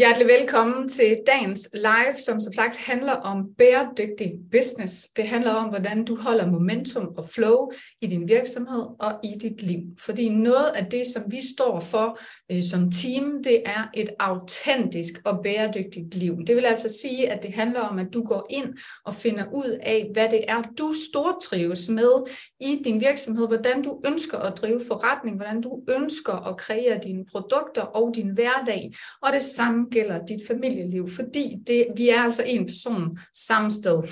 Hjertelig 0.00 0.28
velkommen 0.28 0.88
til 0.88 1.18
dagens 1.26 1.68
live, 1.74 2.18
som 2.18 2.40
som 2.40 2.52
sagt 2.52 2.76
handler 2.76 3.12
om 3.12 3.44
bæredygtig 3.58 4.32
business. 4.52 5.08
Det 5.08 5.28
handler 5.28 5.52
om, 5.52 5.68
hvordan 5.68 6.04
du 6.04 6.16
holder 6.16 6.50
momentum 6.50 7.08
og 7.16 7.28
flow 7.28 7.70
i 8.00 8.06
din 8.06 8.28
virksomhed 8.28 8.86
og 9.00 9.20
i 9.24 9.34
dit 9.40 9.62
liv. 9.62 9.80
Fordi 9.98 10.28
noget 10.28 10.66
af 10.74 10.86
det, 10.86 11.06
som 11.06 11.22
vi 11.26 11.40
står 11.56 11.80
for 11.80 12.18
øh, 12.52 12.62
som 12.62 12.90
team, 12.90 13.42
det 13.44 13.62
er 13.66 13.90
et 13.94 14.08
autentisk 14.18 15.14
og 15.24 15.38
bæredygtigt 15.42 16.14
liv. 16.14 16.36
Det 16.46 16.56
vil 16.56 16.64
altså 16.64 16.88
sige, 17.02 17.30
at 17.30 17.42
det 17.42 17.52
handler 17.52 17.80
om, 17.80 17.98
at 17.98 18.06
du 18.12 18.22
går 18.24 18.46
ind 18.50 18.74
og 19.04 19.14
finder 19.14 19.44
ud 19.52 19.78
af, 19.82 20.10
hvad 20.12 20.28
det 20.28 20.44
er, 20.48 20.62
du 20.78 20.92
stortrives 21.10 21.88
med 21.88 22.26
i 22.60 22.82
din 22.84 23.00
virksomhed, 23.00 23.46
hvordan 23.46 23.82
du 23.82 24.00
ønsker 24.06 24.38
at 24.38 24.56
drive 24.56 24.80
forretning, 24.86 25.36
hvordan 25.36 25.60
du 25.60 25.82
ønsker 25.88 26.48
at 26.48 26.56
kreere 26.56 27.00
dine 27.04 27.24
produkter 27.32 27.82
og 27.82 28.12
din 28.14 28.28
hverdag. 28.28 28.92
Og 29.22 29.32
det 29.32 29.42
samme 29.42 29.80
samme 29.80 29.89
gælder 29.90 30.26
dit 30.26 30.46
familieliv, 30.46 31.08
fordi 31.08 31.56
det, 31.66 31.86
vi 31.96 32.08
er 32.08 32.18
altså 32.18 32.42
en 32.46 32.66
person 32.66 33.18
samme 33.34 33.70
sted. 33.70 34.02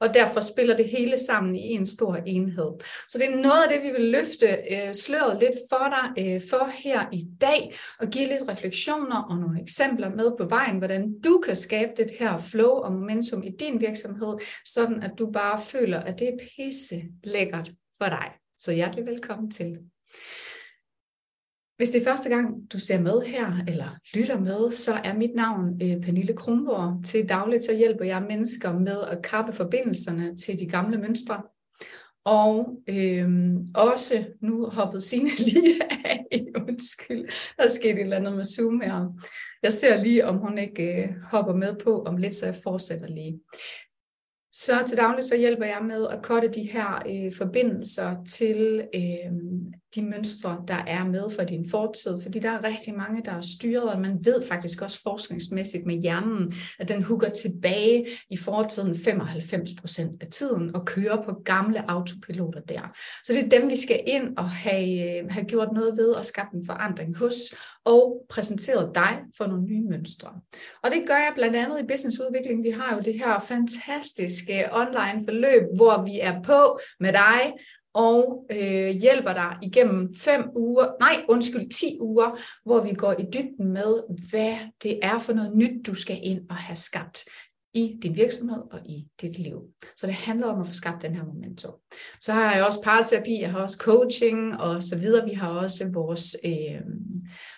Og 0.00 0.14
derfor 0.14 0.40
spiller 0.40 0.76
det 0.76 0.88
hele 0.88 1.18
sammen 1.18 1.54
i 1.56 1.70
en 1.70 1.86
stor 1.86 2.14
enhed. 2.14 2.70
Så 3.08 3.18
det 3.18 3.26
er 3.26 3.36
noget 3.36 3.62
af 3.62 3.68
det, 3.68 3.82
vi 3.82 3.90
vil 3.90 4.10
løfte 4.10 4.46
øh, 4.46 4.94
sløret 4.94 5.40
lidt 5.40 5.54
for 5.70 5.94
dig 5.94 6.24
øh, 6.24 6.40
for 6.50 6.70
her 6.84 7.08
i 7.12 7.26
dag, 7.40 7.74
og 8.00 8.08
give 8.08 8.28
lidt 8.28 8.48
refleksioner 8.48 9.22
og 9.22 9.38
nogle 9.38 9.62
eksempler 9.62 10.10
med 10.10 10.30
på 10.38 10.44
vejen, 10.44 10.78
hvordan 10.78 11.20
du 11.24 11.42
kan 11.46 11.56
skabe 11.56 11.92
det 11.96 12.10
her 12.18 12.38
flow 12.38 12.70
og 12.70 12.92
momentum 12.92 13.42
i 13.42 13.50
din 13.60 13.80
virksomhed, 13.80 14.34
sådan 14.64 15.02
at 15.02 15.10
du 15.18 15.30
bare 15.32 15.60
føler, 15.60 16.00
at 16.00 16.18
det 16.18 16.28
er 16.28 16.38
pisse 16.38 17.02
lækkert 17.24 17.70
for 17.98 18.08
dig. 18.08 18.30
Så 18.58 18.72
hjertelig 18.72 19.06
velkommen 19.06 19.50
til. 19.50 19.78
Hvis 21.76 21.90
det 21.90 22.00
er 22.00 22.04
første 22.04 22.28
gang, 22.28 22.72
du 22.72 22.78
ser 22.78 23.00
med 23.00 23.20
her, 23.26 23.64
eller 23.68 23.98
lytter 24.14 24.40
med, 24.40 24.72
så 24.72 24.92
er 25.04 25.14
mit 25.14 25.34
navn 25.34 25.82
øh, 25.82 26.00
Pernille 26.00 26.36
Kronborg. 26.36 27.04
Til 27.04 27.28
dagligt 27.28 27.64
så 27.64 27.76
hjælper 27.76 28.04
jeg 28.04 28.26
mennesker 28.28 28.72
med 28.72 29.00
at 29.10 29.22
kappe 29.22 29.52
forbindelserne 29.52 30.36
til 30.36 30.58
de 30.58 30.66
gamle 30.66 30.98
mønstre. 30.98 31.42
Og 32.24 32.82
øh, 32.88 33.28
også, 33.74 34.24
nu 34.40 34.66
hoppede 34.66 35.00
Signe 35.00 35.30
lige 35.46 35.82
af, 36.04 36.24
undskyld, 36.68 37.24
der 37.56 37.64
er 37.64 37.68
sket 37.68 37.94
et 37.94 38.00
eller 38.00 38.16
andet 38.16 38.36
med 38.36 38.44
Zoom 38.44 38.80
her. 38.80 39.18
Jeg 39.62 39.72
ser 39.72 40.02
lige, 40.02 40.26
om 40.26 40.36
hun 40.36 40.58
ikke 40.58 41.02
øh, 41.02 41.08
hopper 41.30 41.54
med 41.54 41.76
på 41.84 42.02
om 42.02 42.16
lidt, 42.16 42.34
så 42.34 42.46
jeg 42.46 42.54
fortsætter 42.62 43.08
lige. 43.08 43.40
Så 44.52 44.84
til 44.88 44.96
dagligt 44.96 45.26
så 45.26 45.36
hjælper 45.36 45.64
jeg 45.64 45.82
med 45.84 46.06
at 46.08 46.22
korte 46.22 46.48
de 46.48 46.62
her 46.62 47.02
øh, 47.08 47.32
forbindelser 47.32 48.24
til 48.24 48.88
øh, 48.94 49.32
de 49.94 50.02
mønstre, 50.02 50.62
der 50.68 50.74
er 50.86 51.04
med 51.04 51.30
fra 51.36 51.44
din 51.44 51.68
fortid, 51.70 52.22
fordi 52.22 52.38
der 52.38 52.50
er 52.50 52.64
rigtig 52.64 52.94
mange, 52.96 53.22
der 53.24 53.32
er 53.32 53.40
styret, 53.40 53.90
og 53.90 54.00
man 54.00 54.18
ved 54.24 54.42
faktisk 54.48 54.82
også 54.82 55.02
forskningsmæssigt 55.02 55.86
med 55.86 56.02
hjernen, 56.02 56.52
at 56.78 56.88
den 56.88 57.02
hugger 57.02 57.28
tilbage 57.28 58.06
i 58.30 58.36
fortiden 58.36 58.96
95 58.96 59.70
procent 59.80 60.22
af 60.22 60.26
tiden 60.26 60.76
og 60.76 60.86
kører 60.86 61.22
på 61.22 61.32
gamle 61.44 61.90
autopiloter 61.90 62.60
der. 62.60 62.94
Så 63.24 63.32
det 63.32 63.44
er 63.44 63.58
dem, 63.58 63.70
vi 63.70 63.76
skal 63.76 64.00
ind 64.06 64.36
og 64.36 64.50
have, 64.50 65.20
øh, 65.22 65.30
have 65.30 65.46
gjort 65.46 65.72
noget 65.72 65.96
ved 65.96 66.08
og 66.08 66.24
skabt 66.24 66.52
en 66.52 66.66
forandring 66.66 67.18
hos, 67.18 67.36
og 67.84 68.26
præsenteret 68.28 68.94
dig 68.94 69.18
for 69.36 69.46
nogle 69.46 69.64
nye 69.64 69.82
mønstre. 69.90 70.30
Og 70.82 70.90
det 70.90 71.04
gør 71.06 71.14
jeg 71.14 71.32
blandt 71.34 71.56
andet 71.56 71.80
i 71.80 71.86
businessudvikling. 71.86 72.64
Vi 72.64 72.70
har 72.70 72.94
jo 72.94 73.00
det 73.00 73.18
her 73.18 73.38
fantastiske 73.38 74.68
online 74.72 75.22
forløb, 75.24 75.62
hvor 75.76 76.04
vi 76.04 76.20
er 76.20 76.42
på 76.42 76.78
med 77.00 77.12
dig 77.12 77.52
og 77.94 78.46
øh, 78.50 78.88
hjælper 78.88 79.32
dig 79.32 79.56
igennem 79.62 80.14
fem 80.14 80.42
uger, 80.56 80.86
nej 81.00 81.24
undskyld, 81.28 81.70
10 81.70 81.98
uger, 82.00 82.38
hvor 82.64 82.80
vi 82.80 82.94
går 82.94 83.12
i 83.12 83.24
dybden 83.32 83.72
med, 83.72 84.18
hvad 84.30 84.56
det 84.82 84.98
er 85.02 85.18
for 85.18 85.32
noget 85.32 85.56
nyt, 85.56 85.86
du 85.86 85.94
skal 85.94 86.18
ind 86.22 86.40
og 86.50 86.56
have 86.56 86.76
skabt 86.76 87.24
i 87.74 87.98
din 88.02 88.16
virksomhed 88.16 88.62
og 88.72 88.80
i 88.86 89.06
dit 89.20 89.38
liv. 89.38 89.60
Så 89.96 90.06
det 90.06 90.14
handler 90.14 90.46
om 90.46 90.60
at 90.60 90.66
få 90.66 90.74
skabt 90.74 91.02
den 91.02 91.14
her 91.14 91.24
momentum. 91.24 91.74
Så 92.20 92.32
har 92.32 92.54
jeg 92.54 92.64
også 92.64 92.82
parterapi, 92.82 93.40
jeg 93.40 93.50
har 93.50 93.58
også 93.58 93.78
coaching 93.80 94.60
og 94.60 94.82
så 94.82 94.98
videre. 94.98 95.24
Vi 95.24 95.32
har 95.32 95.48
også 95.48 95.90
vores 95.92 96.36
øh, 96.44 96.80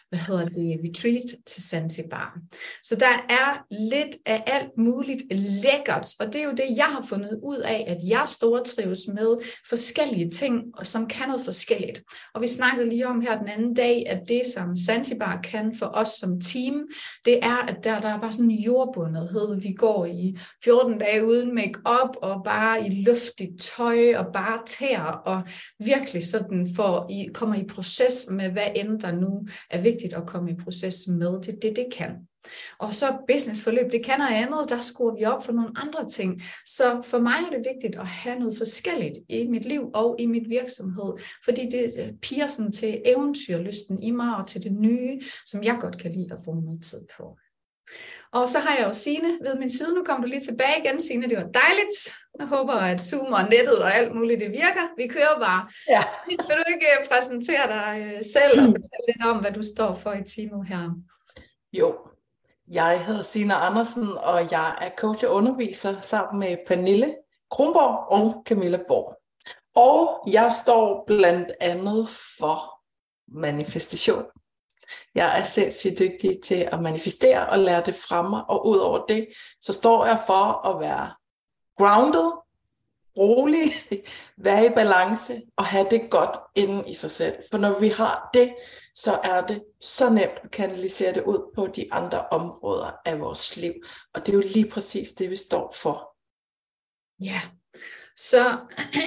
hvad 0.08 0.18
hedder 0.18 0.48
det, 0.48 0.80
retreat 0.84 1.34
til 1.46 1.62
Zanzibar. 1.62 2.38
Så 2.82 2.96
der 2.96 3.26
er 3.28 3.64
lidt 3.90 4.16
af 4.26 4.42
alt 4.46 4.70
muligt 4.78 5.22
lækkert, 5.62 6.06
og 6.20 6.26
det 6.26 6.40
er 6.40 6.44
jo 6.44 6.50
det, 6.50 6.76
jeg 6.76 6.84
har 6.84 7.02
fundet 7.08 7.40
ud 7.42 7.58
af, 7.58 7.84
at 7.86 7.98
jeg 8.08 8.24
stortrives 8.26 9.00
med 9.14 9.36
forskellige 9.68 10.30
ting, 10.30 10.62
som 10.82 11.06
kan 11.06 11.28
noget 11.28 11.44
forskelligt. 11.44 12.02
Og 12.34 12.42
vi 12.42 12.46
snakkede 12.46 12.88
lige 12.88 13.08
om 13.08 13.20
her 13.20 13.38
den 13.38 13.48
anden 13.48 13.74
dag, 13.74 14.04
at 14.06 14.20
det, 14.28 14.42
som 14.54 14.76
Zanzibar 14.76 15.40
kan 15.40 15.74
for 15.74 15.86
os 15.86 16.08
som 16.08 16.40
team, 16.40 16.86
det 17.24 17.38
er, 17.42 17.56
at 17.56 17.76
der, 17.84 18.00
der 18.00 18.08
er 18.08 18.20
bare 18.20 18.32
sådan 18.32 18.50
en 18.50 18.62
jordbundethed. 18.62 19.60
Vi 19.60 19.72
går 19.72 20.06
i 20.06 20.38
14 20.64 20.98
dage 20.98 21.26
uden 21.26 21.54
make-up, 21.54 22.16
og 22.22 22.44
bare 22.44 22.86
i 22.86 23.02
luftigt 23.02 23.62
tøj, 23.76 24.16
og 24.16 24.26
bare 24.32 24.58
tæer, 24.66 25.02
og 25.02 25.42
virkelig 25.84 26.26
sådan 26.26 26.68
får, 26.76 27.06
I 27.10 27.28
kommer 27.34 27.56
i 27.56 27.64
proces 27.64 28.26
med, 28.30 28.50
hvad 28.50 28.68
end 28.76 29.00
der 29.00 29.12
nu 29.12 29.46
er 29.70 29.80
vigtigt 29.80 29.95
vigtigt 29.96 30.14
at 30.14 30.26
komme 30.26 30.50
i 30.50 30.54
proces 30.64 31.08
med. 31.08 31.32
Det 31.42 31.62
det, 31.62 31.76
det 31.76 31.86
kan. 31.92 32.10
Og 32.78 32.94
så 32.94 33.16
businessforløb, 33.28 33.92
det 33.92 34.04
kan 34.04 34.18
noget 34.18 34.34
andet, 34.34 34.68
der 34.68 34.80
skruer 34.80 35.14
vi 35.18 35.24
op 35.24 35.44
for 35.44 35.52
nogle 35.52 35.70
andre 35.76 36.08
ting. 36.08 36.42
Så 36.66 37.00
for 37.04 37.18
mig 37.18 37.32
er 37.46 37.50
det 37.56 37.66
vigtigt 37.74 37.96
at 38.00 38.06
have 38.06 38.38
noget 38.38 38.54
forskelligt 38.58 39.18
i 39.28 39.46
mit 39.46 39.64
liv 39.64 39.90
og 39.94 40.16
i 40.18 40.26
mit 40.26 40.48
virksomhed, 40.48 41.12
fordi 41.44 41.68
det 41.70 42.14
piger 42.22 42.46
sådan 42.46 42.72
til 42.72 43.02
eventyrlysten 43.04 44.02
i 44.02 44.10
mig 44.10 44.36
og 44.36 44.46
til 44.46 44.62
det 44.62 44.72
nye, 44.72 45.20
som 45.46 45.62
jeg 45.62 45.78
godt 45.80 45.98
kan 45.98 46.12
lide 46.12 46.32
at 46.32 46.42
bruge 46.44 46.64
noget 46.64 46.82
tid 46.82 47.00
på. 47.16 47.38
Og 48.36 48.48
så 48.48 48.58
har 48.58 48.76
jeg 48.76 48.86
jo 48.86 48.92
Signe 48.92 49.38
ved 49.42 49.54
min 49.58 49.70
side. 49.70 49.94
Nu 49.94 50.04
kommer 50.04 50.26
du 50.26 50.30
lige 50.30 50.40
tilbage 50.50 50.76
igen, 50.84 51.00
Signe. 51.00 51.28
Det 51.28 51.36
var 51.36 51.48
dejligt. 51.64 51.96
Jeg 52.38 52.46
håber, 52.46 52.72
at 52.72 53.00
Zoom 53.02 53.32
og 53.32 53.42
nettet 53.42 53.78
og 53.78 53.94
alt 53.94 54.14
muligt, 54.14 54.40
det 54.40 54.50
virker. 54.50 54.84
Vi 54.96 55.06
kører 55.06 55.38
bare. 55.38 55.68
Ja. 55.88 56.02
Vil 56.48 56.56
du 56.56 56.64
ikke 56.74 56.86
øh, 57.00 57.08
præsentere 57.08 57.66
dig 57.68 57.92
øh, 58.06 58.24
selv 58.24 58.60
og 58.60 58.66
fortælle 58.66 59.04
lidt 59.08 59.26
om, 59.26 59.36
hvad 59.36 59.52
du 59.52 59.62
står 59.62 59.92
for 59.92 60.12
i 60.12 60.24
teamet 60.24 60.68
her? 60.68 60.90
Jo, 61.72 61.96
jeg 62.70 63.04
hedder 63.06 63.22
Signe 63.22 63.54
Andersen, 63.54 64.08
og 64.18 64.50
jeg 64.50 64.76
er 64.80 64.90
coach 64.98 65.24
og 65.26 65.34
underviser 65.34 66.00
sammen 66.00 66.38
med 66.40 66.56
Pernille 66.66 67.14
Kronborg 67.50 68.12
og 68.12 68.42
Camilla 68.48 68.78
Borg. 68.88 69.16
Og 69.74 70.28
jeg 70.32 70.52
står 70.52 71.04
blandt 71.06 71.52
andet 71.60 72.08
for 72.38 72.80
manifestation. 73.28 74.24
Jeg 75.14 75.40
er 75.40 75.44
sindssygt 75.44 75.98
dygtig 75.98 76.38
til 76.44 76.68
at 76.72 76.82
manifestere 76.82 77.48
og 77.48 77.58
lære 77.58 77.82
det 77.86 77.94
fremme, 77.94 78.50
og 78.50 78.66
ud 78.66 78.78
over 78.78 79.06
det, 79.06 79.28
så 79.60 79.72
står 79.72 80.06
jeg 80.06 80.20
for 80.26 80.66
at 80.66 80.80
være 80.80 81.14
grounded, 81.76 82.32
rolig, 83.16 83.72
være 84.46 84.66
i 84.66 84.70
balance 84.74 85.42
og 85.56 85.64
have 85.64 85.86
det 85.90 86.10
godt 86.10 86.36
inden 86.54 86.88
i 86.88 86.94
sig 86.94 87.10
selv. 87.10 87.36
For 87.50 87.58
når 87.58 87.80
vi 87.80 87.88
har 87.88 88.30
det, 88.34 88.54
så 88.94 89.20
er 89.24 89.46
det 89.46 89.62
så 89.80 90.10
nemt 90.10 90.38
at 90.44 90.50
kanalisere 90.50 91.14
det 91.14 91.22
ud 91.22 91.52
på 91.54 91.66
de 91.66 91.92
andre 91.92 92.26
områder 92.28 92.90
af 93.04 93.20
vores 93.20 93.56
liv. 93.56 93.72
Og 94.14 94.26
det 94.26 94.32
er 94.32 94.36
jo 94.36 94.42
lige 94.54 94.70
præcis 94.70 95.12
det, 95.12 95.30
vi 95.30 95.36
står 95.36 95.74
for. 95.82 96.16
Ja, 97.20 97.40
så 98.16 98.58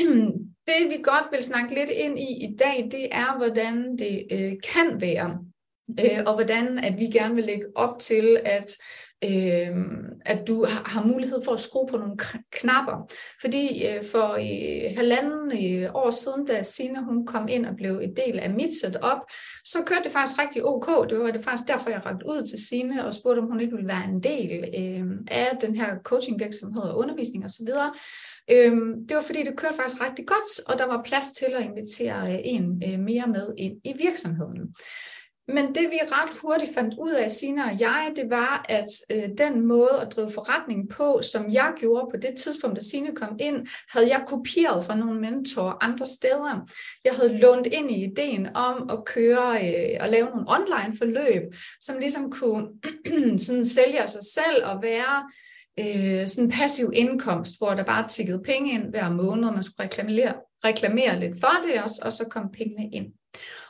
det 0.67 0.89
vi 0.89 1.01
godt 1.03 1.25
vil 1.31 1.43
snakke 1.43 1.75
lidt 1.75 1.89
ind 1.89 2.19
i 2.19 2.45
i 2.45 2.55
dag, 2.55 2.89
det 2.91 3.07
er, 3.11 3.37
hvordan 3.37 3.97
det 3.97 4.27
øh, 4.31 4.53
kan 4.73 5.01
være 5.01 5.39
øh, 5.99 6.19
og 6.25 6.33
hvordan 6.33 6.77
at 6.77 6.99
vi 6.99 7.05
gerne 7.05 7.35
vil 7.35 7.43
lægge 7.43 7.65
op 7.75 7.99
til, 7.99 8.39
at 8.45 8.75
øh, 9.23 9.75
at 10.25 10.47
du 10.47 10.65
har 10.85 11.03
mulighed 11.03 11.41
for 11.45 11.51
at 11.51 11.59
skrue 11.59 11.87
på 11.87 11.97
nogle 11.97 12.17
knapper. 12.51 13.11
Fordi 13.41 13.87
øh, 13.87 14.03
for 14.11 14.27
øh, 14.33 14.97
halvanden 14.97 15.65
øh, 15.65 15.89
år 15.93 16.11
siden, 16.11 16.45
da 16.45 16.63
Sine 16.63 17.05
hun 17.05 17.25
kom 17.25 17.47
ind 17.47 17.65
og 17.65 17.75
blev 17.75 17.99
en 18.03 18.15
del 18.15 18.39
af 18.39 18.49
mit 18.49 18.71
setup, 18.81 19.19
så 19.65 19.77
kørte 19.85 20.03
det 20.03 20.11
faktisk 20.11 20.39
rigtig 20.39 20.65
ok. 20.65 21.09
Det 21.09 21.19
var 21.19 21.31
det 21.31 21.43
faktisk 21.43 21.67
derfor, 21.67 21.89
jeg 21.89 22.05
rakte 22.05 22.25
ud 22.25 22.45
til 22.49 22.67
Sine 22.67 23.05
og 23.05 23.13
spurgte, 23.13 23.39
om 23.39 23.47
hun 23.47 23.61
ikke 23.61 23.75
ville 23.75 23.87
være 23.87 24.09
en 24.09 24.23
del 24.23 24.51
øh, 24.79 25.05
af 25.27 25.57
den 25.61 25.75
her 25.75 25.97
coachingvirksomhed 26.03 26.83
og 26.83 26.97
undervisning 26.97 27.45
osv. 27.45 27.67
Øhm, 28.51 29.07
det 29.07 29.15
var 29.15 29.21
fordi, 29.21 29.43
det 29.43 29.57
kørte 29.57 29.75
faktisk 29.75 30.01
rigtig 30.01 30.27
godt, 30.27 30.67
og 30.67 30.77
der 30.77 30.85
var 30.85 31.01
plads 31.05 31.31
til 31.31 31.47
at 31.57 31.65
invitere 31.65 32.33
øh, 32.33 32.39
en 32.43 32.83
øh, 32.87 32.99
mere 32.99 33.27
med 33.27 33.53
ind 33.57 33.77
i 33.83 33.93
virksomheden. 34.03 34.75
Men 35.53 35.75
det 35.75 35.87
vi 35.91 35.99
ret 36.11 36.37
hurtigt 36.41 36.73
fandt 36.73 36.95
ud 36.97 37.11
af, 37.11 37.31
Sina 37.31 37.63
og 37.71 37.79
jeg, 37.79 38.11
det 38.15 38.29
var, 38.29 38.65
at 38.69 38.89
øh, 39.11 39.23
den 39.37 39.67
måde 39.67 40.01
at 40.01 40.11
drive 40.15 40.31
forretning 40.31 40.89
på, 40.89 41.21
som 41.31 41.51
jeg 41.51 41.73
gjorde 41.77 42.07
på 42.11 42.17
det 42.17 42.35
tidspunkt, 42.37 42.75
da 42.75 42.81
Sine 42.81 43.15
kom 43.15 43.37
ind, 43.39 43.67
havde 43.89 44.09
jeg 44.09 44.23
kopieret 44.27 44.85
fra 44.85 44.95
nogle 44.95 45.21
mentorer 45.21 45.83
andre 45.83 46.05
steder. 46.05 46.69
Jeg 47.05 47.13
havde 47.13 47.37
lånt 47.37 47.67
ind 47.67 47.91
i 47.91 48.03
ideen 48.03 48.55
om 48.55 48.89
at 48.89 49.05
køre 49.05 49.67
øh, 49.67 49.97
og 49.99 50.09
lave 50.09 50.25
nogle 50.25 50.45
online 50.47 50.97
forløb, 50.97 51.43
som 51.81 51.97
ligesom 51.99 52.31
kunne 52.31 52.67
sådan 53.45 53.65
sælge 53.65 54.07
sig 54.07 54.23
selv 54.33 54.65
og 54.65 54.83
være 54.83 55.29
øh, 55.79 56.27
sådan 56.27 56.51
passiv 56.51 56.91
indkomst, 56.93 57.57
hvor 57.57 57.73
der 57.73 57.83
bare 57.83 58.07
tikkede 58.07 58.41
penge 58.45 58.71
ind 58.71 58.83
hver 58.83 59.09
måned, 59.09 59.47
og 59.47 59.53
man 59.53 59.63
skulle 59.63 59.83
reklamere, 59.83 60.33
reklamere 60.65 61.19
lidt 61.19 61.39
for 61.39 61.61
det, 61.65 61.83
også, 61.83 62.01
og 62.05 62.13
så 62.13 62.25
kom 62.29 62.51
pengene 62.53 62.89
ind. 62.93 63.18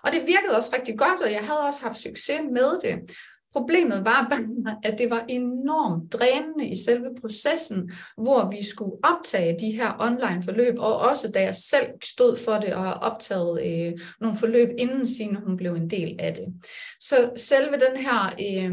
Og 0.03 0.11
det 0.11 0.21
virkede 0.21 0.55
også 0.55 0.71
rigtig 0.75 0.97
godt, 0.97 1.21
og 1.21 1.31
jeg 1.31 1.41
havde 1.41 1.59
også 1.59 1.81
haft 1.81 1.97
succes 1.97 2.41
med 2.51 2.79
det. 2.83 3.15
Problemet 3.51 4.05
var 4.05 4.27
bare, 4.29 4.75
at 4.83 4.97
det 4.97 5.09
var 5.09 5.25
enormt 5.29 6.13
drænende 6.13 6.67
i 6.69 6.75
selve 6.75 7.09
processen, 7.21 7.91
hvor 8.17 8.51
vi 8.51 8.65
skulle 8.65 8.95
optage 9.03 9.57
de 9.59 9.71
her 9.71 9.93
online 9.99 10.43
forløb, 10.43 10.75
og 10.77 10.99
også 10.99 11.31
da 11.31 11.41
jeg 11.41 11.55
selv 11.55 11.87
stod 12.03 12.35
for 12.35 12.53
det 12.53 12.73
og 12.73 12.83
har 12.83 12.93
optaget 12.93 13.65
øh, 13.65 13.99
nogle 14.21 14.37
forløb 14.37 14.69
inden 14.77 15.05
sine 15.05 15.39
hun 15.45 15.57
blev 15.57 15.73
en 15.73 15.89
del 15.89 16.15
af 16.19 16.33
det. 16.33 16.45
Så 16.99 17.31
selve 17.35 17.71
den 17.71 17.97
her 17.97 18.35
øh, 18.39 18.71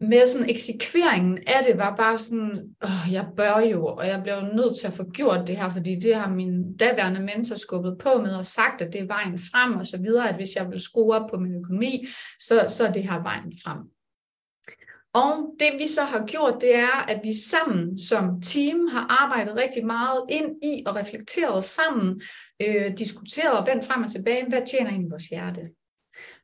med 0.00 0.26
sådan 0.26 0.50
eksekveringen 0.50 1.38
af 1.46 1.64
det 1.66 1.78
var 1.78 1.96
bare 1.96 2.18
sådan, 2.18 2.74
åh, 2.84 3.12
jeg 3.12 3.26
bør 3.36 3.58
jo, 3.58 3.86
og 3.86 4.06
jeg 4.06 4.22
bliver 4.22 4.44
jo 4.44 4.52
nødt 4.56 4.78
til 4.78 4.86
at 4.86 4.92
få 4.92 5.10
gjort 5.10 5.46
det 5.46 5.56
her, 5.56 5.72
fordi 5.72 5.98
det 5.98 6.14
har 6.14 6.28
min 6.30 6.76
daværende 6.76 7.20
mentor 7.20 7.56
skubbet 7.56 7.98
på 7.98 8.22
med 8.22 8.34
og 8.34 8.46
sagt, 8.46 8.82
at 8.82 8.92
det 8.92 9.00
er 9.00 9.06
vejen 9.06 9.38
frem 9.38 9.72
og 9.72 9.86
så 9.86 9.98
videre, 9.98 10.28
at 10.28 10.34
hvis 10.34 10.56
jeg 10.56 10.70
vil 10.70 10.80
skrue 10.80 11.14
op 11.14 11.30
på 11.30 11.36
min 11.36 11.54
økonomi, 11.54 12.06
så, 12.40 12.64
så 12.68 12.86
er 12.86 12.92
det 12.92 13.02
her 13.02 13.22
vejen 13.22 13.52
frem. 13.64 13.78
Og 15.14 15.54
det 15.60 15.78
vi 15.78 15.88
så 15.88 16.02
har 16.02 16.26
gjort, 16.26 16.54
det 16.60 16.74
er, 16.74 17.04
at 17.08 17.20
vi 17.24 17.32
sammen 17.32 17.98
som 17.98 18.40
team 18.42 18.86
har 18.86 19.22
arbejdet 19.22 19.56
rigtig 19.56 19.86
meget 19.86 20.24
ind 20.30 20.64
i 20.64 20.82
og 20.86 20.96
reflekteret 20.96 21.64
sammen, 21.64 22.22
øh, 22.62 22.98
diskuteret 22.98 23.58
og 23.58 23.66
vendt 23.66 23.84
frem 23.84 24.02
og 24.02 24.10
tilbage, 24.10 24.48
hvad 24.48 24.62
tjener 24.66 24.90
egentlig 24.90 25.10
vores 25.10 25.26
hjerte? 25.26 25.60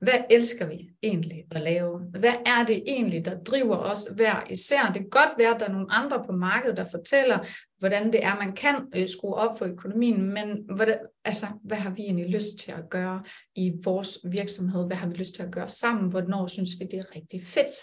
Hvad 0.00 0.20
elsker 0.30 0.66
vi 0.66 0.90
egentlig 1.02 1.44
at 1.50 1.62
lave? 1.62 1.98
Hvad 1.98 2.34
er 2.46 2.64
det 2.66 2.82
egentlig, 2.86 3.24
der 3.24 3.38
driver 3.38 3.76
os 3.76 4.08
hver 4.14 4.44
især? 4.50 4.86
Det 4.86 4.94
kan 4.94 5.10
godt 5.10 5.30
være, 5.38 5.54
at 5.54 5.60
der 5.60 5.66
er 5.66 5.72
nogle 5.72 5.92
andre 5.92 6.24
på 6.26 6.32
markedet, 6.32 6.76
der 6.76 6.84
fortæller, 6.90 7.38
hvordan 7.78 8.12
det 8.12 8.24
er, 8.24 8.36
man 8.36 8.52
kan 8.52 8.74
øh, 8.96 9.08
skrue 9.08 9.34
op 9.34 9.58
for 9.58 9.64
økonomien, 9.64 10.22
men 10.22 10.76
hvad, 10.76 10.86
altså, 11.24 11.46
hvad 11.64 11.76
har 11.76 11.90
vi 11.90 12.02
egentlig 12.02 12.30
lyst 12.30 12.58
til 12.64 12.72
at 12.72 12.90
gøre 12.90 13.22
i 13.54 13.72
vores 13.84 14.18
virksomhed? 14.24 14.86
Hvad 14.86 14.96
har 14.96 15.08
vi 15.08 15.14
lyst 15.14 15.34
til 15.34 15.42
at 15.42 15.52
gøre 15.52 15.68
sammen? 15.68 16.10
Hvornår 16.10 16.46
synes 16.46 16.70
vi, 16.80 16.84
det 16.84 16.98
er 16.98 17.14
rigtig 17.16 17.42
fedt? 17.44 17.74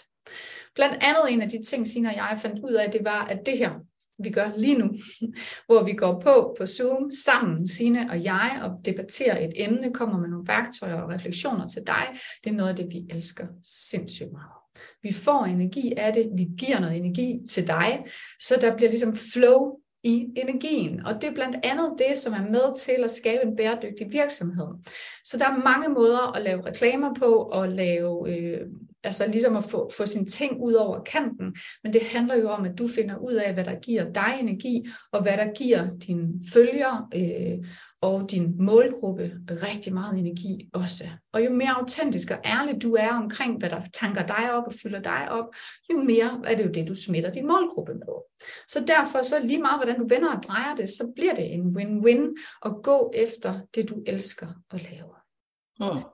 Blandt 0.74 0.94
andet 0.94 1.32
en 1.32 1.42
af 1.42 1.48
de 1.48 1.62
ting, 1.62 1.86
Sina 1.86 2.08
og 2.08 2.16
jeg 2.16 2.38
fandt 2.42 2.58
ud 2.64 2.72
af, 2.72 2.90
det 2.90 3.04
var, 3.04 3.24
at 3.24 3.46
det 3.46 3.58
her, 3.58 3.70
vi 4.18 4.30
gør 4.30 4.50
lige 4.56 4.78
nu, 4.78 4.90
hvor 5.66 5.84
vi 5.84 5.92
går 5.92 6.20
på 6.20 6.54
på 6.58 6.66
Zoom 6.66 7.10
sammen, 7.24 7.66
Sine 7.66 8.10
og 8.10 8.24
jeg, 8.24 8.60
og 8.62 8.70
debatterer 8.84 9.44
et 9.44 9.52
emne, 9.56 9.92
kommer 9.92 10.18
med 10.18 10.28
nogle 10.28 10.48
værktøjer 10.48 11.02
og 11.02 11.10
refleksioner 11.10 11.66
til 11.66 11.82
dig. 11.86 12.06
Det 12.44 12.50
er 12.50 12.54
noget 12.54 12.70
af 12.70 12.76
det, 12.76 12.86
vi 12.88 13.06
elsker 13.10 13.46
sindssygt 13.90 14.32
meget. 14.32 14.64
Vi 15.02 15.12
får 15.12 15.44
energi 15.44 15.92
af 15.96 16.12
det, 16.12 16.30
vi 16.36 16.46
giver 16.58 16.80
noget 16.80 16.96
energi 16.96 17.40
til 17.50 17.66
dig, 17.66 18.04
så 18.40 18.54
der 18.60 18.76
bliver 18.76 18.90
ligesom 18.90 19.16
flow 19.16 19.76
i 20.04 20.26
energien. 20.36 21.06
Og 21.06 21.14
det 21.14 21.24
er 21.24 21.34
blandt 21.34 21.56
andet 21.62 21.92
det, 21.98 22.18
som 22.18 22.32
er 22.32 22.50
med 22.50 22.78
til 22.78 23.04
at 23.04 23.10
skabe 23.10 23.42
en 23.42 23.56
bæredygtig 23.56 24.06
virksomhed. 24.12 24.66
Så 25.24 25.38
der 25.38 25.44
er 25.44 25.64
mange 25.64 25.88
måder 25.88 26.36
at 26.36 26.42
lave 26.42 26.66
reklamer 26.66 27.14
på, 27.14 27.34
og 27.34 27.68
lave 27.68 28.36
øh, 28.36 28.60
altså 29.04 29.26
ligesom 29.26 29.56
at 29.56 29.64
få, 29.64 29.90
få 29.96 30.06
sine 30.06 30.26
ting 30.26 30.60
ud 30.60 30.72
over 30.72 31.02
kanten, 31.02 31.56
men 31.84 31.92
det 31.92 32.02
handler 32.02 32.36
jo 32.36 32.48
om, 32.48 32.64
at 32.64 32.78
du 32.78 32.88
finder 32.88 33.16
ud 33.16 33.32
af, 33.32 33.54
hvad 33.54 33.64
der 33.64 33.80
giver 33.80 34.12
dig 34.12 34.34
energi, 34.40 34.86
og 35.12 35.22
hvad 35.22 35.36
der 35.36 35.52
giver 35.52 35.88
dine 36.06 36.28
følgere 36.52 37.08
øh, 37.14 37.66
og 38.00 38.30
din 38.30 38.54
målgruppe 38.58 39.32
rigtig 39.50 39.94
meget 39.94 40.18
energi 40.18 40.70
også. 40.72 41.04
Og 41.32 41.44
jo 41.44 41.50
mere 41.50 41.70
autentisk 41.70 42.30
og 42.30 42.38
ærlig 42.44 42.82
du 42.82 42.94
er 42.94 43.12
omkring, 43.12 43.58
hvad 43.58 43.70
der 43.70 43.80
tanker 43.94 44.26
dig 44.26 44.52
op 44.52 44.66
og 44.66 44.72
fylder 44.82 45.00
dig 45.00 45.30
op, 45.30 45.44
jo 45.92 46.02
mere 46.02 46.40
er 46.44 46.56
det 46.56 46.64
jo 46.64 46.70
det, 46.70 46.88
du 46.88 46.94
smitter 46.94 47.30
din 47.30 47.46
målgruppe 47.46 47.94
med. 47.94 48.14
Så 48.68 48.84
derfor 48.86 49.22
så 49.22 49.40
lige 49.44 49.60
meget, 49.60 49.78
hvordan 49.78 50.00
du 50.00 50.06
vender 50.08 50.36
og 50.36 50.42
drejer 50.42 50.74
det, 50.74 50.88
så 50.88 51.12
bliver 51.16 51.34
det 51.34 51.54
en 51.54 51.76
win-win 51.76 52.34
at 52.64 52.72
gå 52.82 53.12
efter 53.14 53.60
det, 53.74 53.88
du 53.88 54.02
elsker 54.06 54.48
at 54.70 54.82
lave. 54.82 55.14
Mm. 55.80 56.13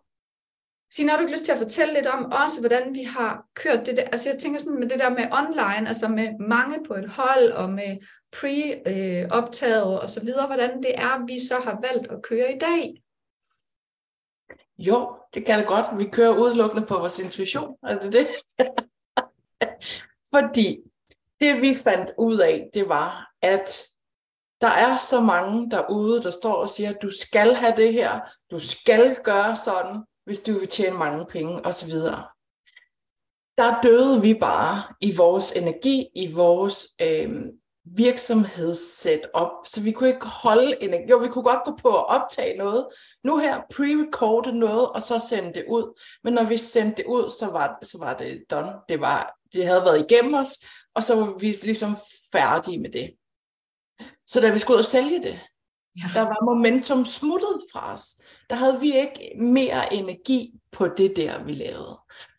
Signe, 0.93 1.11
har 1.11 1.17
du 1.17 1.23
ikke 1.23 1.33
lyst 1.33 1.45
til 1.45 1.53
at 1.53 1.59
fortælle 1.59 1.95
lidt 1.95 2.07
om 2.07 2.33
også, 2.33 2.61
hvordan 2.61 2.95
vi 2.95 3.03
har 3.03 3.47
kørt 3.55 3.87
det 3.87 3.97
der? 3.97 4.03
Altså 4.03 4.29
jeg 4.31 4.39
tænker 4.39 4.61
sådan 4.61 4.81
med 4.81 4.89
det 4.89 4.99
der 4.99 5.11
med 5.11 5.27
online, 5.33 5.89
altså 5.89 6.09
med 6.09 6.39
mange 6.39 6.85
på 6.87 6.95
et 6.95 7.09
hold 7.09 7.53
og 7.53 7.71
med 7.71 7.99
pre-optaget 8.37 9.93
øh, 9.93 10.03
og 10.03 10.11
så 10.11 10.25
videre, 10.25 10.47
hvordan 10.47 10.83
det 10.83 10.95
er, 10.95 11.27
vi 11.27 11.41
så 11.41 11.55
har 11.55 11.79
valgt 11.83 12.13
at 12.13 12.23
køre 12.23 12.55
i 12.57 12.59
dag. 12.59 13.03
Jo, 14.79 15.17
det 15.35 15.47
kan 15.47 15.59
det 15.59 15.67
godt. 15.67 15.87
Vi 15.99 16.05
kører 16.11 16.39
udelukkende 16.39 16.87
på 16.87 16.95
vores 16.95 17.19
intuition. 17.19 17.77
Er 17.83 17.99
det 17.99 18.13
det? 18.13 18.27
Fordi 20.35 20.79
det 21.41 21.61
vi 21.61 21.75
fandt 21.75 22.11
ud 22.19 22.39
af, 22.39 22.71
det 22.75 22.89
var, 22.89 23.33
at 23.43 23.87
der 24.61 24.69
er 24.69 24.97
så 24.97 25.21
mange 25.21 25.71
derude, 25.71 26.23
der 26.23 26.31
står 26.31 26.55
og 26.55 26.69
siger, 26.69 26.93
du 26.93 27.11
skal 27.11 27.55
have 27.55 27.77
det 27.77 27.93
her, 27.93 28.21
du 28.51 28.61
skal 28.61 29.17
gøre 29.25 29.57
sådan, 29.57 30.05
hvis 30.31 30.41
du 30.41 30.53
vil 30.53 30.69
tjene 30.69 30.99
mange 30.99 31.27
penge 31.27 31.67
osv. 31.67 31.93
Der 33.59 33.81
døde 33.83 34.23
vi 34.23 34.35
bare 34.35 34.83
i 35.01 35.17
vores 35.17 35.53
energi, 35.53 36.09
i 36.15 36.33
vores 36.33 36.87
øh, 37.03 37.31
virksomhedssetup, 37.85 39.51
så 39.67 39.81
vi 39.83 39.93
kunne 39.93 40.09
ikke 40.09 40.27
holde 40.27 40.83
energi. 40.83 41.11
Jo, 41.11 41.19
vi 41.19 41.29
kunne 41.29 41.45
godt 41.45 41.65
gå 41.65 41.77
på 41.83 41.89
at 41.99 42.09
optage 42.09 42.59
noget, 42.59 42.87
nu 43.25 43.39
her 43.39 43.61
pre-recorde 43.75 44.51
noget, 44.51 44.89
og 44.89 45.03
så 45.03 45.19
sende 45.29 45.55
det 45.55 45.65
ud. 45.69 46.01
Men 46.25 46.35
når 46.35 46.45
vi 46.45 46.57
sendte 46.57 46.97
det 46.97 47.07
ud, 47.07 47.31
så 47.31 47.47
var, 47.47 47.79
så 47.83 47.99
var 47.99 48.17
det 48.17 48.45
done. 48.51 48.73
Det, 48.89 49.01
var, 49.01 49.37
det 49.53 49.67
havde 49.67 49.85
været 49.85 50.07
igennem 50.11 50.35
os, 50.35 50.59
og 50.95 51.03
så 51.03 51.15
var 51.15 51.39
vi 51.39 51.57
ligesom 51.63 51.97
færdige 52.33 52.79
med 52.79 52.91
det. 52.91 53.11
Så 54.27 54.41
da 54.41 54.53
vi 54.53 54.59
skulle 54.59 54.75
ud 54.75 54.79
og 54.79 54.85
sælge 54.85 55.23
det, 55.23 55.41
Ja. 55.97 56.03
Der 56.15 56.23
var 56.23 56.45
momentum 56.45 57.05
smuttet 57.05 57.61
fra 57.73 57.93
os. 57.93 58.17
Der 58.51 58.57
havde 58.57 58.81
vi 58.81 58.97
ikke 58.97 59.33
mere 59.39 59.95
energi 59.95 60.55
på 60.73 60.89
det 60.89 61.17
der, 61.17 61.45
vi 61.45 61.53
lavede. 61.53 61.99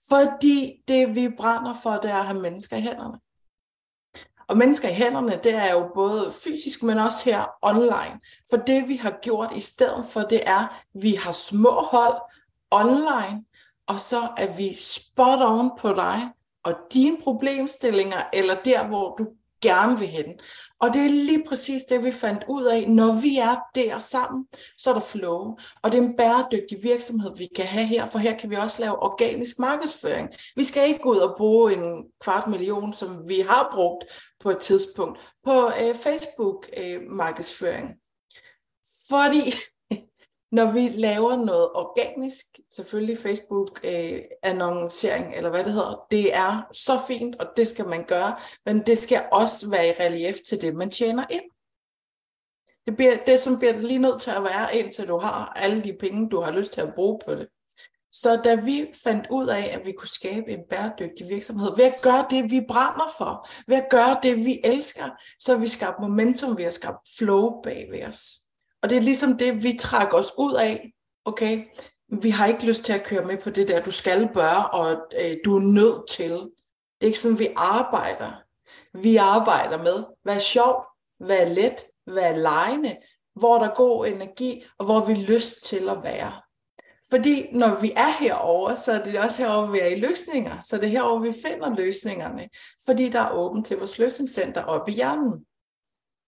Fordi 0.10 0.84
det, 0.88 1.16
vi 1.16 1.30
brænder 1.38 1.74
for, 1.84 1.92
det 1.92 2.12
er 2.12 2.18
at 2.18 2.26
have 2.26 2.42
mennesker 2.42 2.78
i 2.78 2.82
hænderne. 2.82 3.20
Og 4.48 4.58
mennesker 4.58 4.90
i 4.90 4.94
hænderne, 4.94 5.40
det 5.44 5.54
er 5.54 5.72
jo 5.72 5.92
både 5.94 6.32
fysisk, 6.44 6.84
men 6.84 6.98
også 6.98 7.26
her 7.26 7.46
online. 7.62 8.20
For 8.50 8.58
det, 8.58 8.88
vi 8.88 8.96
har 8.96 9.20
gjort 9.22 9.54
i 9.56 9.60
stedet 9.60 10.06
for, 10.06 10.22
det 10.22 10.50
er, 10.50 10.68
at 10.68 11.02
vi 11.02 11.16
har 11.16 11.32
små 11.32 11.72
hold 11.92 12.22
online, 12.72 13.46
og 13.88 14.00
så 14.00 14.30
er 14.38 14.58
vi 14.58 14.76
spot 14.76 15.40
on 15.42 15.72
på 15.80 15.94
dig 15.94 16.30
og 16.64 16.74
dine 16.94 17.18
problemstillinger, 17.24 18.24
eller 18.34 18.58
der, 18.66 18.88
hvor 18.88 19.16
du 19.16 19.28
gerne 19.62 20.00
vil 20.00 20.08
hen. 20.08 20.40
Og 20.82 20.94
det 20.94 21.06
er 21.06 21.10
lige 21.10 21.44
præcis 21.48 21.84
det, 21.84 22.04
vi 22.04 22.12
fandt 22.12 22.44
ud 22.50 22.64
af. 22.64 22.90
Når 22.90 23.22
vi 23.22 23.38
er 23.38 23.56
der 23.76 24.00
sammen, 24.00 24.48
så 24.78 24.90
er 24.90 24.94
der 24.94 25.02
flow. 25.02 25.58
Og 25.84 25.92
det 25.92 25.98
er 25.98 26.02
en 26.04 26.18
bæredygtig 26.18 26.78
virksomhed, 26.84 27.38
vi 27.38 27.48
kan 27.56 27.66
have 27.66 27.86
her, 27.86 28.06
for 28.06 28.20
her 28.20 28.38
kan 28.38 28.50
vi 28.50 28.56
også 28.56 28.82
lave 28.82 29.04
organisk 29.04 29.60
markedsføring. 29.60 30.30
Vi 30.56 30.64
skal 30.64 30.88
ikke 30.88 31.00
gå 31.00 31.12
ud 31.12 31.18
og 31.18 31.36
bruge 31.38 31.74
en 31.74 32.06
kvart 32.22 32.48
million, 32.48 32.94
som 32.94 33.28
vi 33.28 33.40
har 33.40 33.70
brugt 33.74 34.06
på 34.40 34.50
et 34.50 34.58
tidspunkt, 34.58 35.20
på 35.44 35.72
øh, 35.82 35.96
Facebook-markedsføring. 35.96 37.90
Øh, 37.90 37.96
Fordi 39.10 39.54
når 40.52 40.72
vi 40.72 40.90
laver 40.90 41.36
noget 41.36 41.70
organisk, 41.70 42.46
selvfølgelig 42.72 43.18
Facebook-annoncering, 43.18 45.26
øh, 45.26 45.38
eller 45.38 45.50
hvad 45.50 45.64
det 45.64 45.74
hedder, 45.74 46.08
det 46.12 46.34
er 46.34 46.62
så 46.74 47.00
fint, 47.08 47.36
og 47.36 47.48
det 47.58 47.68
skal 47.68 47.88
man 47.88 48.04
gøre, 48.04 48.38
men 48.66 48.86
det 48.86 48.98
skal 48.98 49.26
også 49.32 49.70
være 49.70 49.88
i 49.88 49.92
relief 49.92 50.36
til 50.48 50.62
det, 50.62 50.76
man 50.76 50.90
tjener 50.90 51.26
ind. 51.30 51.44
Det, 52.86 52.96
bliver, 52.96 53.18
det 53.26 53.40
som 53.40 53.60
bliver 53.60 53.74
lige 53.74 54.00
nødt 54.00 54.22
til 54.22 54.32
at 54.32 54.44
være, 54.44 54.78
indtil 54.78 55.08
du 55.08 55.18
har 55.18 55.54
alle 55.56 55.84
de 55.84 55.98
penge, 56.00 56.30
du 56.30 56.42
har 56.42 56.52
lyst 56.52 56.72
til 56.72 56.82
at 56.82 56.94
bruge 56.96 57.20
på 57.26 57.36
det. 57.36 57.48
Så 58.14 58.42
da 58.44 58.56
vi 58.56 58.94
fandt 59.04 59.28
ud 59.32 59.48
af, 59.48 59.78
at 59.80 59.86
vi 59.86 59.92
kunne 59.92 60.08
skabe 60.08 60.52
en 60.52 60.60
bæredygtig 60.70 61.30
virksomhed, 61.30 61.76
ved 61.76 61.86
at 61.86 62.02
gøre 62.02 62.26
det, 62.30 62.52
vi 62.52 62.62
brænder 62.68 63.14
for, 63.18 63.50
ved 63.68 63.78
at 63.78 63.88
gøre 63.90 64.20
det, 64.24 64.38
vi 64.38 64.62
elsker, 64.64 65.10
så 65.40 65.54
har 65.54 65.60
vi 65.60 65.68
skabt 65.68 66.00
momentum, 66.00 66.58
vi 66.58 66.64
har 66.64 66.70
skabt 66.70 67.08
flow 67.18 67.62
bag 67.62 67.88
ved 67.92 68.06
os. 68.06 68.41
Og 68.84 68.90
det 68.90 68.98
er 68.98 69.02
ligesom 69.02 69.38
det, 69.38 69.64
vi 69.64 69.78
trækker 69.80 70.18
os 70.18 70.32
ud 70.38 70.54
af. 70.54 70.94
Okay, 71.26 71.66
vi 72.22 72.30
har 72.30 72.46
ikke 72.46 72.66
lyst 72.66 72.84
til 72.84 72.94
at 72.94 73.04
køre 73.04 73.26
med 73.26 73.38
på 73.38 73.50
det 73.50 73.68
der, 73.68 73.84
du 73.84 73.92
skal 73.92 74.30
bør, 74.34 74.70
og 74.74 74.98
øh, 75.22 75.38
du 75.46 75.56
er 75.56 75.62
nødt 75.62 76.10
til. 76.10 76.32
Det 76.32 77.02
er 77.02 77.06
ikke 77.06 77.20
sådan, 77.20 77.40
vi 77.40 77.50
arbejder. 77.56 78.32
Vi 78.94 79.16
arbejder 79.16 79.84
med, 79.84 80.04
hvad 80.24 80.36
er 80.36 80.40
sjovt, 80.40 80.86
hvad 81.20 81.38
er 81.38 81.50
let, 81.50 81.84
hvad 82.06 82.24
er 82.24 82.38
lejende, 82.38 82.98
hvor 83.36 83.60
der 83.60 83.70
er 83.70 83.76
god 83.76 84.08
energi, 84.08 84.64
og 84.78 84.86
hvor 84.86 85.06
vi 85.06 85.14
lyst 85.14 85.64
til 85.64 85.90
at 85.90 86.04
være. 86.04 86.42
Fordi 87.10 87.48
når 87.52 87.82
vi 87.82 87.92
er 87.96 88.12
herover, 88.20 88.76
så 88.76 88.92
er 88.92 89.04
det 89.04 89.20
også 89.20 89.44
herover 89.44 89.72
vi 89.72 89.80
er 89.80 89.86
i 89.88 90.00
løsninger. 90.00 90.62
Så 90.62 90.78
det 90.78 90.84
er 90.84 90.88
herover 90.88 91.20
vi 91.20 91.32
finder 91.46 91.76
løsningerne. 91.76 92.50
Fordi 92.86 93.10
der 93.10 93.20
er 93.20 93.32
åbent 93.32 93.66
til 93.66 93.78
vores 93.78 94.00
løsningscenter 94.00 94.64
oppe 94.64 94.92
i 94.92 94.96
hjernen. 94.96 95.46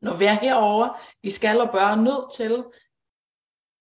Når 0.04 0.14
vi 0.14 0.26
er 0.26 0.34
herover 0.34 1.00
i 1.24 1.30
skal 1.30 1.62
og 1.62 1.70
bør 1.72 1.96
nødt 1.96 2.34
til, 2.34 2.64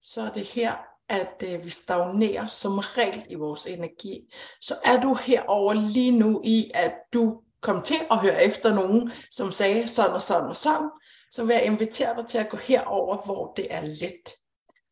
så 0.01 0.21
er 0.21 0.31
det 0.31 0.47
her, 0.47 0.75
at 1.09 1.45
øh, 1.47 1.65
vi 1.65 1.71
stagnerer 1.71 2.47
som 2.47 2.79
regel 2.79 3.27
i 3.29 3.35
vores 3.35 3.67
energi. 3.67 4.35
Så 4.61 4.77
er 4.85 5.01
du 5.01 5.15
herover 5.15 5.73
lige 5.73 6.19
nu 6.19 6.41
i, 6.45 6.71
at 6.75 6.95
du 7.15 7.41
kom 7.61 7.83
til 7.83 7.99
at 8.11 8.19
høre 8.19 8.45
efter 8.45 8.75
nogen, 8.75 9.13
som 9.31 9.53
sagde 9.53 9.89
sådan 9.89 10.15
og 10.15 10.23
sådan 10.23 10.49
og 10.49 10.57
sådan, 10.57 10.91
så 11.33 11.45
vil 11.45 11.55
jeg 11.55 11.65
invitere 11.65 12.17
dig 12.17 12.27
til 12.27 12.39
at 12.39 12.49
gå 12.49 12.57
herover, 12.57 13.17
hvor 13.25 13.53
det 13.57 13.67
er 13.71 13.81
let. 13.81 14.31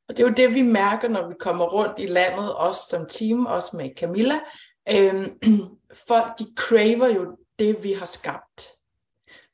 Og 0.09 0.17
det 0.17 0.23
er 0.23 0.29
jo 0.29 0.35
det, 0.35 0.55
vi 0.55 0.63
mærker, 0.63 1.09
når 1.09 1.29
vi 1.29 1.35
kommer 1.41 1.65
rundt 1.65 1.99
i 1.99 2.07
landet, 2.07 2.55
også 2.55 2.81
som 2.89 3.07
team, 3.09 3.47
også 3.47 3.77
med 3.77 3.91
Camilla, 3.97 4.41
Øhm, 4.89 5.39
folk, 6.09 6.39
de 6.39 6.47
craver 6.57 7.09
jo 7.09 7.37
det, 7.59 7.85
vi 7.85 7.93
har 7.93 8.07
skabt. 8.07 8.69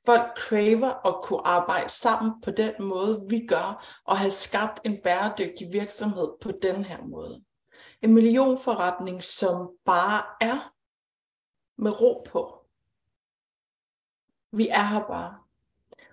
Folk 0.07 0.39
craver 0.39 1.07
at 1.07 1.23
kunne 1.23 1.47
arbejde 1.47 1.89
sammen 1.89 2.33
på 2.43 2.51
den 2.51 2.73
måde, 2.81 3.27
vi 3.29 3.47
gør, 3.47 4.01
og 4.05 4.19
have 4.19 4.31
skabt 4.31 4.81
en 4.85 5.01
bæredygtig 5.03 5.73
virksomhed 5.73 6.29
på 6.41 6.53
den 6.63 6.85
her 6.85 7.03
måde. 7.03 7.45
En 8.03 8.15
millionforretning, 8.15 9.23
som 9.23 9.71
bare 9.85 10.23
er 10.41 10.73
med 11.79 12.01
ro 12.01 12.27
på. 12.31 12.67
Vi 14.53 14.69
er 14.69 14.83
her 14.83 15.07
bare. 15.07 15.35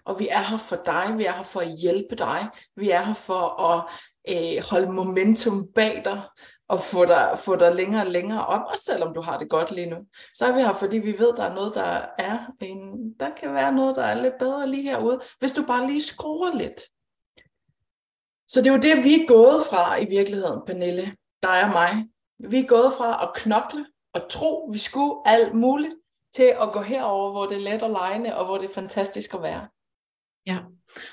Og 0.05 0.19
vi 0.19 0.27
er 0.27 0.41
her 0.41 0.57
for 0.57 0.75
dig, 0.85 1.17
vi 1.17 1.25
er 1.25 1.31
her 1.31 1.43
for 1.43 1.59
at 1.59 1.77
hjælpe 1.81 2.15
dig, 2.15 2.49
vi 2.75 2.89
er 2.89 3.01
her 3.01 3.13
for 3.13 3.61
at 3.61 3.89
øh, 4.29 4.63
holde 4.71 4.91
momentum 4.91 5.67
bag 5.75 6.01
dig, 6.05 6.21
og 6.69 6.79
få 6.79 7.05
dig, 7.05 7.37
få 7.37 7.55
dig 7.55 7.75
længere 7.75 8.03
og 8.03 8.11
længere 8.11 8.45
op, 8.45 8.61
også 8.71 8.83
selvom 8.83 9.13
du 9.13 9.21
har 9.21 9.37
det 9.37 9.49
godt 9.49 9.71
lige 9.71 9.89
nu. 9.89 9.97
Så 10.33 10.45
er 10.45 10.53
vi 10.53 10.61
her, 10.61 10.73
fordi 10.73 10.97
vi 10.97 11.19
ved, 11.19 11.33
der 11.33 11.43
er 11.43 11.53
noget, 11.53 11.75
der 11.75 12.05
er 12.17 12.39
en, 12.61 13.13
der 13.19 13.29
kan 13.35 13.53
være 13.53 13.71
noget, 13.71 13.95
der 13.95 14.03
er 14.03 14.21
lidt 14.21 14.33
bedre 14.39 14.69
lige 14.69 14.83
herude, 14.83 15.19
hvis 15.39 15.53
du 15.53 15.63
bare 15.65 15.87
lige 15.87 16.01
skruer 16.01 16.55
lidt. 16.55 16.81
Så 18.47 18.61
det 18.61 18.67
er 18.67 18.73
jo 18.73 18.79
det, 18.79 19.03
vi 19.03 19.21
er 19.21 19.27
gået 19.27 19.61
fra 19.69 19.97
i 19.97 20.05
virkeligheden, 20.09 20.61
Pernille, 20.65 21.15
dig 21.43 21.63
og 21.63 21.69
mig. 21.69 22.07
Vi 22.49 22.59
er 22.59 22.67
gået 22.67 22.93
fra 22.93 23.23
at 23.23 23.35
knokle 23.35 23.85
og 24.13 24.29
tro, 24.29 24.69
vi 24.71 24.77
skulle 24.77 25.15
alt 25.25 25.53
muligt, 25.53 25.93
til 26.35 26.55
at 26.61 26.71
gå 26.73 26.81
herover, 26.81 27.31
hvor 27.31 27.45
det 27.45 27.57
er 27.57 27.71
let 27.71 27.81
og 27.81 27.89
lejende, 27.89 28.37
og 28.37 28.45
hvor 28.45 28.57
det 28.57 28.69
er 28.69 28.73
fantastisk 28.73 29.33
at 29.33 29.41
være. 29.41 29.67
Ja, 30.45 30.59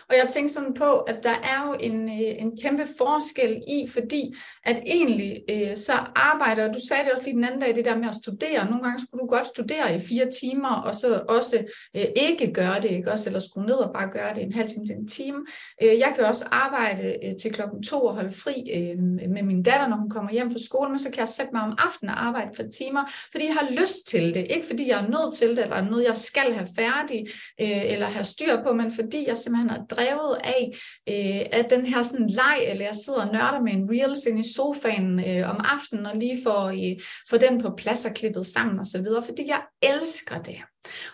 og 0.09 0.17
jeg 0.17 0.27
tænkte 0.29 0.55
sådan 0.55 0.75
på, 0.75 0.93
at 0.99 1.17
der 1.23 1.37
er 1.43 1.67
jo 1.67 1.77
en, 1.81 2.09
øh, 2.09 2.43
en 2.43 2.57
kæmpe 2.63 2.87
forskel 2.99 3.63
i, 3.69 3.89
fordi 3.89 4.35
at 4.65 4.83
egentlig 4.87 5.43
øh, 5.51 5.77
så 5.77 5.93
arbejder, 6.17 6.69
og 6.69 6.75
du 6.75 6.81
sagde 6.89 7.05
det 7.05 7.13
også 7.13 7.25
lige 7.25 7.37
den 7.37 7.45
anden 7.45 7.61
dag, 7.61 7.75
det 7.77 7.85
der 7.85 7.97
med 7.97 8.09
at 8.09 8.15
studere. 8.15 8.65
Nogle 8.65 8.83
gange 8.83 9.01
skulle 9.01 9.21
du 9.23 9.27
godt 9.27 9.47
studere 9.47 9.97
i 9.97 10.01
fire 10.01 10.31
timer, 10.41 10.75
og 10.75 10.95
så 10.95 11.23
også 11.29 11.59
øh, 11.97 12.05
ikke 12.17 12.53
gøre 12.53 12.81
det, 12.83 12.91
ikke 12.91 13.13
også, 13.13 13.29
eller 13.29 13.41
skrue 13.41 13.67
ned 13.67 13.75
og 13.75 13.91
bare 13.95 14.11
gøre 14.11 14.35
det 14.35 14.43
en 14.43 14.53
halv 14.53 14.69
time 14.69 14.87
til 14.87 14.97
en 14.97 15.09
time. 15.09 15.39
Øh, 15.83 15.99
jeg 15.99 16.13
kan 16.17 16.25
også 16.25 16.45
arbejde 16.51 17.17
øh, 17.25 17.33
til 17.43 17.53
klokken 17.53 17.83
to 17.83 18.05
og 18.05 18.15
holde 18.15 18.33
fri 18.33 18.55
øh, 18.75 19.03
med 19.35 19.43
min 19.43 19.63
datter, 19.63 19.89
når 19.89 19.97
hun 19.97 20.11
kommer 20.11 20.33
hjem 20.33 20.51
fra 20.51 20.59
skole, 20.59 20.91
men 20.91 20.99
så 20.99 21.11
kan 21.11 21.19
jeg 21.19 21.29
sætte 21.29 21.53
mig 21.53 21.63
om 21.63 21.75
aftenen 21.79 22.15
og 22.15 22.27
arbejde 22.27 22.51
for 22.57 22.63
timer, 22.63 23.05
fordi 23.33 23.45
jeg 23.47 23.55
har 23.55 23.69
lyst 23.81 24.07
til 24.07 24.35
det. 24.35 24.47
Ikke 24.51 24.67
fordi 24.67 24.89
jeg 24.89 25.05
er 25.05 25.09
nødt 25.09 25.35
til 25.35 25.49
det, 25.49 25.59
eller 25.59 25.91
noget, 25.91 26.05
jeg 26.05 26.17
skal 26.17 26.53
have 26.53 26.69
færdig, 26.77 27.27
øh, 27.61 27.93
eller 27.93 28.07
have 28.07 28.25
styr 28.25 28.63
på, 28.63 28.73
men 28.73 28.93
fordi 28.93 29.25
jeg 29.29 29.39
simpelthen 29.39 29.70
er 29.71 29.85
drevet 29.91 30.39
af, 30.45 30.71
øh, 31.09 31.61
at 31.61 31.71
den 31.71 31.87
her 31.87 32.03
sådan 32.03 32.31
leg, 32.31 32.59
eller 32.67 32.85
jeg 32.85 32.95
sidder 32.95 33.21
og 33.27 33.33
nørder 33.33 33.61
med 33.61 33.73
en 33.73 33.89
reels 33.91 34.27
ind 34.27 34.39
i 34.39 34.53
sofaen 34.55 35.21
øh, 35.29 35.51
om 35.51 35.61
aftenen, 35.65 36.07
og 36.07 36.17
lige 36.17 36.39
får, 36.45 36.67
øh, 36.69 37.01
får 37.31 37.37
den 37.37 37.61
på 37.61 37.71
plads 37.77 38.07
og 38.07 38.15
klippet 38.15 38.47
sammen 38.47 38.79
og 38.79 38.87
så 38.87 39.03
videre, 39.03 39.23
fordi 39.23 39.43
jeg 39.47 39.63
elsker 39.83 40.43
det. 40.43 40.57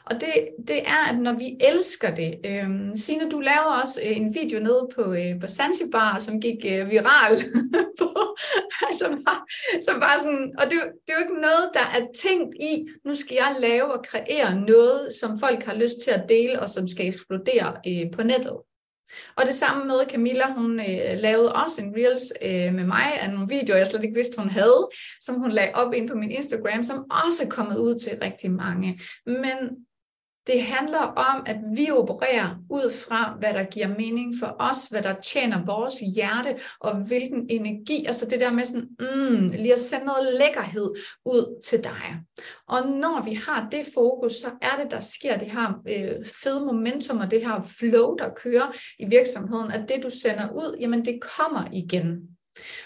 Og 0.04 0.20
det, 0.20 0.32
det 0.68 0.78
er, 0.78 1.08
at 1.10 1.18
når 1.18 1.32
vi 1.32 1.56
elsker 1.60 2.14
det, 2.14 2.40
øh, 2.44 2.68
Signe, 2.94 3.30
du 3.30 3.40
lavede 3.40 3.80
også 3.82 4.00
øh, 4.06 4.16
en 4.16 4.34
video 4.34 4.60
nede 4.60 4.88
på, 4.94 5.12
øh, 5.12 5.40
på 5.40 5.48
Zanzibar, 5.48 6.18
som 6.18 6.40
gik 6.40 6.64
øh, 6.64 6.90
viral, 6.90 7.42
på, 7.98 8.36
altså 8.88 9.08
bare, 9.26 9.40
som 9.82 10.00
bare 10.00 10.18
sådan, 10.18 10.54
og 10.58 10.64
det, 10.64 10.72
det 10.72 11.12
er 11.12 11.18
jo 11.18 11.24
ikke 11.28 11.40
noget, 11.40 11.70
der 11.74 11.80
er 11.80 12.06
tænkt 12.14 12.54
i, 12.60 12.88
nu 13.04 13.14
skal 13.14 13.34
jeg 13.34 13.56
lave 13.60 13.92
og 13.92 14.04
kreere 14.04 14.60
noget, 14.60 15.12
som 15.20 15.38
folk 15.38 15.64
har 15.64 15.74
lyst 15.74 15.96
til 16.04 16.10
at 16.10 16.24
dele, 16.28 16.60
og 16.60 16.68
som 16.68 16.88
skal 16.88 17.06
eksplodere 17.06 17.76
øh, 17.88 18.10
på 18.12 18.22
nettet. 18.22 18.56
Og 19.36 19.46
det 19.46 19.54
samme 19.54 19.84
med 19.84 20.06
Camilla, 20.10 20.52
hun 20.52 20.80
øh, 20.80 21.18
lavede 21.18 21.52
også 21.52 21.82
en 21.82 21.94
Reels 21.96 22.32
øh, 22.42 22.74
med 22.74 22.84
mig 22.84 23.20
af 23.20 23.30
nogle 23.30 23.48
videoer, 23.48 23.78
jeg 23.78 23.86
slet 23.86 24.04
ikke 24.04 24.14
vidste, 24.14 24.42
hun 24.42 24.50
havde, 24.50 24.88
som 25.20 25.34
hun 25.34 25.50
lagde 25.50 25.74
op 25.74 25.94
ind 25.94 26.08
på 26.08 26.14
min 26.14 26.30
Instagram, 26.30 26.82
som 26.82 27.04
også 27.10 27.42
er 27.44 27.48
kommet 27.48 27.78
ud 27.78 27.98
til 27.98 28.18
rigtig 28.22 28.50
mange. 28.50 29.00
Men 29.26 29.56
det 30.46 30.62
handler 30.62 30.98
om, 30.98 31.42
at 31.46 31.56
vi 31.74 31.90
opererer 31.90 32.48
ud 32.70 32.92
fra, 32.92 33.36
hvad 33.38 33.54
der 33.54 33.64
giver 33.64 33.88
mening 33.88 34.34
for 34.40 34.56
os, 34.58 34.86
hvad 34.90 35.02
der 35.02 35.14
tjener 35.20 35.64
vores 35.64 35.94
hjerte, 36.14 36.56
og 36.80 36.94
hvilken 36.94 37.46
energi, 37.50 38.04
altså 38.06 38.26
det 38.26 38.40
der 38.40 38.50
med 38.52 38.64
sådan, 38.64 38.88
mm, 39.00 39.48
lige 39.48 39.72
at 39.72 39.78
sende 39.78 40.06
noget 40.06 40.38
lækkerhed 40.40 40.94
ud 41.24 41.60
til 41.64 41.84
dig. 41.84 42.20
Og 42.68 42.88
når 42.88 43.22
vi 43.24 43.34
har 43.46 43.68
det 43.70 43.86
fokus, 43.94 44.32
så 44.32 44.50
er 44.62 44.82
det, 44.82 44.90
der 44.90 45.00
sker 45.00 45.38
det 45.38 45.50
her 45.50 45.82
øh, 45.88 46.26
fede 46.42 46.60
momentum, 46.60 47.18
og 47.18 47.30
det 47.30 47.46
her 47.46 47.74
flow, 47.78 48.14
der 48.14 48.34
kører 48.34 48.76
i 48.98 49.04
virksomheden, 49.04 49.70
at 49.70 49.88
det 49.88 50.02
du 50.02 50.10
sender 50.10 50.48
ud, 50.50 50.76
jamen 50.80 51.04
det 51.04 51.20
kommer 51.36 51.64
igen. 51.72 52.20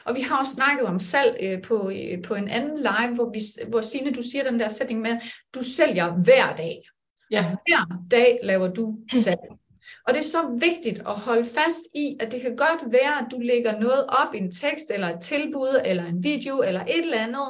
Og 0.05 0.17
vi 0.17 0.21
har 0.21 0.39
også 0.39 0.53
snakket 0.53 0.87
om 0.87 0.99
salg 0.99 1.37
øh, 1.43 1.63
på, 1.63 1.91
øh, 1.91 2.23
på 2.23 2.35
en 2.35 2.49
anden 2.49 2.77
live, 2.77 3.15
hvor, 3.15 3.31
vi, 3.33 3.41
hvor 3.69 3.81
Signe, 3.81 4.13
du 4.13 4.23
siger 4.23 4.51
den 4.51 4.61
der 4.61 4.69
sætning 4.69 5.01
med, 5.01 5.17
du 5.55 5.63
sælger 5.63 6.13
hver 6.25 6.57
dag. 6.57 6.83
Ja. 7.31 7.45
Hver 7.45 8.03
dag 8.11 8.39
laver 8.43 8.69
du 8.69 8.99
salg. 9.13 9.39
Og 10.07 10.15
det 10.15 10.19
er 10.19 10.25
så 10.25 10.59
vigtigt 10.61 10.99
at 10.99 11.15
holde 11.15 11.45
fast 11.45 11.81
i, 11.95 12.17
at 12.21 12.33
det 12.33 12.41
kan 12.41 12.57
godt 12.57 12.93
være, 12.93 13.19
at 13.21 13.27
du 13.31 13.39
lægger 13.39 13.81
noget 13.81 14.07
op 14.07 14.35
i 14.35 14.39
en 14.39 14.53
tekst, 14.53 14.91
eller 14.91 15.09
et 15.09 15.21
tilbud, 15.23 15.81
eller 15.85 16.05
en 16.05 16.25
video, 16.25 16.63
eller 16.63 16.81
et 16.81 16.99
eller 16.99 17.19
andet, 17.19 17.49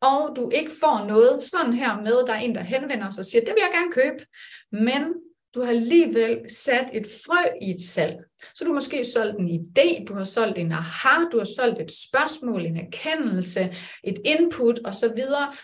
og 0.00 0.36
du 0.36 0.50
ikke 0.54 0.70
får 0.80 1.04
noget 1.08 1.44
sådan 1.44 1.72
her 1.72 2.00
med, 2.00 2.26
der 2.26 2.32
er 2.32 2.38
en, 2.38 2.54
der 2.54 2.62
henvender 2.62 3.10
sig 3.10 3.22
og 3.22 3.24
siger, 3.24 3.44
det 3.44 3.54
vil 3.54 3.62
jeg 3.62 3.70
gerne 3.72 3.92
købe. 3.92 4.26
Men 4.72 5.14
du 5.54 5.62
har 5.62 5.70
alligevel 5.70 6.40
sat 6.50 6.90
et 6.92 7.06
frø 7.26 7.48
i 7.62 7.70
et 7.70 7.82
salg. 7.82 8.16
Så 8.54 8.64
du 8.64 8.70
har 8.70 8.74
måske 8.74 9.04
solgt 9.04 9.38
en 9.38 9.48
idé, 9.48 10.04
du 10.04 10.14
har 10.14 10.24
solgt 10.24 10.58
en 10.58 10.72
aha, 10.72 11.24
du 11.32 11.38
har 11.38 11.44
solgt 11.44 11.80
et 11.80 11.92
spørgsmål, 11.92 12.66
en 12.66 12.76
erkendelse, 12.76 13.74
et 14.04 14.18
input 14.24 14.80
osv., 14.84 15.18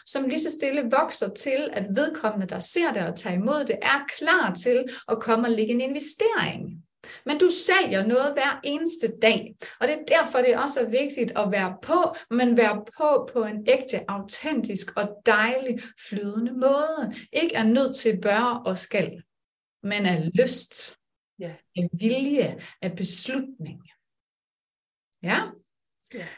som 0.06 0.28
lige 0.28 0.40
så 0.40 0.50
stille 0.50 0.82
vokser 0.90 1.28
til, 1.28 1.68
at 1.72 1.86
vedkommende, 1.94 2.46
der 2.46 2.60
ser 2.60 2.92
det 2.92 3.02
og 3.02 3.16
tager 3.16 3.36
imod 3.36 3.64
det, 3.64 3.78
er 3.82 4.06
klar 4.18 4.54
til 4.54 4.84
at 5.08 5.20
komme 5.20 5.46
og 5.46 5.52
lægge 5.52 5.72
en 5.72 5.80
investering. 5.80 6.82
Men 7.26 7.38
du 7.38 7.48
sælger 7.50 8.06
noget 8.06 8.32
hver 8.32 8.60
eneste 8.64 9.12
dag, 9.22 9.56
og 9.80 9.88
det 9.88 9.94
er 9.94 10.22
derfor, 10.22 10.38
det 10.38 10.56
også 10.56 10.80
er 10.80 10.90
vigtigt 10.90 11.32
at 11.36 11.50
være 11.50 11.76
på, 11.82 12.14
men 12.30 12.56
være 12.56 12.84
på 12.98 13.30
på 13.32 13.44
en 13.44 13.66
ægte, 13.68 14.10
autentisk 14.10 14.96
og 14.96 15.08
dejlig 15.26 15.78
flydende 16.08 16.52
måde. 16.52 17.14
Ikke 17.32 17.54
er 17.54 17.64
nødt 17.64 17.96
til 17.96 18.20
bør 18.20 18.62
og 18.66 18.78
skal 18.78 19.22
men 19.82 20.06
af 20.06 20.30
lyst 20.34 20.96
af 21.76 21.88
vilje, 21.92 22.60
af 22.82 22.96
beslutning. 22.96 23.80
Ja? 25.22 25.40
ja. 26.14 26.28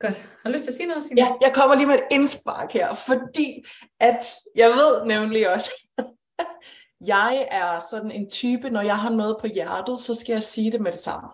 Godt. 0.00 0.18
Har 0.18 0.50
du 0.50 0.52
lyst 0.52 0.64
til 0.64 0.70
at 0.70 0.74
sige 0.74 0.86
noget, 0.86 1.04
Signe? 1.04 1.22
Ja, 1.22 1.32
jeg 1.40 1.54
kommer 1.54 1.76
lige 1.76 1.86
med 1.86 1.94
et 1.94 2.06
indspark 2.10 2.72
her, 2.72 2.94
fordi 2.94 3.64
at 4.00 4.26
jeg 4.56 4.70
ved 4.70 5.04
nemlig 5.06 5.52
også, 5.54 5.70
jeg 7.14 7.48
er 7.50 7.78
sådan 7.90 8.10
en 8.10 8.30
type, 8.30 8.70
når 8.70 8.82
jeg 8.82 8.98
har 8.98 9.10
noget 9.10 9.36
på 9.40 9.46
hjertet, 9.46 10.00
så 10.00 10.14
skal 10.14 10.32
jeg 10.32 10.42
sige 10.42 10.72
det 10.72 10.80
med 10.80 10.92
det 10.92 11.00
samme. 11.00 11.28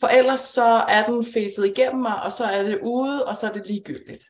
For 0.00 0.06
ellers 0.06 0.40
så 0.40 0.64
er 0.88 1.06
den 1.06 1.24
fæset 1.24 1.66
igennem 1.66 2.02
mig, 2.02 2.22
og 2.22 2.32
så 2.32 2.44
er 2.44 2.62
det 2.62 2.80
ude, 2.82 3.26
og 3.26 3.36
så 3.36 3.48
er 3.48 3.52
det 3.52 3.66
ligegyldigt. 3.66 4.24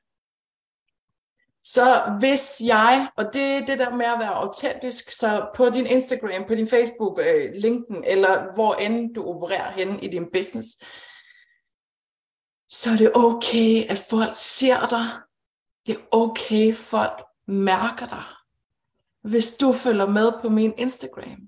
Så 1.75 2.17
hvis 2.19 2.63
jeg, 2.65 3.09
og 3.17 3.25
det 3.33 3.43
er 3.43 3.67
det 3.67 3.79
der 3.79 3.97
med 3.97 4.07
at 4.07 4.19
være 4.19 4.35
autentisk, 4.35 5.11
så 5.13 5.49
på 5.55 5.71
din 5.71 5.87
Instagram, 5.87 6.45
på 6.49 6.55
din 6.55 6.69
Facebook, 6.69 7.19
øh, 7.19 7.53
LinkedIn, 7.55 8.05
eller 8.05 8.55
hvor 8.55 8.75
end 8.75 9.15
du 9.15 9.25
opererer 9.25 9.73
hen 9.73 10.03
i 10.03 10.09
din 10.09 10.31
business, 10.33 10.69
så 12.69 12.91
er 12.91 12.97
det 12.97 13.13
okay, 13.15 13.91
at 13.91 13.99
folk 14.11 14.31
ser 14.35 14.87
dig. 14.87 15.11
Det 15.87 15.97
er 15.97 16.01
okay, 16.11 16.75
folk 16.75 17.23
mærker 17.47 18.07
dig. 18.07 18.25
Hvis 19.31 19.57
du 19.57 19.73
følger 19.73 20.07
med 20.07 20.33
på 20.43 20.49
min 20.49 20.75
Instagram, 20.79 21.39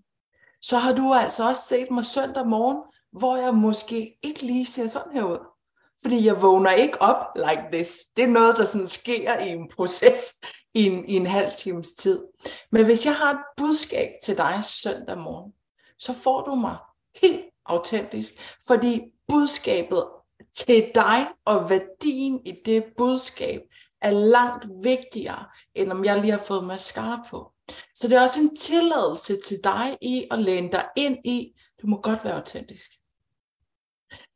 så 0.60 0.78
har 0.78 0.94
du 0.94 1.14
altså 1.14 1.48
også 1.48 1.62
set 1.62 1.90
mig 1.90 2.04
søndag 2.04 2.46
morgen, 2.46 2.78
hvor 3.12 3.36
jeg 3.36 3.54
måske 3.54 4.18
ikke 4.22 4.42
lige 4.42 4.66
ser 4.66 4.86
sådan 4.86 5.12
her 5.12 5.24
ud. 5.24 5.57
Fordi 6.02 6.26
jeg 6.26 6.42
vågner 6.42 6.70
ikke 6.70 7.02
op 7.02 7.26
like 7.36 7.64
this. 7.72 8.06
Det 8.16 8.24
er 8.24 8.28
noget, 8.28 8.56
der 8.56 8.64
sådan 8.64 8.86
sker 8.86 9.38
i 9.38 9.48
en 9.48 9.68
proces 9.76 10.34
i 10.74 10.86
en, 10.86 11.08
i 11.08 11.14
en 11.14 11.26
halv 11.26 11.50
times 11.50 11.88
tid. 11.88 12.24
Men 12.72 12.84
hvis 12.84 13.06
jeg 13.06 13.14
har 13.14 13.30
et 13.30 13.40
budskab 13.56 14.10
til 14.24 14.36
dig 14.36 14.60
søndag 14.64 15.18
morgen, 15.18 15.52
så 15.98 16.12
får 16.12 16.42
du 16.42 16.54
mig 16.54 16.76
helt 17.22 17.44
autentisk. 17.66 18.34
Fordi 18.66 19.02
budskabet 19.28 20.04
til 20.52 20.90
dig 20.94 21.26
og 21.44 21.70
værdien 21.70 22.46
i 22.46 22.54
det 22.66 22.84
budskab 22.96 23.60
er 24.02 24.10
langt 24.10 24.66
vigtigere, 24.82 25.44
end 25.74 25.92
om 25.92 26.04
jeg 26.04 26.20
lige 26.20 26.30
har 26.30 26.38
fået 26.38 26.64
mascara 26.64 27.26
på. 27.30 27.52
Så 27.94 28.08
det 28.08 28.18
er 28.18 28.22
også 28.22 28.40
en 28.40 28.56
tilladelse 28.56 29.40
til 29.46 29.60
dig 29.64 29.98
i 30.00 30.26
at 30.30 30.38
læne 30.38 30.72
dig 30.72 30.84
ind 30.96 31.18
i, 31.24 31.52
du 31.82 31.86
må 31.86 32.00
godt 32.00 32.24
være 32.24 32.34
autentisk. 32.34 32.90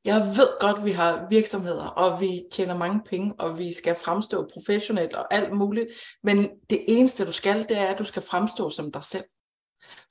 Jeg 0.04 0.20
ved 0.20 0.60
godt, 0.60 0.84
vi 0.84 0.90
har 0.90 1.26
virksomheder, 1.30 1.84
og 1.84 2.20
vi 2.20 2.42
tjener 2.52 2.76
mange 2.76 3.00
penge, 3.06 3.34
og 3.38 3.58
vi 3.58 3.72
skal 3.72 3.94
fremstå 3.94 4.48
professionelt 4.52 5.14
og 5.14 5.34
alt 5.34 5.52
muligt. 5.52 5.88
Men 6.22 6.50
det 6.70 6.84
eneste, 6.88 7.26
du 7.26 7.32
skal, 7.32 7.68
det 7.68 7.78
er, 7.78 7.86
at 7.86 7.98
du 7.98 8.04
skal 8.04 8.22
fremstå 8.22 8.70
som 8.70 8.92
dig 8.92 9.04
selv. 9.04 9.24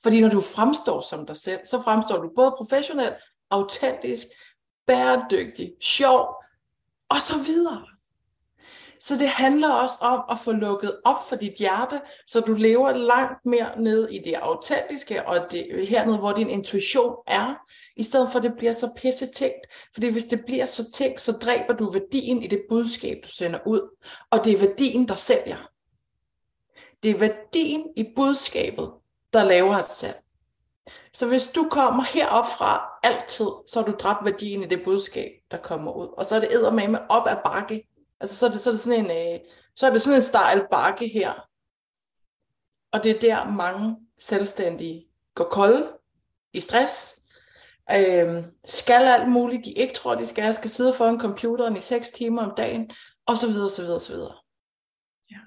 Fordi 0.02 0.20
når 0.20 0.28
du 0.28 0.40
fremstår 0.40 1.00
som 1.00 1.26
dig 1.26 1.36
selv, 1.36 1.60
så 1.64 1.82
fremstår 1.82 2.22
du 2.22 2.30
både 2.36 2.54
professionelt, 2.56 3.14
autentisk, 3.50 4.26
bæredygtig, 4.86 5.72
sjov 5.80 6.34
og 7.08 7.20
så 7.20 7.34
videre. 7.46 7.86
Så 9.04 9.16
det 9.18 9.28
handler 9.28 9.68
også 9.68 9.94
om 10.00 10.24
at 10.30 10.38
få 10.38 10.52
lukket 10.52 11.00
op 11.04 11.28
for 11.28 11.36
dit 11.36 11.54
hjerte, 11.58 12.00
så 12.26 12.40
du 12.40 12.52
lever 12.52 12.92
langt 12.92 13.46
mere 13.46 13.80
ned 13.80 14.08
i 14.08 14.18
det 14.18 14.34
autentiske, 14.34 15.28
og 15.28 15.46
det, 15.50 15.88
hernede, 15.88 16.18
hvor 16.18 16.32
din 16.32 16.50
intuition 16.50 17.16
er, 17.26 17.54
i 17.96 18.02
stedet 18.02 18.30
for 18.32 18.38
at 18.38 18.42
det 18.42 18.52
bliver 18.58 18.72
så 18.72 18.90
pisse 18.96 19.26
tænkt. 19.26 19.66
Fordi 19.94 20.08
hvis 20.08 20.24
det 20.24 20.44
bliver 20.46 20.66
så 20.66 20.92
tænkt, 20.92 21.20
så 21.20 21.32
dræber 21.32 21.74
du 21.74 21.90
værdien 21.90 22.42
i 22.42 22.46
det 22.46 22.62
budskab, 22.68 23.16
du 23.24 23.28
sender 23.28 23.58
ud. 23.66 23.96
Og 24.30 24.44
det 24.44 24.52
er 24.52 24.58
værdien, 24.58 25.08
der 25.08 25.14
sælger. 25.14 25.68
Det 27.02 27.10
er 27.10 27.18
værdien 27.18 27.84
i 27.96 28.04
budskabet, 28.16 28.90
der 29.32 29.44
laver 29.44 29.76
et 29.76 29.90
salg. 29.90 30.16
Så 31.12 31.26
hvis 31.26 31.46
du 31.46 31.68
kommer 31.70 32.02
herop 32.02 32.46
fra 32.46 32.82
altid, 33.02 33.46
så 33.66 33.72
har 33.74 33.82
du 33.82 33.92
dræbt 33.98 34.24
værdien 34.24 34.62
i 34.62 34.66
det 34.66 34.82
budskab, 34.84 35.30
der 35.50 35.56
kommer 35.56 35.92
ud. 35.92 36.08
Og 36.18 36.26
så 36.26 36.36
er 36.36 36.40
det 36.40 36.90
med 36.90 36.98
op 37.08 37.26
ad 37.28 37.36
bakke. 37.44 37.88
Altså 38.22 38.36
så 38.36 38.46
er 38.46 38.50
det, 38.50 38.60
så 38.60 38.70
er 38.70 38.72
det 38.72 38.80
sådan 38.80 39.04
en, 39.04 39.10
øh, 39.10 39.40
så 39.76 39.86
er 39.86 39.90
det 39.90 40.02
sådan 40.02 40.18
en 40.18 40.22
stejl 40.22 40.60
bakke 40.70 41.08
her. 41.08 41.48
Og 42.92 43.04
det 43.04 43.10
er 43.10 43.20
der 43.20 43.50
mange 43.50 43.96
selvstændige 44.18 45.08
går 45.34 45.44
kolde, 45.44 45.92
i 46.52 46.60
stress, 46.60 47.22
øh, 47.90 48.44
skal 48.64 49.02
alt 49.02 49.28
muligt, 49.28 49.64
de 49.64 49.72
ikke 49.72 49.94
tror, 49.94 50.14
de 50.14 50.26
skal, 50.26 50.54
skal 50.54 50.70
sidde 50.70 50.94
foran 50.94 51.20
computeren 51.20 51.76
i 51.76 51.80
6 51.80 52.10
timer 52.10 52.42
om 52.42 52.54
dagen, 52.56 52.90
og 53.26 53.38
så 53.38 53.46
videre, 53.46 53.70
så 53.70 53.82
videre, 53.82 54.00
så 54.00 54.12
videre. 54.12 54.34
Ja. 55.30 55.38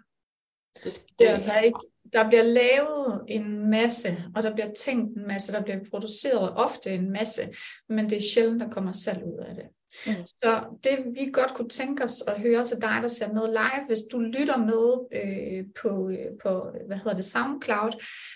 Det, 0.83 0.83
det, 0.83 1.19
det 1.19 1.47
er 1.47 1.59
ikke, 1.59 1.79
der 2.13 2.27
bliver 2.27 2.43
lavet 2.43 3.25
en 3.27 3.69
masse, 3.69 4.23
og 4.35 4.43
der 4.43 4.53
bliver 4.53 4.73
tænkt 4.73 5.17
en 5.17 5.27
masse, 5.27 5.51
der 5.51 5.63
bliver 5.63 5.79
produceret 5.89 6.57
ofte 6.57 6.89
en 6.89 7.11
masse, 7.11 7.41
men 7.89 8.09
det 8.09 8.15
er 8.17 8.31
sjældent, 8.33 8.61
der 8.61 8.69
kommer 8.69 8.93
salg 8.93 9.23
ud 9.23 9.45
af 9.47 9.55
det. 9.55 9.65
Mm. 10.07 10.25
Så 10.25 10.63
det 10.83 10.97
vi 11.13 11.29
godt 11.33 11.53
kunne 11.53 11.69
tænke 11.69 12.03
os 12.03 12.23
at 12.27 12.39
høre 12.41 12.63
til 12.63 12.77
dig, 12.81 12.99
der 13.01 13.07
ser 13.07 13.33
med 13.33 13.47
live, 13.47 13.87
hvis 13.87 13.99
du 14.11 14.19
lytter 14.19 14.57
med 14.57 14.85
øh, 15.21 15.65
på, 15.81 16.09
øh, 16.09 16.31
på, 16.43 16.65
hvad 16.87 16.97
hedder 16.97 17.15
det, 17.15 17.25
SoundCloud, 17.25 17.91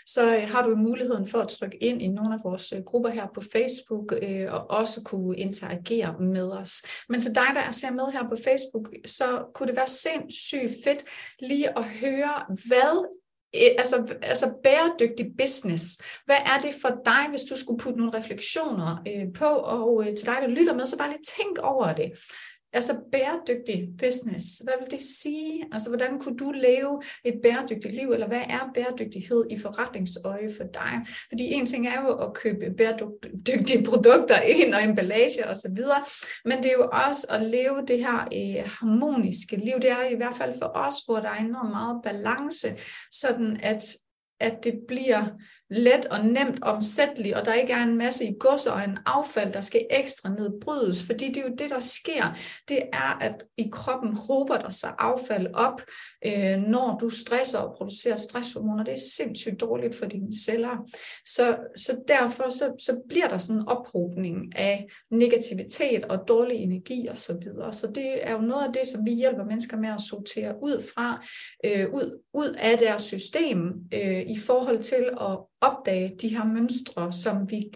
så 0.06 0.38
øh, 0.38 0.50
har 0.50 0.62
du 0.68 0.76
muligheden 0.76 1.28
for 1.28 1.40
at 1.40 1.48
trykke 1.48 1.78
ind 1.84 2.02
i 2.02 2.08
nogle 2.08 2.34
af 2.34 2.40
vores 2.44 2.74
øh, 2.76 2.84
grupper 2.84 3.10
her 3.10 3.28
på 3.36 3.42
Facebook, 3.52 4.14
øh, 4.22 4.54
og 4.54 4.70
også 4.70 5.02
kunne 5.02 5.38
interagere 5.38 6.16
med 6.20 6.52
os. 6.52 6.84
Men 7.10 7.22
til 7.22 7.36
dig, 7.36 7.48
der 7.54 7.72
ser 7.72 7.92
med 7.92 8.06
her 8.14 8.24
på 8.30 8.36
Facebook, 8.44 8.90
så 9.06 9.44
kunne 9.56 9.68
det 9.68 9.76
være 9.76 9.88
sindssygt 9.88 10.72
fedt 10.84 11.04
lige 11.40 11.78
at 11.78 11.84
høre, 11.84 12.34
hvad 12.68 13.19
Øh, 13.56 13.72
altså, 13.78 14.16
altså 14.22 14.54
bæredygtig 14.64 15.26
business. 15.38 15.84
Hvad 16.26 16.36
er 16.46 16.60
det 16.62 16.74
for 16.82 16.90
dig, 17.06 17.30
hvis 17.30 17.42
du 17.42 17.58
skulle 17.58 17.80
putte 17.80 18.00
nogle 18.00 18.18
refleksioner 18.18 18.98
øh, 19.08 19.34
på, 19.36 19.46
og 19.46 20.04
øh, 20.08 20.16
til 20.16 20.26
dig, 20.26 20.38
der 20.42 20.48
lytter 20.48 20.74
med, 20.74 20.86
så 20.86 20.98
bare 20.98 21.10
lige 21.10 21.24
tænk 21.38 21.58
over 21.58 21.94
det. 21.94 22.12
Altså 22.74 23.00
bæredygtig 23.12 23.90
business, 23.98 24.46
hvad 24.64 24.74
vil 24.80 24.92
det 24.92 25.02
sige? 25.02 25.66
Altså 25.72 25.90
hvordan 25.90 26.20
kunne 26.20 26.38
du 26.38 26.52
leve 26.52 27.02
et 27.26 27.40
bæredygtigt 27.44 27.96
liv, 27.96 28.12
eller 28.12 28.28
hvad 28.28 28.42
er 28.50 28.70
bæredygtighed 28.74 29.46
i 29.50 29.60
forretningsøje 29.60 30.50
for 30.58 30.64
dig? 30.74 31.06
Fordi 31.30 31.54
en 31.54 31.66
ting 31.66 31.88
er 31.88 32.02
jo 32.02 32.18
at 32.18 32.34
købe 32.34 32.74
bæredygtige 32.78 33.84
produkter 33.84 34.42
ind 34.42 34.74
og 34.74 34.84
emballage 34.84 35.48
osv., 35.48 35.78
men 36.46 36.58
det 36.58 36.66
er 36.66 36.76
jo 36.78 36.90
også 36.92 37.28
at 37.30 37.42
leve 37.42 37.86
det 37.88 37.98
her 37.98 38.28
øh, 38.34 38.70
harmoniske 38.80 39.56
liv. 39.56 39.76
Det 39.82 39.92
er 39.92 40.06
i 40.06 40.16
hvert 40.16 40.36
fald 40.36 40.54
for 40.62 40.72
os, 40.76 40.96
hvor 41.06 41.20
der 41.20 41.30
er 41.30 41.40
enormt 41.40 41.70
meget 41.70 42.02
balance, 42.04 42.68
sådan 43.12 43.60
at, 43.64 43.84
at 44.40 44.64
det 44.64 44.80
bliver 44.88 45.26
let 45.70 46.06
og 46.06 46.26
nemt 46.26 46.64
omsættelig, 46.64 47.38
og 47.38 47.46
der 47.46 47.54
ikke 47.54 47.74
er 47.74 47.84
en 47.84 47.98
masse 47.98 48.26
i 48.26 48.36
godser 48.40 48.72
og 48.72 48.84
en 48.84 48.98
affald, 49.06 49.54
der 49.54 49.62
skal 49.62 49.86
ekstra 49.90 50.30
nedbrydes, 50.30 51.04
fordi 51.04 51.28
det 51.28 51.38
er 51.38 51.42
jo 51.42 51.56
det, 51.58 51.70
der 51.70 51.80
sker. 51.80 52.38
Det 52.70 52.82
er, 52.94 53.18
at 53.22 53.44
i 53.58 53.70
kroppen 53.72 54.14
håber 54.14 54.58
der 54.58 54.72
sig 54.72 54.94
affald 55.00 55.48
op, 55.54 55.82
øh, 56.26 56.58
når 56.58 56.98
du 57.02 57.10
stresser 57.10 57.60
og 57.60 57.76
producerer 57.78 58.16
stresshormoner. 58.16 58.84
Det 58.84 58.94
er 58.94 59.00
sindssygt 59.18 59.62
dårligt 59.62 59.96
for 59.96 60.06
dine 60.06 60.36
celler. 60.46 60.92
Så, 61.26 61.58
så 61.76 61.98
derfor 62.08 62.50
så, 62.50 62.74
så 62.80 63.02
bliver 63.10 63.28
der 63.28 63.38
sådan 63.38 63.62
en 63.62 63.68
ophobning 63.68 64.58
af 64.58 64.88
negativitet 65.12 66.06
og 66.06 66.20
dårlig 66.28 66.58
energi 66.58 67.10
osv. 67.10 67.18
Så, 67.20 67.38
videre. 67.44 67.74
så 67.74 67.88
det 67.88 68.28
er 68.28 68.32
jo 68.32 68.42
noget 68.42 68.68
af 68.68 68.74
det, 68.74 68.88
som 68.88 69.06
vi 69.06 69.12
hjælper 69.12 69.44
mennesker 69.44 69.78
med 69.78 69.90
at 69.90 70.02
sortere 70.02 70.56
ud 70.62 70.84
fra, 70.94 71.26
øh, 71.66 71.94
ud, 71.94 72.22
ud 72.34 72.56
af 72.60 72.78
deres 72.78 73.04
system 73.04 73.74
øh, 73.94 74.22
i 74.22 74.38
forhold 74.38 74.84
til 74.84 75.10
at 75.22 75.38
opdage 75.62 76.16
de 76.22 76.28
her 76.28 76.46
mønstre, 76.46 77.14
som 77.14 77.52
vi 77.52 77.72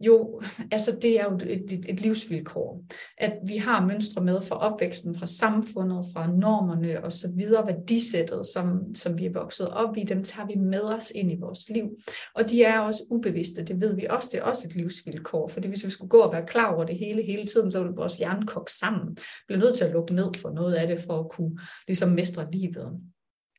jo, 0.00 0.42
altså 0.70 0.98
det 1.02 1.20
er 1.20 1.24
jo 1.24 1.34
et, 1.34 1.72
et, 1.72 1.84
et 1.88 2.00
livsvilkår, 2.00 2.84
at 3.18 3.32
vi 3.46 3.56
har 3.56 3.86
mønstre 3.86 4.24
med 4.24 4.42
fra 4.42 4.56
opvæksten, 4.56 5.18
fra 5.18 5.26
samfundet, 5.26 6.04
fra 6.12 6.26
normerne 6.26 7.04
og 7.04 7.12
så 7.12 7.32
videre, 7.36 7.66
værdisættet, 7.66 8.46
som, 8.46 8.94
som 8.94 9.18
vi 9.18 9.26
er 9.26 9.32
vokset 9.32 9.68
op 9.68 9.96
i, 9.96 10.04
dem 10.04 10.24
tager 10.24 10.46
vi 10.46 10.54
med 10.54 10.80
os 10.80 11.12
ind 11.14 11.32
i 11.32 11.36
vores 11.40 11.68
liv. 11.68 11.88
Og 12.34 12.50
de 12.50 12.64
er 12.64 12.78
også 12.78 13.02
ubevidste, 13.10 13.64
det 13.64 13.80
ved 13.80 13.96
vi 13.96 14.06
også, 14.10 14.28
det 14.32 14.40
er 14.40 14.44
også 14.44 14.68
et 14.68 14.76
livsvilkår, 14.76 15.48
fordi 15.48 15.68
hvis 15.68 15.84
vi 15.84 15.90
skulle 15.90 16.08
gå 16.08 16.20
og 16.20 16.32
være 16.32 16.46
klar 16.46 16.74
over 16.74 16.84
det 16.84 16.98
hele, 16.98 17.22
hele 17.22 17.46
tiden, 17.46 17.70
så 17.70 17.82
ville 17.82 17.96
vores 17.96 18.16
hjerne 18.16 18.46
kokke 18.46 18.72
sammen, 18.72 19.16
blive 19.46 19.60
nødt 19.60 19.76
til 19.76 19.84
at 19.84 19.92
lukke 19.92 20.14
ned 20.14 20.34
for 20.36 20.50
noget 20.50 20.74
af 20.74 20.86
det, 20.86 21.00
for 21.00 21.20
at 21.20 21.30
kunne 21.30 21.58
ligesom 21.86 22.12
mestre 22.12 22.46
livet. 22.52 23.00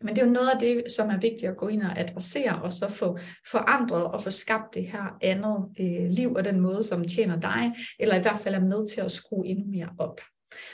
Men 0.04 0.16
det 0.16 0.22
er 0.22 0.26
jo 0.26 0.32
noget 0.32 0.50
af 0.50 0.60
det, 0.60 0.84
som 0.92 1.10
er 1.10 1.20
vigtigt 1.20 1.52
at 1.52 1.58
gå 1.58 1.68
ind 1.68 1.84
og 1.84 2.00
adressere, 2.00 2.62
og 2.62 2.72
så 2.72 2.90
få 2.90 3.18
forandret 3.52 4.04
og 4.04 4.24
få 4.24 4.32
skabt 4.32 4.74
det 4.74 4.88
her 4.88 5.18
andet 5.22 5.70
øh, 5.80 6.10
liv, 6.10 6.34
og 6.34 6.46
den 6.46 6.60
måde, 6.60 6.84
som 6.84 7.08
tjener 7.08 7.40
dig, 7.40 7.76
eller 8.00 8.16
i 8.16 8.22
hvert 8.22 8.40
fald 8.40 8.56
er 8.56 8.60
med 8.60 8.88
til 8.88 9.02
at 9.02 9.12
skrue 9.12 9.48
endnu 9.48 9.66
mere 9.66 9.90
op. 10.00 10.22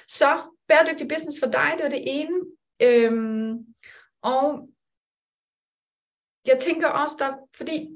Så 0.07 0.41
bæredygtig 0.67 1.07
business 1.07 1.39
for 1.43 1.51
dig, 1.51 1.73
det 1.77 1.85
er 1.85 1.89
det 1.89 2.03
ene. 2.05 2.35
Øhm, 2.81 3.57
og 4.23 4.69
jeg 6.47 6.57
tænker 6.59 6.87
også, 6.87 7.15
der, 7.19 7.33
fordi 7.57 7.87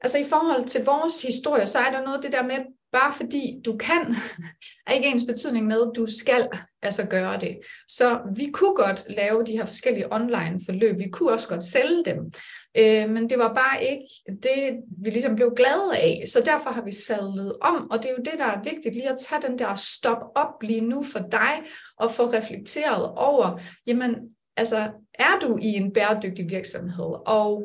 altså 0.00 0.18
i 0.18 0.24
forhold 0.24 0.64
til 0.66 0.84
vores 0.84 1.22
historie, 1.22 1.66
så 1.66 1.78
er 1.78 1.90
der 1.90 2.04
noget 2.04 2.22
det 2.22 2.32
der 2.32 2.42
med, 2.42 2.58
bare 2.92 3.12
fordi 3.12 3.60
du 3.64 3.76
kan, 3.76 4.14
er 4.86 4.92
ikke 4.92 5.08
ens 5.08 5.24
betydning 5.28 5.66
med, 5.66 5.82
at 5.82 5.92
du 5.96 6.06
skal 6.06 6.48
altså 6.82 7.06
gøre 7.06 7.40
det. 7.40 7.58
Så 7.88 8.20
vi 8.36 8.50
kunne 8.50 8.74
godt 8.74 9.04
lave 9.08 9.44
de 9.44 9.52
her 9.52 9.64
forskellige 9.64 10.12
online 10.12 10.60
forløb, 10.64 10.98
vi 10.98 11.08
kunne 11.08 11.32
også 11.32 11.48
godt 11.48 11.64
sælge 11.64 12.04
dem, 12.06 12.32
øh, 12.76 13.10
men 13.10 13.30
det 13.30 13.38
var 13.38 13.54
bare 13.54 13.84
ikke 13.84 14.06
det, 14.42 14.80
vi 15.02 15.10
ligesom 15.10 15.36
blev 15.36 15.52
glade 15.56 15.96
af, 15.96 16.24
så 16.26 16.42
derfor 16.44 16.70
har 16.70 16.84
vi 16.84 16.92
sadlet 16.92 17.56
om, 17.60 17.90
og 17.90 18.02
det 18.02 18.10
er 18.10 18.14
jo 18.18 18.22
det, 18.24 18.38
der 18.38 18.44
er 18.44 18.62
vigtigt, 18.62 18.94
lige 18.94 19.10
at 19.10 19.18
tage 19.18 19.42
den 19.42 19.58
der 19.58 19.74
stop 19.74 20.22
op 20.34 20.62
lige 20.62 20.80
nu 20.80 21.02
for 21.02 21.18
dig, 21.18 21.62
og 21.96 22.10
få 22.10 22.26
reflekteret 22.26 23.12
over, 23.16 23.60
jamen, 23.86 24.14
altså, 24.56 24.90
er 25.14 25.38
du 25.42 25.58
i 25.62 25.66
en 25.66 25.92
bæredygtig 25.92 26.50
virksomhed, 26.50 27.14
og 27.26 27.64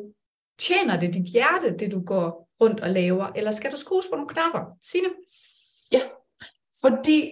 tjener 0.58 1.00
det 1.00 1.14
dit 1.14 1.26
hjerte, 1.26 1.76
det 1.78 1.92
du 1.92 2.04
går 2.04 2.48
rundt 2.60 2.80
og 2.80 2.90
laver, 2.90 3.26
eller 3.36 3.50
skal 3.50 3.70
du 3.72 3.76
skrues 3.76 4.06
på 4.06 4.16
nogle 4.16 4.28
knapper? 4.28 4.60
Signe? 4.82 5.08
Ja, 5.92 6.00
fordi 6.80 7.30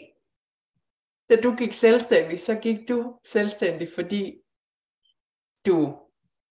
da 1.30 1.36
du 1.36 1.54
gik 1.54 1.72
selvstændig, 1.72 2.40
så 2.40 2.54
gik 2.54 2.88
du 2.88 3.14
selvstændig, 3.24 3.88
fordi 3.94 4.34
du 5.66 5.96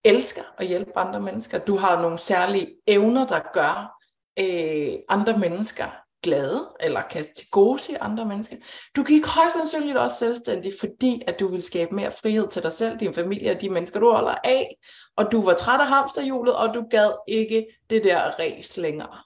elsker 0.03 0.43
at 0.57 0.67
hjælpe 0.67 0.97
andre 0.97 1.21
mennesker. 1.21 1.57
Du 1.57 1.77
har 1.77 2.01
nogle 2.01 2.19
særlige 2.19 2.75
evner, 2.87 3.27
der 3.27 3.41
gør 3.53 4.01
øh, 4.39 4.99
andre 5.09 5.37
mennesker 5.37 5.85
glade, 6.23 6.75
eller 6.79 7.01
kan 7.01 7.25
til 7.35 7.49
gode 7.49 7.81
til 7.81 7.97
andre 8.01 8.25
mennesker. 8.25 8.55
Du 8.95 9.03
gik 9.03 9.25
højst 9.25 9.53
sandsynligt 9.53 9.97
også 9.97 10.17
selvstændig, 10.17 10.71
fordi 10.79 11.21
at 11.27 11.39
du 11.39 11.47
vil 11.47 11.63
skabe 11.63 11.95
mere 11.95 12.11
frihed 12.11 12.47
til 12.47 12.63
dig 12.63 12.71
selv, 12.71 12.99
din 12.99 13.13
familie 13.13 13.51
og 13.51 13.61
de 13.61 13.69
mennesker, 13.69 13.99
du 13.99 14.11
holder 14.11 14.35
af, 14.43 14.77
og 15.15 15.31
du 15.31 15.41
var 15.41 15.53
træt 15.53 15.81
af 15.81 15.87
hamsterhjulet, 15.87 16.55
og 16.55 16.73
du 16.73 16.85
gad 16.89 17.11
ikke 17.27 17.67
det 17.89 18.03
der 18.03 18.39
ræs 18.39 18.77
længere. 18.77 19.23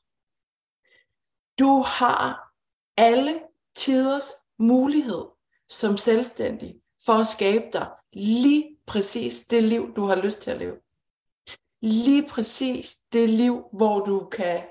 Du 1.59 1.81
har 1.81 2.51
alle 2.97 3.39
tiders 3.75 4.33
mulighed 4.59 5.25
som 5.69 5.97
selvstændig 5.97 6.75
for 7.05 7.13
at 7.13 7.27
skabe 7.27 7.65
dig 7.73 7.87
lige 8.13 8.77
præcis 8.87 9.41
det 9.41 9.63
liv, 9.63 9.95
du 9.95 10.05
har 10.05 10.15
lyst 10.15 10.41
til 10.41 10.51
at 10.51 10.57
leve. 10.57 10.75
Lige 11.81 12.27
præcis 12.27 12.95
det 13.13 13.29
liv, 13.29 13.63
hvor 13.73 13.99
du 13.99 14.27
kan 14.31 14.61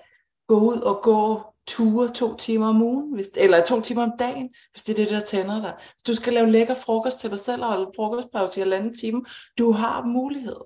gå 0.46 0.61
ud 0.61 0.80
og 0.80 1.02
gå 1.02 1.42
ture 1.66 2.08
to 2.08 2.37
timer 2.37 2.68
om 2.68 2.82
ugen, 2.82 3.14
hvis, 3.14 3.30
eller 3.37 3.64
to 3.64 3.80
timer 3.80 4.02
om 4.02 4.12
dagen, 4.18 4.54
hvis 4.72 4.82
det 4.82 4.92
er 4.92 5.04
det, 5.04 5.11
der 5.11 5.20
tænder 5.20 5.61
dig. 5.61 5.74
Hvis 5.94 6.02
du 6.02 6.14
skal 6.14 6.32
lave 6.32 6.50
lækker 6.50 6.74
frokost 6.74 7.18
til 7.18 7.30
dig 7.30 7.38
selv 7.38 7.62
og 7.62 7.68
holde 7.68 7.90
frokostpause 7.96 8.61
i 8.61 8.62
en 8.62 8.72
anden 8.72 8.94
time, 8.94 9.24
du 9.58 9.72
har 9.72 10.04
mulighed. 10.04 10.56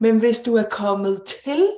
Men 0.00 0.18
hvis 0.18 0.40
du 0.40 0.56
er 0.56 0.68
kommet 0.70 1.22
til 1.24 1.72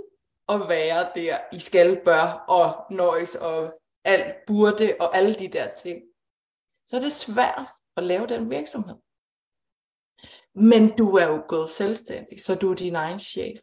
at 0.48 0.60
være 0.68 1.08
der 1.14 1.38
i 1.52 1.58
skal, 1.58 2.00
bør 2.04 2.44
og 2.48 2.94
nøjes 2.94 3.34
og 3.34 3.74
alt 4.04 4.34
burde 4.46 4.94
og 5.00 5.16
alle 5.16 5.34
de 5.34 5.48
der 5.48 5.68
ting, 5.74 6.02
så 6.86 6.96
er 6.96 7.00
det 7.00 7.12
svært 7.12 7.68
at 7.96 8.04
lave 8.04 8.26
den 8.26 8.50
virksomhed. 8.50 8.94
Men 10.54 10.96
du 10.96 11.16
er 11.16 11.26
jo 11.26 11.42
gået 11.48 11.68
selvstændig, 11.68 12.40
så 12.40 12.54
du 12.54 12.70
er 12.70 12.74
din 12.74 12.94
egen 12.94 13.18
chef. 13.18 13.58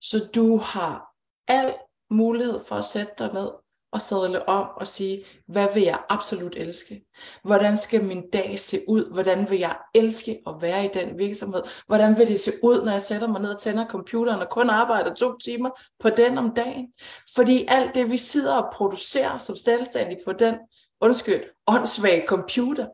Så 0.00 0.28
du 0.34 0.56
har 0.56 1.14
al 1.48 1.74
mulighed 2.10 2.64
for 2.64 2.74
at 2.74 2.84
sætte 2.84 3.12
dig 3.18 3.32
ned 3.32 3.50
og 3.92 4.02
sadle 4.02 4.48
om 4.48 4.68
og 4.76 4.86
sige, 4.86 5.24
hvad 5.46 5.74
vil 5.74 5.82
jeg 5.82 6.02
absolut 6.08 6.56
elske? 6.56 7.04
Hvordan 7.44 7.76
skal 7.76 8.04
min 8.04 8.30
dag 8.30 8.58
se 8.58 8.80
ud? 8.88 9.12
Hvordan 9.12 9.50
vil 9.50 9.58
jeg 9.58 9.76
elske 9.94 10.42
at 10.46 10.54
være 10.60 10.84
i 10.84 10.88
den 10.94 11.18
virksomhed? 11.18 11.62
Hvordan 11.86 12.18
vil 12.18 12.28
det 12.28 12.40
se 12.40 12.52
ud, 12.62 12.84
når 12.84 12.92
jeg 12.92 13.02
sætter 13.02 13.28
mig 13.28 13.40
ned 13.40 13.54
og 13.54 13.60
tænder 13.60 13.88
computeren 13.88 14.40
og 14.40 14.48
kun 14.50 14.70
arbejder 14.70 15.14
to 15.14 15.38
timer 15.38 15.70
på 16.00 16.10
den 16.10 16.38
om 16.38 16.54
dagen? 16.54 16.92
Fordi 17.34 17.64
alt 17.68 17.94
det, 17.94 18.10
vi 18.10 18.16
sidder 18.16 18.62
og 18.62 18.72
producerer 18.72 19.38
som 19.38 19.56
selvstændige 19.56 20.20
på 20.24 20.32
den, 20.32 20.58
undskyld, 21.00 21.44
åndssvag 21.66 22.24
computer, 22.28 22.86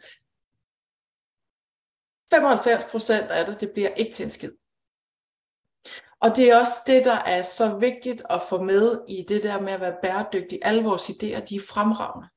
95% 2.34 3.12
af 3.12 3.46
det, 3.46 3.60
det 3.60 3.70
bliver 3.70 3.88
ikke 3.88 4.12
til 4.12 4.22
en 4.22 4.30
skid. 4.30 4.52
Og 6.20 6.36
det 6.36 6.50
er 6.50 6.58
også 6.58 6.78
det, 6.86 7.04
der 7.04 7.14
er 7.14 7.42
så 7.42 7.78
vigtigt 7.78 8.22
at 8.30 8.42
få 8.48 8.62
med 8.62 9.00
i 9.08 9.24
det 9.28 9.42
der 9.42 9.60
med 9.60 9.72
at 9.72 9.80
være 9.80 9.96
bæredygtig. 10.02 10.58
Alle 10.62 10.84
vores 10.84 11.10
idéer, 11.10 11.40
de 11.40 11.56
er 11.56 11.66
fremragende. 11.68 12.28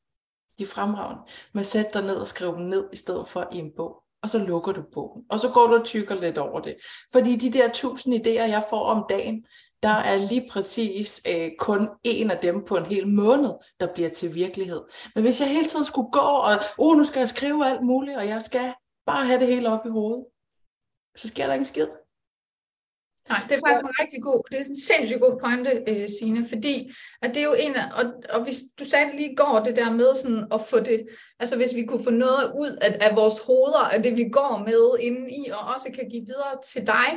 De 0.58 0.64
er 0.64 0.68
fremragende. 0.68 1.22
Men 1.54 1.64
sæt 1.64 1.94
dig 1.94 2.02
ned 2.02 2.16
og 2.16 2.28
skriv 2.28 2.56
dem 2.56 2.66
ned, 2.66 2.90
i 2.94 2.96
stedet 2.96 3.28
for 3.28 3.48
i 3.52 3.58
en 3.58 3.72
bog. 3.76 4.04
Og 4.22 4.30
så 4.30 4.40
lukker 4.40 4.72
du 4.72 4.84
bogen. 4.94 5.26
Og 5.30 5.40
så 5.40 5.50
går 5.50 5.68
du 5.68 5.76
og 5.76 5.86
tykker 5.86 6.16
lidt 6.16 6.38
over 6.38 6.60
det. 6.60 6.76
Fordi 7.12 7.36
de 7.36 7.54
der 7.54 7.70
tusind 7.74 8.16
idéer, 8.16 8.30
jeg 8.30 8.64
får 8.70 8.86
om 8.86 9.06
dagen, 9.10 9.46
der 9.84 9.90
er 9.90 10.16
lige 10.16 10.50
præcis 10.52 11.22
øh, 11.28 11.52
kun 11.60 11.90
en 12.04 12.32
af 12.32 12.38
dem 12.38 12.66
på 12.66 12.78
en 12.78 12.86
hel 12.86 13.08
måned, 13.08 13.52
der 13.80 13.94
bliver 13.94 14.10
til 14.10 14.36
virkelighed. 14.36 14.82
Men 15.16 15.24
hvis 15.24 15.42
jeg 15.42 15.50
hele 15.50 15.68
tiden 15.68 15.86
skulle 15.86 16.12
gå 16.12 16.20
og, 16.20 16.60
oh, 16.78 16.98
nu 16.98 17.04
skal 17.04 17.20
jeg 17.20 17.28
skrive 17.28 17.66
alt 17.66 17.84
muligt, 17.84 18.18
og 18.18 18.28
jeg 18.28 18.42
skal 18.42 18.74
bare 19.06 19.26
have 19.26 19.40
det 19.40 19.48
hele 19.48 19.70
op 19.70 19.86
i 19.86 19.90
hovedet, 19.90 20.26
så 21.16 21.28
sker 21.28 21.46
der 21.46 21.54
ingen 21.54 21.66
skid. 21.66 21.88
Nej, 23.30 23.42
det 23.50 23.56
er 23.56 23.62
faktisk 23.68 23.84
en 23.84 24.00
rigtig 24.02 24.22
god, 24.22 24.42
det 24.52 24.60
er 24.60 24.64
en 24.64 24.80
sindssygt 24.80 25.20
god 25.20 25.40
pointe, 25.44 25.72
øh, 25.88 26.10
Signe, 26.20 26.48
fordi 26.48 26.92
at 27.22 27.30
det 27.30 27.38
er 27.38 27.44
jo 27.44 27.56
en 27.60 27.76
af, 27.76 28.04
og, 28.04 28.06
og 28.30 28.44
hvis 28.44 28.60
du 28.80 28.86
sagde 28.86 29.06
det 29.06 29.16
lige 29.16 29.32
i 29.32 29.36
går, 29.36 29.64
det 29.66 29.76
der 29.76 29.92
med 29.92 30.16
sådan 30.16 30.46
at 30.54 30.62
få 30.70 30.80
det, 30.80 31.08
altså 31.40 31.58
hvis 31.58 31.76
vi 31.76 31.86
kunne 31.86 32.04
få 32.04 32.10
noget 32.10 32.52
ud 32.62 32.78
af, 32.82 32.98
af 33.02 33.16
vores 33.16 33.40
hoveder, 33.40 33.86
af 33.94 34.04
det 34.04 34.18
vi 34.18 34.30
går 34.30 34.64
med 34.68 35.08
inden 35.08 35.30
i, 35.30 35.50
og 35.50 35.74
også 35.74 35.88
kan 35.96 36.10
give 36.10 36.26
videre 36.26 36.56
til 36.72 36.88
dig, 36.88 37.10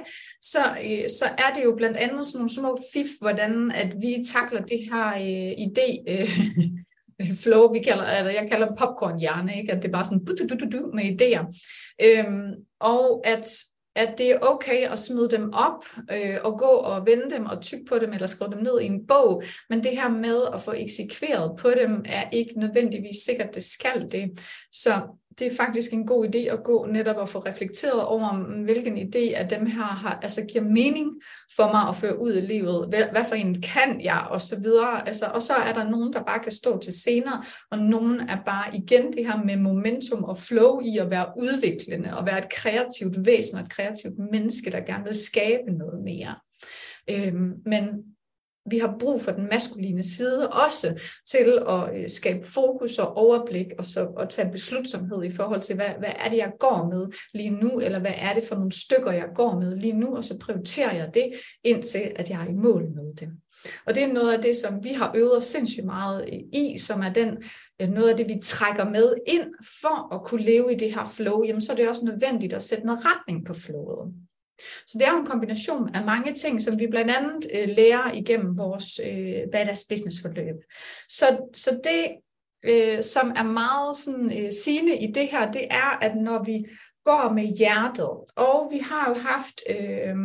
så, 0.43 0.63
øh, 0.85 1.11
så 1.19 1.25
er 1.25 1.51
det 1.55 1.65
jo 1.65 1.75
blandt 1.77 1.97
andet 1.97 2.27
sådan 2.27 2.39
nogle 2.39 2.55
små 2.55 2.79
fif, 2.93 3.11
hvordan 3.21 3.71
at 3.71 3.95
vi 4.01 4.25
takler 4.33 4.61
det 4.61 4.81
her 4.93 5.07
øh, 5.07 5.53
idé, 5.67 5.89
øh, 6.13 6.29
flow, 7.43 7.73
vi 7.73 7.79
kalder, 7.79 8.05
eller 8.05 8.31
jeg 8.31 8.49
kalder 8.51 8.75
popcornhjerne, 8.79 9.57
ikke? 9.61 9.73
at 9.73 9.83
det 9.83 9.89
er 9.89 9.93
bare 9.93 10.05
sådan 10.05 10.25
du, 10.25 10.33
du, 10.41 10.55
du, 10.55 10.79
du, 10.79 10.91
med 10.95 11.05
idéer. 11.05 11.45
Øhm, 12.05 12.51
og 12.81 13.27
at 13.27 13.51
at 13.97 14.15
det 14.19 14.31
er 14.31 14.39
okay 14.43 14.89
at 14.89 14.99
smide 14.99 15.31
dem 15.31 15.53
op 15.53 15.85
øh, 16.13 16.37
og 16.45 16.59
gå 16.59 16.67
og 16.67 17.07
vende 17.07 17.31
dem 17.31 17.47
og 17.47 17.63
tykke 17.63 17.85
på 17.89 17.99
dem 17.99 18.13
eller 18.13 18.27
skrive 18.27 18.51
dem 18.51 18.63
ned 18.63 18.81
i 18.81 18.87
en 18.87 19.07
bog, 19.07 19.43
men 19.71 19.85
det 19.85 19.93
her 19.93 20.09
med 20.09 20.43
at 20.55 20.61
få 20.61 20.73
eksekveret 20.73 21.57
på 21.59 21.71
dem 21.71 22.05
er 22.05 22.31
ikke 22.33 22.61
nødvendigvis 22.61 23.17
sikkert, 23.25 23.55
det 23.55 23.63
skal 23.63 24.13
det. 24.13 24.41
Så 24.73 25.03
det 25.41 25.53
er 25.53 25.57
faktisk 25.57 25.93
en 25.93 26.07
god 26.07 26.27
idé 26.27 26.39
at 26.39 26.65
gå 26.65 26.87
netop 26.87 27.17
og 27.17 27.29
få 27.29 27.39
reflekteret 27.39 28.05
over, 28.05 28.63
hvilken 28.65 28.99
idé 28.99 29.35
af 29.35 29.49
dem 29.49 29.67
her 29.67 29.83
har, 29.83 30.19
altså 30.23 30.45
giver 30.53 30.65
mening 30.65 31.23
for 31.57 31.71
mig 31.73 31.89
at 31.89 31.97
føre 31.97 32.21
ud 32.21 32.35
i 32.35 32.41
livet. 32.41 32.89
Hvad, 32.89 33.05
hvad 33.13 33.25
for 33.25 33.35
en 33.35 33.63
kan 33.63 34.01
jeg, 34.05 34.27
og 34.31 34.43
så 34.43 34.61
videre. 34.61 35.09
Altså, 35.09 35.27
og 35.27 35.43
så 35.43 35.55
er 35.55 35.73
der 35.73 35.91
nogen, 35.91 36.13
der 36.13 36.23
bare 36.23 36.39
kan 36.39 36.53
stå 36.53 36.79
til 36.79 36.93
senere, 36.93 37.43
og 37.71 37.79
nogen 37.79 38.21
er 38.21 38.39
bare 38.47 38.77
igen 38.77 39.13
det 39.13 39.27
her 39.27 39.45
med 39.45 39.57
momentum 39.57 40.25
og 40.25 40.37
flow 40.37 40.81
i 40.81 40.99
at 40.99 41.11
være 41.11 41.27
udviklende, 41.37 42.17
og 42.17 42.27
være 42.27 42.39
et 42.39 42.53
kreativt 42.53 43.27
væsen 43.27 43.59
og 43.59 43.65
et 43.65 43.71
kreativt 43.71 44.19
menneske, 44.33 44.71
der 44.71 44.81
gerne 44.81 45.05
vil 45.05 45.15
skabe 45.15 45.71
noget 45.79 46.05
mere. 46.05 46.35
Øhm, 47.11 47.53
men 47.67 47.85
vi 48.71 48.79
har 48.79 48.97
brug 48.99 49.21
for 49.21 49.33
den 49.33 49.49
maskuline 49.51 50.05
side 50.05 50.51
også 50.51 51.01
til 51.31 51.63
at 51.69 51.97
øh, 51.97 52.11
skabe 52.11 52.47
fokus 52.47 52.99
og 52.99 53.17
overblik 53.17 53.67
og 53.79 53.87
så 53.87 54.07
og 54.17 54.29
tage 54.29 54.51
beslutsomhed 54.53 55.25
i 55.25 55.31
forhold 55.31 55.61
til, 55.61 55.77
hvad, 55.77 55.89
hvad 55.99 56.13
er 56.17 56.29
det, 56.29 56.37
jeg 56.37 56.53
går 56.59 56.89
med 56.93 57.07
lige 57.35 57.51
nu, 57.51 57.81
eller 57.81 58.01
hvad 58.01 58.15
er 58.17 58.35
det 58.35 58.45
for 58.45 58.55
nogle 58.55 58.73
stykker, 58.73 59.13
jeg 59.13 59.29
går 59.35 59.61
med 59.61 59.71
lige 59.71 59.93
nu, 59.93 60.17
og 60.17 60.25
så 60.25 60.39
prioriterer 60.39 60.95
jeg 60.95 61.11
det 61.15 61.33
indtil, 61.65 62.13
at 62.17 62.31
jeg 62.31 62.43
er 62.43 62.49
i 62.49 62.55
mål 62.55 62.83
med 62.83 63.15
dem. 63.21 63.31
Og 63.87 63.95
det 63.95 64.03
er 64.03 64.13
noget 64.13 64.33
af 64.33 64.43
det, 64.43 64.57
som 64.57 64.85
vi 64.85 64.89
har 64.89 65.13
øvet 65.17 65.37
os 65.37 65.45
sindssygt 65.45 65.87
meget 65.87 66.25
øh, 66.33 66.39
i, 66.63 66.79
som 66.79 67.01
er 67.01 67.13
den, 67.13 67.29
øh, 67.83 67.89
noget 67.89 68.11
af 68.11 68.17
det, 68.17 68.29
vi 68.29 68.41
trækker 68.43 68.91
med 68.91 69.15
ind 69.27 69.45
for 69.81 70.15
at 70.15 70.25
kunne 70.25 70.43
leve 70.43 70.73
i 70.73 70.77
det 70.77 70.95
her 70.95 71.05
flow. 71.07 71.45
Jamen, 71.45 71.61
så 71.61 71.73
er 71.73 71.77
det 71.77 71.89
også 71.89 72.05
nødvendigt 72.05 72.53
at 72.53 72.63
sætte 72.63 72.87
noget 72.87 73.01
retning 73.05 73.47
på 73.47 73.55
flowet. 73.55 74.15
Så 74.87 74.99
det 74.99 75.07
er 75.07 75.13
jo 75.13 75.19
en 75.19 75.27
kombination 75.27 75.95
af 75.95 76.05
mange 76.05 76.35
ting, 76.35 76.61
som 76.61 76.79
vi 76.79 76.87
blandt 76.87 77.11
andet 77.11 77.47
øh, 77.55 77.69
lærer 77.77 78.13
igennem 78.13 78.57
vores 78.57 79.01
øh, 79.07 79.51
badass 79.53 79.85
business 79.89 80.23
forløb. 80.23 80.57
Så, 81.09 81.39
så 81.55 81.81
det, 81.85 82.07
øh, 82.65 83.03
som 83.03 83.33
er 83.37 83.43
meget 83.43 83.97
sådan, 83.97 84.45
øh, 84.45 84.53
sigende 84.53 84.99
i 84.99 85.13
det 85.13 85.29
her, 85.29 85.51
det 85.51 85.67
er, 85.71 85.99
at 86.03 86.17
når 86.17 86.45
vi 86.45 86.65
går 87.05 87.33
med 87.33 87.45
hjertet, 87.45 88.11
og 88.37 88.69
vi 88.73 88.79
har 88.79 89.09
jo 89.09 89.15
haft... 89.15 89.63
Øh, 89.71 90.17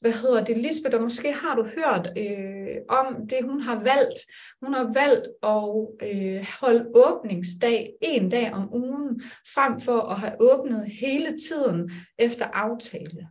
hvad 0.00 0.12
hedder 0.12 0.44
det, 0.44 0.58
Lisbeth, 0.58 0.96
og 0.96 1.02
måske 1.02 1.32
har 1.32 1.54
du 1.54 1.62
hørt 1.62 2.12
øh, 2.18 2.76
om 2.88 3.26
det, 3.26 3.38
hun 3.42 3.60
har 3.60 3.74
valgt. 3.74 4.20
Hun 4.62 4.74
har 4.74 4.92
valgt 4.92 5.28
at 5.42 5.64
øh, 6.08 6.46
holde 6.60 6.90
åbningsdag 6.94 7.92
en 8.02 8.30
dag 8.30 8.52
om 8.52 8.74
ugen, 8.74 9.22
frem 9.54 9.80
for 9.80 10.00
at 10.00 10.16
have 10.16 10.32
åbnet 10.40 10.90
hele 10.90 11.38
tiden 11.48 11.90
efter 12.18 12.46
aftale. 12.46 13.28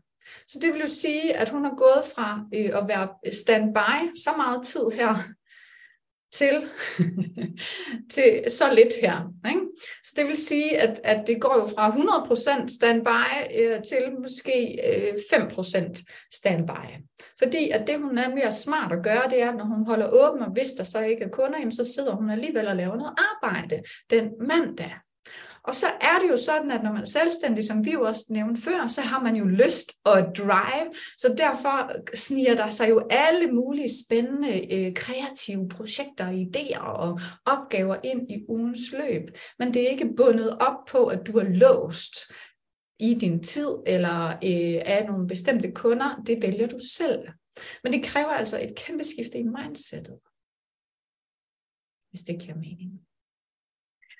Så 0.47 0.59
det 0.61 0.73
vil 0.73 0.81
jo 0.81 0.87
sige, 0.87 1.37
at 1.37 1.49
hun 1.49 1.65
har 1.65 1.75
gået 1.77 2.05
fra 2.15 2.45
øh, 2.55 2.77
at 2.77 2.87
være 2.87 3.33
standby 3.33 4.17
så 4.23 4.29
meget 4.37 4.65
tid 4.65 4.89
her, 4.93 5.15
til, 6.31 6.63
til 8.13 8.43
så 8.51 8.73
lidt 8.73 8.93
her. 9.01 9.33
Ikke? 9.49 9.61
Så 10.03 10.13
det 10.17 10.27
vil 10.27 10.37
sige, 10.37 10.77
at, 10.77 11.01
at 11.03 11.27
det 11.27 11.41
går 11.41 11.55
jo 11.59 11.65
fra 11.75 11.89
100% 12.63 12.67
standby 12.67 13.57
øh, 13.59 13.83
til 13.83 14.21
måske 14.21 14.79
øh, 14.87 15.13
5% 15.13 16.27
standby. 16.33 17.03
Fordi 17.39 17.69
at 17.69 17.87
det 17.87 17.99
hun 17.99 18.15
nemlig 18.15 18.43
er 18.43 18.49
smart 18.49 18.91
at 18.91 19.03
gøre, 19.03 19.29
det 19.29 19.41
er, 19.41 19.49
at 19.49 19.57
når 19.57 19.65
hun 19.65 19.85
holder 19.85 20.09
åben, 20.09 20.41
og 20.41 20.51
hvis 20.51 20.71
der 20.71 20.83
så 20.83 21.01
ikke 21.01 21.23
er 21.23 21.29
kunder, 21.29 21.59
jamen, 21.59 21.71
så 21.71 21.93
sidder 21.95 22.15
hun 22.15 22.29
alligevel 22.29 22.67
og 22.67 22.75
laver 22.75 22.95
noget 22.95 23.13
arbejde 23.17 23.83
den 24.09 24.29
mandag. 24.47 24.93
Og 25.67 25.75
så 25.75 25.87
er 26.01 26.19
det 26.19 26.29
jo 26.29 26.37
sådan, 26.37 26.71
at 26.71 26.83
når 26.83 26.91
man 26.91 27.01
er 27.01 27.05
selvstændig, 27.05 27.63
som 27.63 27.85
vi 27.85 27.91
jo 27.91 28.01
også 28.01 28.25
nævnte 28.29 28.61
før, 28.61 28.87
så 28.87 29.01
har 29.01 29.23
man 29.23 29.35
jo 29.35 29.45
lyst 29.45 29.93
og 30.03 30.35
drive. 30.37 30.91
Så 31.17 31.35
derfor 31.37 31.91
sniger 32.15 32.55
der 32.55 32.69
sig 32.69 32.89
jo 32.89 33.07
alle 33.09 33.51
mulige 33.51 33.89
spændende 34.05 34.73
øh, 34.73 34.93
kreative 34.93 35.69
projekter, 35.69 36.31
idéer 36.31 36.79
og 36.79 37.19
opgaver 37.45 37.95
ind 38.03 38.31
i 38.31 38.45
ugens 38.47 38.91
løb. 38.91 39.37
Men 39.59 39.73
det 39.73 39.81
er 39.81 39.89
ikke 39.89 40.13
bundet 40.17 40.57
op 40.57 40.85
på, 40.87 41.05
at 41.05 41.27
du 41.27 41.37
er 41.37 41.43
låst 41.43 42.31
i 42.99 43.13
din 43.13 43.43
tid 43.43 43.69
eller 43.85 44.27
øh, 44.27 44.81
af 44.85 45.05
nogle 45.07 45.27
bestemte 45.27 45.71
kunder. 45.71 46.23
Det 46.27 46.41
vælger 46.41 46.67
du 46.67 46.79
selv. 46.79 47.27
Men 47.83 47.93
det 47.93 48.03
kræver 48.03 48.29
altså 48.29 48.59
et 48.61 48.75
kæmpe 48.75 49.03
skifte 49.03 49.39
i 49.39 49.43
mindsetet, 49.43 50.19
hvis 52.09 52.21
det 52.21 52.41
giver 52.41 52.55
mening. 52.55 53.06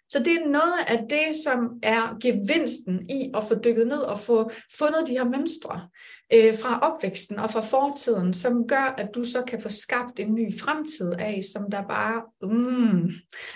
Så 0.10 0.20
det 0.20 0.34
er 0.34 0.48
noget 0.48 0.80
af 0.88 1.08
det, 1.10 1.36
som 1.43 1.80
er 1.84 2.17
gevinsten 2.22 3.10
i 3.10 3.32
at 3.36 3.43
få 3.43 3.56
dykket 3.56 3.88
ned 3.88 3.98
og 3.98 4.20
få 4.20 4.52
fundet 4.78 5.08
de 5.08 5.12
her 5.12 5.24
mønstre 5.24 5.89
øh, 6.34 6.58
fra 6.58 6.80
opvæksten 6.80 7.39
og 7.39 7.52
fra 7.52 7.62
fortiden, 7.62 8.34
som 8.34 8.67
gør, 8.67 8.96
at 8.98 9.10
du 9.15 9.24
så 9.24 9.43
kan 9.48 9.62
få 9.62 9.70
skabt 9.70 10.20
en 10.20 10.36
ny 10.36 10.60
fremtid 10.60 11.12
af, 11.20 11.39
som 11.54 11.72
der 11.72 11.82
bare 11.88 12.22
mm, 12.41 13.12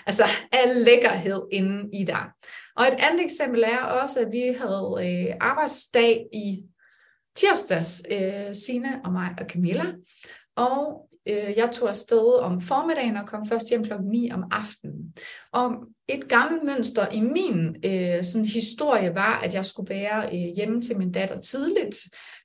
altså 0.06 0.24
er 0.52 0.84
lækkerhed 0.84 1.42
inde 1.52 1.88
i 2.00 2.04
dig. 2.04 2.24
Og 2.76 2.84
et 2.84 2.98
andet 2.98 3.24
eksempel 3.24 3.62
er 3.62 3.78
også, 3.78 4.20
at 4.20 4.32
vi 4.32 4.56
havde 4.58 4.94
øh, 5.00 5.36
arbejdsdag 5.40 6.26
i 6.32 6.62
tirsdags, 7.36 8.02
øh, 8.10 8.54
Sine 8.54 9.00
og 9.04 9.12
mig 9.12 9.34
og 9.40 9.46
Camilla, 9.48 9.84
og 10.56 11.08
øh, 11.28 11.56
jeg 11.56 11.70
tog 11.72 11.88
afsted 11.88 12.38
om 12.38 12.60
formiddagen 12.60 13.16
og 13.16 13.26
kom 13.26 13.46
først 13.46 13.68
hjem 13.68 13.84
klokken 13.84 14.08
9 14.08 14.30
om 14.30 14.44
aftenen. 14.50 15.14
Og 15.52 15.72
et 16.08 16.28
gammelt 16.28 16.64
mønster 16.64 17.06
i 17.12 17.20
min 17.20 17.76
øh, 17.84 18.24
sådan 18.24 18.46
historie 18.46 19.14
var, 19.14 19.40
at 19.44 19.54
jeg 19.54 19.64
skulle 19.64 19.94
være 19.94 20.24
øh, 20.26 20.54
hjemme 20.56 20.80
til 20.80 20.98
min 20.98 21.12
datter 21.12 21.40
tidligt, 21.40 21.96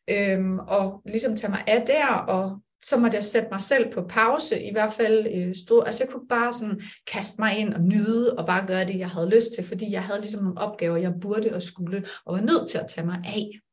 øh, 0.10 0.56
og 0.68 1.02
ligesom 1.06 1.36
tage 1.36 1.52
mig 1.52 1.64
af 1.68 1.84
der, 1.88 2.08
og 2.08 2.62
så 2.84 2.98
måtte 2.98 3.16
jeg 3.16 3.24
sætte 3.24 3.48
mig 3.52 3.64
selv 3.64 3.94
på 3.94 4.02
pause, 4.10 4.64
i 4.64 4.72
hvert 4.72 4.94
fald 4.94 5.28
øh, 5.36 5.56
stod, 5.56 5.84
altså 5.86 6.04
jeg 6.04 6.14
kunne 6.14 6.28
bare 6.28 6.54
sådan 6.54 6.82
kaste 7.08 7.42
mig 7.42 7.58
ind 7.58 7.74
og 7.74 7.82
nyde, 7.82 8.34
og 8.38 8.46
bare 8.46 8.68
gøre 8.68 8.86
det, 8.86 9.00
jeg 9.00 9.10
havde 9.10 9.30
lyst 9.30 9.54
til, 9.56 9.64
fordi 9.64 9.92
jeg 9.92 10.04
havde 10.04 10.22
ligesom 10.22 10.44
nogle 10.44 10.62
opgaver, 10.62 10.98
jeg 10.98 11.14
burde 11.22 11.56
og 11.56 11.62
skulle, 11.62 12.04
og 12.26 12.34
var 12.34 12.42
nødt 12.42 12.70
til 12.70 12.78
at 12.78 12.88
tage 12.88 13.06
mig 13.08 13.20
af. 13.26 13.67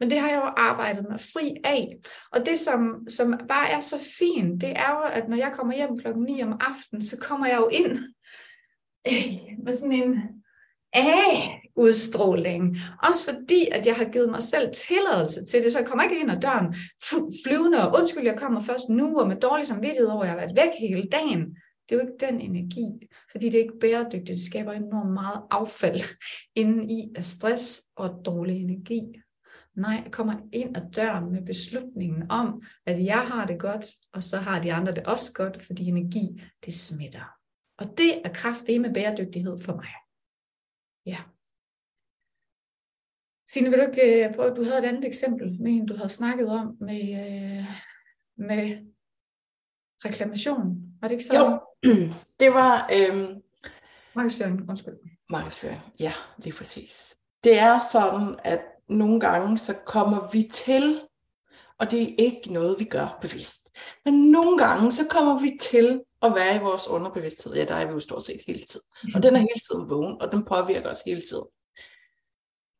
Men 0.00 0.10
det 0.10 0.18
har 0.18 0.28
jeg 0.28 0.36
jo 0.36 0.50
arbejdet 0.56 1.06
mig 1.10 1.20
fri 1.20 1.56
af. 1.64 1.96
Og 2.32 2.46
det, 2.46 2.58
som, 2.58 3.08
som 3.08 3.34
bare 3.48 3.70
er 3.70 3.80
så 3.80 3.96
fint, 4.18 4.60
det 4.60 4.70
er 4.70 4.90
jo, 4.90 5.00
at 5.12 5.28
når 5.28 5.36
jeg 5.36 5.52
kommer 5.52 5.74
hjem 5.74 5.98
klokken 5.98 6.24
9 6.24 6.42
om 6.42 6.56
aftenen, 6.60 7.02
så 7.04 7.16
kommer 7.20 7.46
jeg 7.46 7.56
jo 7.56 7.68
ind 7.68 7.98
øh, 9.08 9.64
med 9.64 9.72
sådan 9.72 9.92
en 9.92 10.14
af-udstråling. 10.92 12.76
Også 13.02 13.24
fordi, 13.24 13.68
at 13.72 13.86
jeg 13.86 13.96
har 13.96 14.04
givet 14.04 14.30
mig 14.30 14.42
selv 14.42 14.74
tilladelse 14.74 15.44
til 15.44 15.62
det, 15.62 15.72
så 15.72 15.78
jeg 15.78 15.86
kommer 15.86 16.04
ikke 16.04 16.20
ind 16.20 16.30
ad 16.30 16.40
døren 16.40 16.74
flyvende, 17.44 17.88
og 17.88 17.98
undskyld, 18.00 18.24
jeg 18.24 18.38
kommer 18.38 18.60
først 18.60 18.88
nu, 18.88 19.18
og 19.18 19.28
med 19.28 19.36
dårlig 19.36 19.66
samvittighed 19.66 20.06
over, 20.06 20.22
at 20.22 20.26
jeg 20.26 20.32
har 20.32 20.40
været 20.46 20.56
væk 20.56 20.72
hele 20.80 21.08
dagen. 21.12 21.56
Det 21.88 21.94
er 21.94 22.02
jo 22.02 22.08
ikke 22.08 22.26
den 22.26 22.40
energi, 22.40 23.08
fordi 23.30 23.46
det 23.46 23.54
er 23.54 23.62
ikke 23.62 23.78
bæredygtigt. 23.80 24.26
Det 24.26 24.40
skaber 24.40 24.72
enormt 24.72 25.12
meget 25.12 25.40
affald 25.50 26.00
inden 26.60 26.90
i 26.90 27.08
af 27.16 27.26
stress 27.26 27.82
og 27.96 28.10
dårlig 28.24 28.56
energi. 28.56 29.21
Nej, 29.76 30.00
jeg 30.04 30.12
kommer 30.12 30.48
ind 30.52 30.76
ad 30.76 30.82
døren 30.96 31.32
med 31.32 31.46
beslutningen 31.46 32.30
om, 32.30 32.62
at 32.86 33.04
jeg 33.04 33.28
har 33.28 33.46
det 33.46 33.60
godt, 33.60 33.86
og 34.12 34.22
så 34.22 34.36
har 34.36 34.62
de 34.62 34.72
andre 34.72 34.94
det 34.94 35.06
også 35.06 35.32
godt, 35.32 35.62
fordi 35.62 35.84
energi, 35.84 36.42
det 36.64 36.74
smitter. 36.74 37.24
Og 37.78 37.98
det 37.98 38.26
er 38.26 38.32
kraft, 38.32 38.66
det 38.66 38.80
med 38.80 38.94
bæredygtighed 38.94 39.58
for 39.58 39.74
mig. 39.74 39.88
Ja. 41.06 41.18
Signe, 43.48 43.70
vil 43.70 43.78
du 43.78 43.84
ikke 43.84 44.28
øh, 44.28 44.34
prøve, 44.34 44.54
du 44.54 44.64
havde 44.64 44.78
et 44.78 44.88
andet 44.88 45.04
eksempel 45.04 45.62
med 45.62 45.72
en, 45.72 45.86
du 45.86 45.96
havde 45.96 46.08
snakket 46.08 46.48
om 46.48 46.76
med, 46.80 47.02
øh, 47.02 47.66
med 48.36 48.92
reklamation. 50.04 50.92
Var 51.00 51.08
det 51.08 51.12
ikke 51.12 51.24
så? 51.24 51.38
Jo, 51.38 51.60
det 52.40 52.50
var... 52.50 52.90
Øhm, 52.96 53.42
markedsføring, 54.14 54.70
undskyld. 54.70 54.94
Markedsføring, 55.30 55.80
ja, 56.00 56.12
lige 56.38 56.54
præcis. 56.56 57.16
Det 57.44 57.58
er 57.58 57.78
sådan, 57.92 58.38
at 58.44 58.60
nogle 58.88 59.20
gange 59.20 59.58
så 59.58 59.74
kommer 59.86 60.28
vi 60.32 60.48
til, 60.52 61.00
og 61.78 61.90
det 61.90 62.02
er 62.02 62.14
ikke 62.18 62.52
noget, 62.52 62.78
vi 62.78 62.84
gør 62.84 63.18
bevidst, 63.20 63.70
men 64.04 64.30
nogle 64.30 64.58
gange 64.58 64.92
så 64.92 65.06
kommer 65.10 65.40
vi 65.40 65.58
til 65.60 66.00
at 66.22 66.34
være 66.34 66.56
i 66.56 66.60
vores 66.60 66.88
underbevidsthed. 66.88 67.54
Ja, 67.54 67.64
der 67.64 67.74
er 67.74 67.86
vi 67.86 67.92
jo 67.92 68.00
stort 68.00 68.24
set 68.24 68.40
hele 68.46 68.62
tiden. 68.62 68.86
Og 69.14 69.22
den 69.22 69.34
er 69.34 69.38
hele 69.38 69.60
tiden 69.70 69.90
vågen, 69.90 70.22
og 70.22 70.32
den 70.32 70.44
påvirker 70.44 70.90
os 70.90 71.02
hele 71.06 71.20
tiden. 71.20 71.44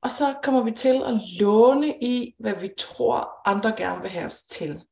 Og 0.03 0.11
så 0.11 0.35
kommer 0.43 0.63
vi 0.63 0.71
til 0.71 1.03
at 1.03 1.21
låne 1.41 1.95
i, 2.01 2.35
hvad 2.39 2.55
vi 2.55 2.71
tror, 2.79 3.49
andre 3.49 3.75
gerne 3.77 4.01
vil 4.01 4.11
have 4.11 4.27
os 4.27 4.43
til. 4.43 4.83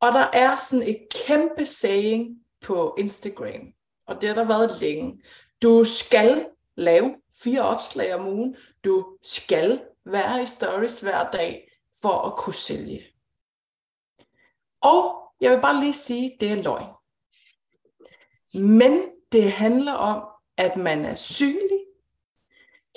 Og 0.00 0.12
der 0.12 0.26
er 0.32 0.56
sådan 0.56 0.88
et 0.88 0.98
kæmpe 1.26 1.66
saying 1.66 2.36
på 2.60 2.94
Instagram, 2.98 3.72
og 4.06 4.20
det 4.20 4.28
har 4.28 4.36
der 4.36 4.44
været 4.44 4.80
længe. 4.80 5.22
Du 5.62 5.84
skal 5.84 6.46
lave 6.76 7.14
fire 7.42 7.62
opslag 7.62 8.14
om 8.14 8.26
ugen. 8.26 8.56
Du 8.84 9.16
skal 9.22 9.82
være 10.04 10.42
i 10.42 10.46
stories 10.46 11.00
hver 11.00 11.30
dag 11.30 11.72
for 12.02 12.12
at 12.12 12.36
kunne 12.36 12.54
sælge. 12.54 13.02
Og 14.80 15.16
jeg 15.40 15.50
vil 15.50 15.60
bare 15.60 15.80
lige 15.80 15.92
sige, 15.92 16.36
det 16.40 16.52
er 16.52 16.62
løgn. 16.62 16.86
Men 18.54 19.02
det 19.32 19.52
handler 19.52 19.92
om, 19.92 20.24
at 20.56 20.76
man 20.76 21.04
er 21.04 21.14
synlig. 21.14 21.80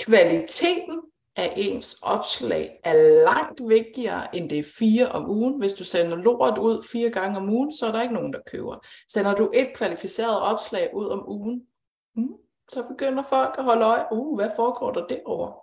Kvaliteten 0.02 1.02
af 1.36 1.54
ens 1.58 1.98
opslag 2.02 2.80
er 2.84 3.24
langt 3.24 3.62
vigtigere, 3.70 4.36
end 4.36 4.50
det 4.50 4.60
er 4.60 4.74
fire 4.78 5.10
om 5.10 5.30
ugen. 5.30 5.60
Hvis 5.60 5.74
du 5.74 5.84
sender 5.84 6.16
lort 6.18 6.58
ud 6.58 6.84
fire 6.92 7.10
gange 7.10 7.38
om 7.38 7.50
ugen, 7.50 7.72
så 7.72 7.86
er 7.86 7.92
der 7.92 8.02
ikke 8.02 8.14
nogen, 8.14 8.34
der 8.34 8.40
køber. 8.48 8.88
Sender 9.08 9.36
du 9.36 9.52
et 9.54 9.70
kvalificeret 9.76 10.40
opslag 10.42 10.90
ud 10.94 11.08
om 11.08 11.30
ugen, 11.30 11.68
hmm, 12.16 12.34
så 12.70 12.88
begynder 12.88 13.24
folk 13.24 13.56
at 13.58 13.64
holde 13.64 13.86
øje. 13.86 14.06
Uh, 14.12 14.36
hvad 14.36 14.50
foregår 14.56 14.92
der 14.92 15.08
derovre? 15.08 15.54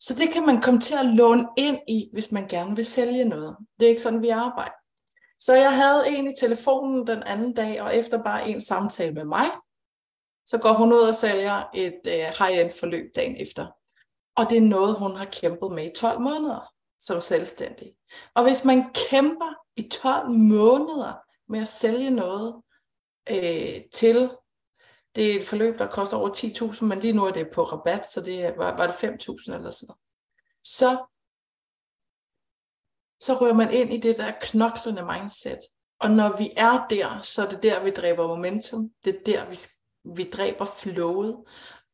Så 0.00 0.14
det 0.14 0.32
kan 0.32 0.46
man 0.46 0.60
komme 0.60 0.80
til 0.80 0.94
at 0.94 1.06
låne 1.06 1.48
ind 1.56 1.78
i, 1.88 2.10
hvis 2.12 2.32
man 2.32 2.48
gerne 2.48 2.76
vil 2.76 2.84
sælge 2.84 3.24
noget. 3.24 3.56
Det 3.80 3.86
er 3.86 3.90
ikke 3.90 4.02
sådan, 4.02 4.22
vi 4.22 4.28
arbejder. 4.28 4.74
Så 5.40 5.54
jeg 5.54 5.76
havde 5.76 6.08
en 6.08 6.30
i 6.30 6.34
telefonen 6.40 7.06
den 7.06 7.22
anden 7.22 7.54
dag, 7.54 7.82
og 7.82 7.96
efter 7.96 8.22
bare 8.22 8.48
en 8.48 8.60
samtale 8.60 9.14
med 9.14 9.24
mig, 9.24 9.46
så 10.46 10.58
går 10.58 10.72
hun 10.72 10.92
ud 10.92 11.00
og 11.00 11.14
sælger 11.14 11.70
et 11.74 12.00
øh, 12.06 12.12
high-end 12.38 12.70
forløb 12.80 13.16
dagen 13.16 13.36
efter. 13.42 13.66
Og 14.36 14.50
det 14.50 14.58
er 14.58 14.62
noget, 14.62 14.94
hun 14.94 15.16
har 15.16 15.24
kæmpet 15.24 15.72
med 15.72 15.84
i 15.84 15.92
12 15.96 16.20
måneder 16.20 16.72
som 17.02 17.20
selvstændig. 17.20 17.94
Og 18.34 18.42
hvis 18.42 18.64
man 18.64 18.84
kæmper 19.10 19.54
i 19.76 19.88
12 19.88 20.30
måneder 20.30 21.12
med 21.48 21.60
at 21.60 21.68
sælge 21.68 22.10
noget 22.10 22.62
øh, 23.30 23.80
til, 23.92 24.30
det 25.14 25.30
er 25.30 25.40
et 25.40 25.46
forløb, 25.46 25.78
der 25.78 25.86
koster 25.86 26.16
over 26.16 26.30
10.000, 26.30 26.84
men 26.84 26.98
lige 26.98 27.12
nu 27.12 27.24
er 27.24 27.30
det 27.30 27.50
på 27.54 27.64
rabat, 27.64 28.10
så 28.10 28.20
det 28.20 28.54
var, 28.56 28.76
var 28.76 28.86
det 28.86 28.94
5.000 28.94 29.54
eller 29.54 29.70
sådan 29.70 29.86
noget. 29.86 30.00
Så, 30.62 31.06
så 33.20 33.34
rører 33.34 33.54
man 33.54 33.72
ind 33.72 33.92
i 33.92 33.96
det 33.96 34.16
der 34.16 34.32
knoklende 34.40 35.04
mindset. 35.12 35.58
Og 36.00 36.10
når 36.10 36.38
vi 36.38 36.50
er 36.56 36.86
der, 36.90 37.20
så 37.22 37.42
er 37.42 37.48
det 37.48 37.62
der, 37.62 37.84
vi 37.84 37.90
dræber 37.90 38.28
momentum. 38.28 38.90
Det 39.04 39.16
er 39.16 39.22
der, 39.26 39.48
vi, 39.48 39.56
vi 40.16 40.30
dræber 40.30 40.64
flowet. 40.64 41.36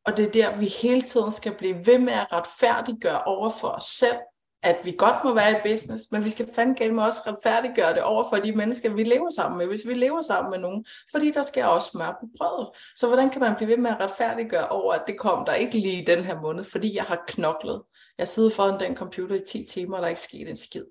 Og 0.04 0.16
det 0.16 0.24
er 0.24 0.30
der, 0.30 0.58
vi 0.58 0.66
hele 0.66 1.02
tiden 1.02 1.32
skal 1.32 1.56
blive 1.58 1.86
ved 1.86 1.98
med 1.98 2.12
at 2.12 2.32
retfærdiggøre 2.32 3.24
over 3.24 3.50
for 3.60 3.68
os 3.68 3.84
selv, 3.84 4.18
at 4.62 4.80
vi 4.84 4.94
godt 4.98 5.24
må 5.24 5.34
være 5.34 5.50
i 5.50 5.72
business, 5.72 6.04
men 6.12 6.24
vi 6.24 6.28
skal 6.28 6.48
fandme 6.54 7.04
også 7.04 7.20
retfærdiggøre 7.26 7.94
det 7.94 8.02
over 8.02 8.24
for 8.28 8.36
de 8.36 8.52
mennesker, 8.52 8.90
vi 8.90 9.04
lever 9.04 9.30
sammen 9.30 9.58
med, 9.58 9.66
hvis 9.66 9.86
vi 9.86 9.94
lever 9.94 10.22
sammen 10.22 10.50
med 10.50 10.58
nogen, 10.58 10.84
fordi 11.10 11.30
der 11.30 11.42
skal 11.42 11.64
også 11.64 11.88
smør 11.88 12.16
på 12.20 12.26
brødet. 12.38 12.68
Så 12.96 13.06
hvordan 13.06 13.30
kan 13.30 13.40
man 13.40 13.56
blive 13.56 13.68
ved 13.68 13.76
med 13.76 13.90
at 13.90 14.00
retfærdiggøre 14.00 14.68
over, 14.68 14.92
at 14.92 15.02
det 15.06 15.18
kom 15.18 15.44
der 15.44 15.54
ikke 15.54 15.78
lige 15.78 16.06
den 16.06 16.24
her 16.24 16.40
måned, 16.40 16.64
fordi 16.64 16.96
jeg 16.96 17.04
har 17.04 17.24
knoklet. 17.28 17.82
Jeg 18.18 18.28
sidder 18.28 18.50
foran 18.50 18.80
den 18.80 18.96
computer 18.96 19.36
i 19.36 19.42
10 19.48 19.66
timer, 19.66 19.96
og 19.96 20.00
der 20.00 20.06
er 20.06 20.10
ikke 20.10 20.20
sket 20.20 20.48
en 20.48 20.56
skid. 20.56 20.84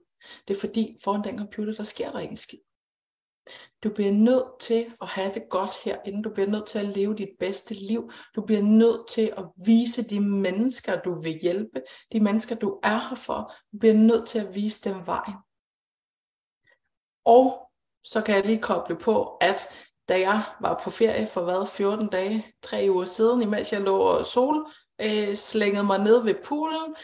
Det 0.47 0.55
er 0.55 0.59
fordi, 0.59 0.95
foran 1.03 1.23
den 1.23 1.37
computer, 1.37 1.73
der 1.73 1.83
sker 1.83 2.11
der 2.11 2.19
ikke 2.19 2.31
en 2.31 2.37
skid. 2.37 2.59
Du 3.83 3.89
bliver 3.89 4.11
nødt 4.11 4.59
til 4.59 4.85
at 5.01 5.07
have 5.07 5.33
det 5.33 5.43
godt 5.49 5.71
herinde. 5.83 6.23
Du 6.23 6.29
bliver 6.33 6.49
nødt 6.49 6.65
til 6.65 6.79
at 6.79 6.87
leve 6.87 7.15
dit 7.15 7.29
bedste 7.39 7.73
liv. 7.73 8.11
Du 8.35 8.41
bliver 8.41 8.61
nødt 8.61 9.07
til 9.09 9.33
at 9.37 9.45
vise 9.65 10.09
de 10.09 10.19
mennesker, 10.19 11.01
du 11.01 11.21
vil 11.21 11.39
hjælpe, 11.41 11.81
de 12.11 12.19
mennesker, 12.19 12.55
du 12.55 12.79
er 12.83 13.09
her 13.09 13.15
for. 13.15 13.53
Du 13.71 13.77
bliver 13.79 13.93
nødt 13.93 14.27
til 14.27 14.39
at 14.39 14.55
vise 14.55 14.89
dem 14.89 15.05
vejen. 15.05 15.35
Og 17.25 17.69
så 18.03 18.21
kan 18.25 18.35
jeg 18.35 18.45
lige 18.45 18.61
koble 18.61 18.97
på, 18.97 19.37
at 19.41 19.67
da 20.09 20.19
jeg 20.19 20.43
var 20.61 20.81
på 20.83 20.89
ferie 20.89 21.27
for 21.27 21.43
hvad, 21.43 21.67
14 21.67 22.07
dage, 22.07 22.45
3 22.61 22.87
uger 22.89 23.05
siden, 23.05 23.41
imens 23.41 23.73
jeg 23.73 23.81
lå 23.81 23.97
og 23.97 24.25
sol, 24.25 24.67
øh, 25.01 25.35
slængede 25.35 25.83
mig 25.83 25.99
ned 25.99 26.23
ved 26.23 26.35
poolen, 26.43 26.95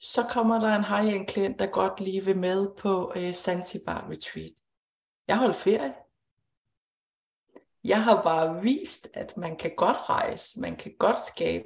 så 0.00 0.22
kommer 0.30 0.60
der 0.60 0.74
en 0.74 0.84
high-end 0.84 1.26
klient, 1.26 1.58
der 1.58 1.66
godt 1.66 2.00
lige 2.00 2.24
vil 2.24 2.38
med 2.38 2.68
på 2.78 3.12
øh, 3.16 3.32
Zanzibar 3.32 4.08
Retreat. 4.10 4.52
Jeg 5.30 5.38
holdt 5.38 5.56
ferie. 5.56 5.94
Jeg 7.84 8.04
har 8.04 8.22
bare 8.22 8.62
vist, 8.62 9.08
at 9.14 9.36
man 9.36 9.56
kan 9.56 9.72
godt 9.76 9.96
rejse, 10.08 10.60
man 10.60 10.76
kan 10.76 10.94
godt 10.98 11.20
skabe 11.20 11.64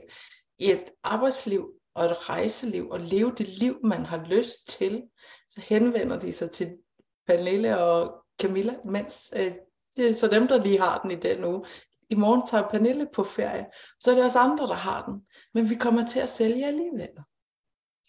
et 0.58 0.90
arbejdsliv 1.02 1.72
og 1.94 2.04
et 2.04 2.28
rejseliv 2.28 2.90
og 2.90 3.00
leve 3.00 3.34
det 3.38 3.48
liv, 3.48 3.80
man 3.84 4.04
har 4.04 4.26
lyst 4.26 4.68
til. 4.68 5.02
Så 5.48 5.60
henvender 5.60 6.18
de 6.20 6.32
sig 6.32 6.50
til 6.50 6.78
Pernille 7.26 7.78
og 7.78 8.24
Camilla, 8.42 8.74
mens 8.84 9.32
øh, 9.36 9.54
det 9.96 10.10
er 10.10 10.14
så 10.14 10.28
dem, 10.28 10.48
der 10.48 10.64
lige 10.64 10.80
har 10.80 11.02
den 11.02 11.10
i 11.10 11.16
den 11.16 11.44
uge. 11.44 11.64
I 12.10 12.14
morgen 12.14 12.46
tager 12.46 12.68
Pernille 12.68 13.08
på 13.14 13.24
ferie, 13.24 13.66
så 14.00 14.10
er 14.10 14.14
det 14.14 14.24
også 14.24 14.38
andre, 14.38 14.66
der 14.66 14.74
har 14.74 15.06
den. 15.06 15.26
Men 15.54 15.70
vi 15.70 15.74
kommer 15.74 16.06
til 16.06 16.20
at 16.20 16.28
sælge 16.28 16.66
alligevel. 16.66 17.10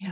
Ja. 0.02 0.12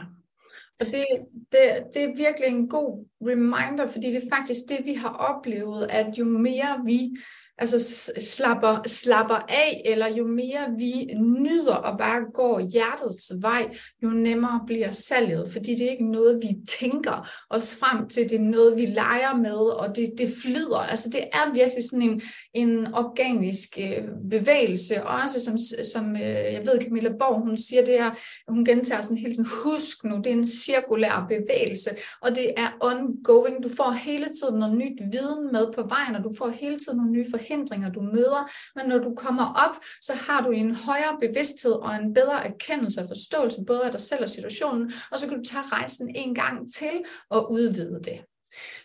Og 0.79 0.85
det, 0.85 1.05
det, 1.51 1.83
det 1.93 2.03
er 2.03 2.17
virkelig 2.17 2.47
en 2.47 2.69
god 2.69 3.05
reminder, 3.27 3.87
fordi 3.87 4.07
det 4.07 4.23
er 4.23 4.35
faktisk 4.35 4.61
det, 4.69 4.79
vi 4.85 4.93
har 4.93 5.09
oplevet, 5.09 5.87
at 5.89 6.17
jo 6.17 6.25
mere 6.25 6.81
vi 6.85 7.09
altså 7.57 8.09
slapper, 8.19 8.81
slapper 8.87 9.35
af, 9.35 9.81
eller 9.85 10.07
jo 10.07 10.27
mere 10.27 10.75
vi 10.77 11.13
nyder 11.19 11.75
og 11.75 11.97
bare 11.97 12.21
går 12.33 12.59
hjertets 12.59 13.31
vej, 13.41 13.69
jo 14.03 14.09
nemmere 14.09 14.61
bliver 14.67 14.91
salget, 14.91 15.49
fordi 15.51 15.75
det 15.75 15.85
er 15.85 15.91
ikke 15.91 16.11
noget, 16.11 16.41
vi 16.41 16.47
tænker 16.79 17.29
os 17.49 17.75
frem 17.75 18.09
til, 18.09 18.29
det 18.29 18.35
er 18.35 18.43
noget, 18.43 18.75
vi 18.75 18.85
leger 18.85 19.35
med, 19.37 19.77
og 19.79 19.95
det, 19.95 20.13
det 20.17 20.29
flyder. 20.43 20.77
Altså 20.77 21.09
det 21.09 21.21
er 21.33 21.53
virkelig 21.53 21.83
sådan 21.89 22.09
en, 22.09 22.21
en 22.53 22.93
organisk 22.93 23.77
øh, 23.81 24.03
bevægelse, 24.29 25.03
også 25.03 25.39
som, 25.39 25.57
som 25.93 26.15
øh, 26.15 26.53
jeg 26.53 26.61
ved, 26.65 26.81
Camilla 26.81 27.09
Borg, 27.19 27.41
hun 27.41 27.57
siger 27.57 27.85
det 27.85 27.93
her, 27.93 28.11
hun 28.47 28.65
gentager 28.65 29.01
sådan 29.01 29.17
hele 29.17 29.33
tiden, 29.33 29.49
husk 29.63 30.03
nu, 30.03 30.17
det 30.17 30.27
er 30.27 30.31
en 30.31 30.45
cirkulær 30.45 31.25
bevægelse, 31.29 31.89
og 32.21 32.35
det 32.35 32.53
er 32.57 32.77
ongoing. 33.13 33.63
Du 33.63 33.69
får 33.69 33.91
hele 33.91 34.25
tiden 34.25 34.59
noget 34.59 34.77
nyt 34.77 35.01
viden 35.11 35.51
med 35.51 35.73
på 35.73 35.83
vejen, 35.83 36.15
og 36.15 36.23
du 36.23 36.31
får 36.37 36.49
hele 36.49 36.79
tiden 36.79 36.97
nogle 36.97 37.11
nye 37.11 37.25
forhindringer, 37.31 37.91
du 37.91 38.01
møder, 38.01 38.51
men 38.75 38.85
når 38.89 38.97
du 38.97 39.15
kommer 39.15 39.53
op, 39.65 39.75
så 40.01 40.13
har 40.13 40.41
du 40.41 40.51
en 40.51 40.75
højere 40.75 41.17
bevidsthed 41.19 41.71
og 41.71 41.95
en 41.95 42.13
bedre 42.13 42.45
erkendelse 42.45 43.01
og 43.01 43.07
forståelse, 43.07 43.63
både 43.67 43.83
af 43.83 43.91
dig 43.91 44.01
selv 44.01 44.23
og 44.23 44.29
situationen, 44.29 44.91
og 45.11 45.19
så 45.19 45.27
kan 45.27 45.37
du 45.37 45.43
tage 45.43 45.63
rejsen 45.71 46.15
en 46.15 46.35
gang 46.35 46.73
til 46.73 47.03
og 47.29 47.51
udvide 47.51 47.99
det. 48.03 48.19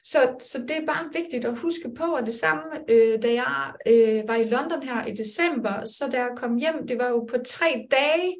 Så, 0.05 0.37
så 0.41 0.59
det 0.59 0.77
er 0.77 0.87
bare 0.87 1.11
vigtigt 1.13 1.45
at 1.45 1.59
huske 1.59 1.91
på, 1.97 2.15
at 2.15 2.27
det 2.27 2.35
samme, 2.35 2.63
øh, 2.89 3.23
da 3.23 3.33
jeg 3.33 3.73
øh, 3.87 4.29
var 4.29 4.37
i 4.37 4.45
London 4.45 4.83
her 4.83 5.07
i 5.07 5.13
december, 5.13 5.85
så 5.85 6.09
da 6.13 6.17
jeg 6.17 6.31
kom 6.37 6.57
hjem, 6.57 6.87
det 6.89 6.99
var 6.99 7.09
jo 7.09 7.25
på 7.31 7.37
tre 7.47 7.87
dage, 7.91 8.37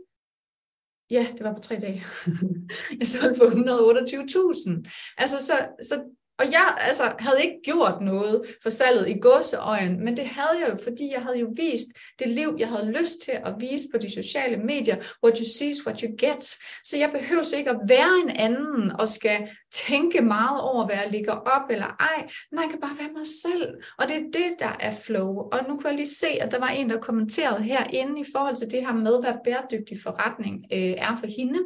Ja, 1.11 1.27
det 1.33 1.45
var 1.45 1.55
på 1.55 1.61
tre 1.61 1.77
dage. 1.77 2.05
jeg 3.01 3.07
solgte 3.07 3.39
for 3.39 3.47
128.000. 3.47 5.15
Altså, 5.19 5.47
så, 5.47 5.69
så 5.83 6.03
og 6.39 6.53
jeg 6.53 6.77
altså, 6.81 7.13
havde 7.19 7.43
ikke 7.43 7.59
gjort 7.65 8.03
noget 8.03 8.43
for 8.63 8.71
salget 8.71 9.09
i 9.09 9.19
godseøjen, 9.21 10.05
men 10.05 10.17
det 10.17 10.27
havde 10.27 10.61
jeg 10.61 10.71
jo, 10.71 10.77
fordi 10.85 11.13
jeg 11.13 11.23
havde 11.23 11.39
jo 11.39 11.53
vist 11.57 11.87
det 12.19 12.29
liv, 12.29 12.57
jeg 12.59 12.69
havde 12.69 12.93
lyst 12.99 13.21
til 13.25 13.33
at 13.33 13.55
vise 13.59 13.85
på 13.93 13.99
de 13.99 14.15
sociale 14.15 14.57
medier. 14.57 14.97
What 15.25 15.39
you 15.39 15.45
see 15.45 15.69
is 15.69 15.87
what 15.87 16.01
you 16.01 16.09
get. 16.19 16.57
Så 16.85 16.97
jeg 16.97 17.11
behøver 17.13 17.57
ikke 17.57 17.71
at 17.71 17.81
være 17.89 18.23
en 18.25 18.31
anden 18.31 18.93
og 19.01 19.09
skal 19.09 19.49
tænke 19.73 20.21
meget 20.21 20.61
over, 20.61 20.87
hvad 20.87 20.97
jeg 20.97 21.09
ligger 21.11 21.33
op 21.33 21.71
eller 21.71 21.87
ej. 21.87 22.29
Nej, 22.53 22.63
jeg 22.63 22.71
kan 22.71 22.81
bare 22.81 22.99
være 22.99 23.13
mig 23.17 23.27
selv. 23.43 23.75
Og 23.99 24.09
det 24.09 24.17
er 24.17 24.31
det, 24.33 24.61
der 24.61 24.73
er 24.81 24.95
flow. 25.05 25.29
Og 25.37 25.59
nu 25.69 25.77
kan 25.77 25.91
jeg 25.91 25.97
lige 25.97 26.15
se, 26.15 26.29
at 26.41 26.53
der 26.53 26.59
var 26.59 26.69
en, 26.69 26.91
der 26.91 27.01
kommenterede 27.01 27.63
herinde 27.63 28.21
i 28.21 28.25
forhold 28.33 28.57
til 28.57 28.71
det 28.71 28.81
her 28.87 28.93
med, 28.93 29.21
hvad 29.21 29.35
bæredygtig 29.45 29.99
forretning 30.03 30.65
øh, 30.73 30.95
er 30.99 31.17
for 31.17 31.27
hende. 31.27 31.61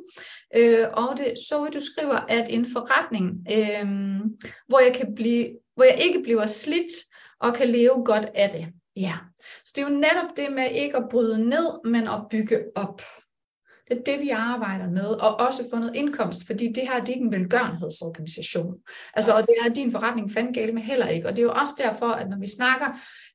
Øh, 0.56 0.86
og 0.92 1.16
det 1.16 1.34
så 1.48 1.70
du 1.74 1.80
skriver, 1.80 2.16
at 2.28 2.46
en 2.50 2.66
forretning, 2.72 3.26
øh, 3.52 3.86
hvor 4.68 4.80
jeg 4.80 4.94
kan 4.94 5.14
blive, 5.14 5.48
hvor 5.74 5.84
jeg 5.84 5.98
ikke 6.06 6.22
bliver 6.22 6.46
slidt 6.46 6.92
og 7.40 7.54
kan 7.54 7.68
leve 7.68 8.04
godt 8.04 8.26
af 8.34 8.50
det. 8.50 8.66
Ja, 8.96 9.14
så 9.64 9.72
det 9.74 9.82
er 9.82 9.88
jo 9.88 9.94
netop 9.94 10.36
det 10.36 10.52
med 10.52 10.70
ikke 10.70 10.96
at 10.96 11.08
bryde 11.10 11.48
ned, 11.48 11.90
men 11.90 12.08
at 12.08 12.20
bygge 12.30 12.62
op. 12.74 13.02
Det 13.92 14.00
er 14.00 14.12
det, 14.12 14.20
vi 14.20 14.28
arbejder 14.28 14.90
med, 14.90 15.04
og 15.04 15.40
også 15.40 15.62
få 15.72 15.78
noget 15.78 15.96
indkomst, 15.96 16.46
fordi 16.46 16.72
det 16.72 16.82
her 16.88 17.00
det 17.00 17.08
er 17.08 17.12
ikke 17.12 17.26
en 17.26 17.32
velgørenhedsorganisation. 17.32 18.74
Altså, 19.14 19.32
og 19.32 19.42
det 19.42 19.54
er 19.66 19.72
din 19.72 19.92
forretning 19.92 20.32
fandme 20.32 20.52
galt 20.52 20.74
med 20.74 20.82
heller 20.82 21.06
ikke. 21.06 21.28
Og 21.28 21.32
det 21.32 21.38
er 21.38 21.42
jo 21.42 21.52
også 21.52 21.74
derfor, 21.78 22.06
at 22.06 22.28
når 22.28 22.38
vi 22.38 22.46
snakker 22.46 22.86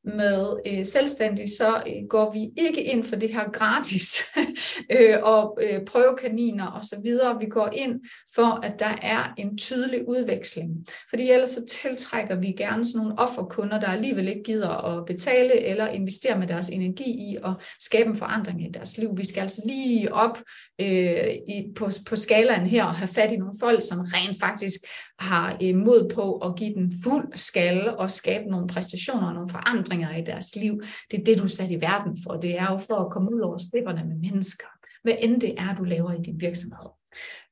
med 0.07 0.57
øh, 0.67 0.85
selvstændige, 0.85 1.47
så 1.47 1.75
øh, 1.87 2.07
går 2.09 2.31
vi 2.31 2.49
ikke 2.57 2.83
ind 2.83 3.03
for 3.03 3.15
det 3.15 3.33
her 3.33 3.51
gratis 3.51 4.23
øh, 4.95 5.17
og 5.21 5.59
øh, 5.63 5.85
prøvekaniner 5.85 6.65
og 6.65 6.83
så 6.83 6.95
videre. 7.03 7.39
Vi 7.39 7.45
går 7.45 7.69
ind 7.75 7.99
for, 8.35 8.59
at 8.65 8.79
der 8.79 8.95
er 9.01 9.33
en 9.37 9.57
tydelig 9.57 10.07
udveksling. 10.07 10.69
Fordi 11.09 11.31
ellers 11.31 11.49
så 11.49 11.65
tiltrækker 11.65 12.35
vi 12.35 12.51
gerne 12.51 12.85
sådan 12.85 12.97
nogle 12.97 13.19
offerkunder, 13.19 13.79
der 13.79 13.87
alligevel 13.87 14.27
ikke 14.27 14.43
gider 14.43 14.69
at 14.69 15.05
betale 15.05 15.61
eller 15.63 15.87
investere 15.87 16.39
med 16.39 16.47
deres 16.47 16.69
energi 16.69 17.11
i 17.11 17.37
at 17.45 17.53
skabe 17.79 18.09
en 18.09 18.17
forandring 18.17 18.65
i 18.65 18.71
deres 18.73 18.97
liv. 18.97 19.17
Vi 19.17 19.25
skal 19.25 19.41
altså 19.41 19.61
lige 19.65 20.13
op 20.13 20.41
øh, 20.81 21.33
i, 21.47 21.65
på, 21.75 21.89
på 22.09 22.15
skalaen 22.15 22.67
her 22.67 22.83
og 22.83 22.95
have 22.95 23.07
fat 23.07 23.31
i 23.31 23.37
nogle 23.37 23.53
folk, 23.59 23.81
som 23.81 23.99
rent 23.99 24.39
faktisk 24.39 24.79
har 25.19 25.57
øh, 25.63 25.75
mod 25.75 26.09
på 26.15 26.37
at 26.37 26.55
give 26.55 26.73
den 26.73 26.93
fuld 27.03 27.27
skalle 27.35 27.97
og 27.97 28.11
skabe 28.11 28.49
nogle 28.49 28.67
præstationer 28.67 29.27
og 29.27 29.33
nogle 29.33 29.49
forandringer 29.49 30.15
i 30.15 30.21
deres 30.21 30.55
liv. 30.55 30.81
Det 31.11 31.19
er 31.19 31.23
det, 31.23 31.39
du 31.39 31.43
er 31.43 31.47
sat 31.47 31.71
i 31.71 31.81
verden 31.81 32.17
for. 32.23 32.33
Det 32.33 32.59
er 32.59 32.71
jo 32.71 32.77
for 32.77 32.95
at 32.95 33.11
komme 33.11 33.35
ud 33.35 33.39
over 33.39 33.57
stepperne 33.57 34.03
med 34.07 34.15
mennesker. 34.31 34.67
Hvad 35.03 35.13
end 35.19 35.41
det 35.41 35.53
er, 35.57 35.75
du 35.75 35.83
laver 35.83 36.11
i 36.11 36.21
din 36.21 36.41
virksomhed. 36.41 36.89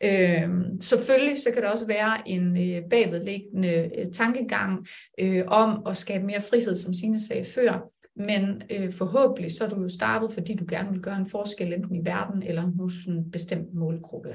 Øh, 0.04 0.49
selvfølgelig 0.82 1.39
så 1.39 1.51
kan 1.54 1.63
der 1.63 1.69
også 1.69 1.88
være 1.88 2.30
en 2.30 2.58
øh, 2.58 2.84
bagvedliggende 2.89 3.91
øh, 3.97 4.12
tankegang 4.12 4.88
øh, 5.19 5.43
om 5.47 5.82
at 5.88 5.97
skabe 5.97 6.25
mere 6.25 6.41
frihed, 6.41 6.75
som 6.75 6.93
Signe 6.93 7.19
sagde 7.19 7.45
før. 7.45 7.94
Men 8.15 8.62
øh, 8.71 8.93
forhåbentlig 8.93 9.51
så 9.54 9.65
er 9.65 9.69
du 9.69 9.82
jo 9.82 9.89
startet, 9.89 10.32
fordi 10.32 10.56
du 10.56 10.65
gerne 10.69 10.91
vil 10.91 11.01
gøre 11.01 11.17
en 11.17 11.30
forskel 11.30 11.73
enten 11.73 11.95
i 11.95 12.06
verden 12.06 12.43
eller 12.43 12.71
hos 12.80 12.93
en 12.93 13.32
bestemt 13.32 13.73
målgruppe 13.73 14.30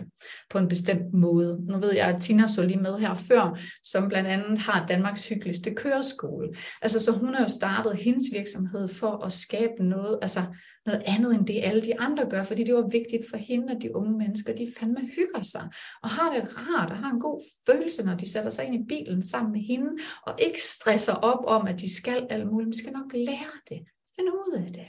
på 0.50 0.58
en 0.58 0.68
bestemt 0.68 1.14
måde. 1.14 1.64
Nu 1.68 1.78
ved 1.78 1.94
jeg, 1.94 2.08
at 2.08 2.20
Tina 2.20 2.46
så 2.46 2.62
lige 2.62 2.80
med 2.80 2.98
her 2.98 3.14
før, 3.14 3.58
som 3.84 4.08
blandt 4.08 4.28
andet 4.28 4.58
har 4.58 4.86
Danmarks 4.86 5.28
hyggeligste 5.28 5.74
køreskole. 5.74 6.48
Altså 6.82 7.04
så 7.04 7.12
hun 7.12 7.34
har 7.34 7.42
jo 7.42 7.48
startet 7.48 7.96
hendes 7.96 8.24
virksomhed 8.32 8.88
for 8.88 9.24
at 9.24 9.32
skabe 9.32 9.84
noget, 9.84 10.18
altså 10.22 10.40
noget 10.90 11.02
andet 11.06 11.34
end 11.34 11.46
det 11.46 11.60
alle 11.62 11.82
de 11.84 12.00
andre 12.00 12.30
gør, 12.30 12.44
fordi 12.44 12.64
det 12.64 12.74
var 12.74 12.88
vigtigt 12.88 13.30
for 13.30 13.36
hende, 13.36 13.74
at 13.74 13.82
de 13.82 13.96
unge 13.96 14.18
mennesker, 14.18 14.54
de 14.54 14.72
fandme 14.78 15.00
hygger 15.16 15.42
sig, 15.42 15.70
og 16.02 16.08
har 16.08 16.34
det 16.34 16.42
rart, 16.58 16.90
og 16.90 16.96
har 16.96 17.10
en 17.10 17.20
god 17.20 17.40
følelse, 17.66 18.04
når 18.04 18.14
de 18.14 18.32
sætter 18.32 18.50
sig 18.50 18.64
ind 18.64 18.74
i 18.74 18.86
bilen 18.88 19.22
sammen 19.22 19.52
med 19.52 19.60
hende, 19.60 19.90
og 20.26 20.34
ikke 20.46 20.62
stresser 20.62 21.14
op 21.14 21.44
om, 21.46 21.66
at 21.66 21.80
de 21.80 21.94
skal 21.96 22.26
alt 22.30 22.46
muligt, 22.46 22.68
men 22.68 22.74
skal 22.74 22.92
nok 22.92 23.12
lære 23.14 23.56
det, 23.68 23.80
Find 24.16 24.28
ud 24.28 24.52
af 24.66 24.72
det. 24.72 24.88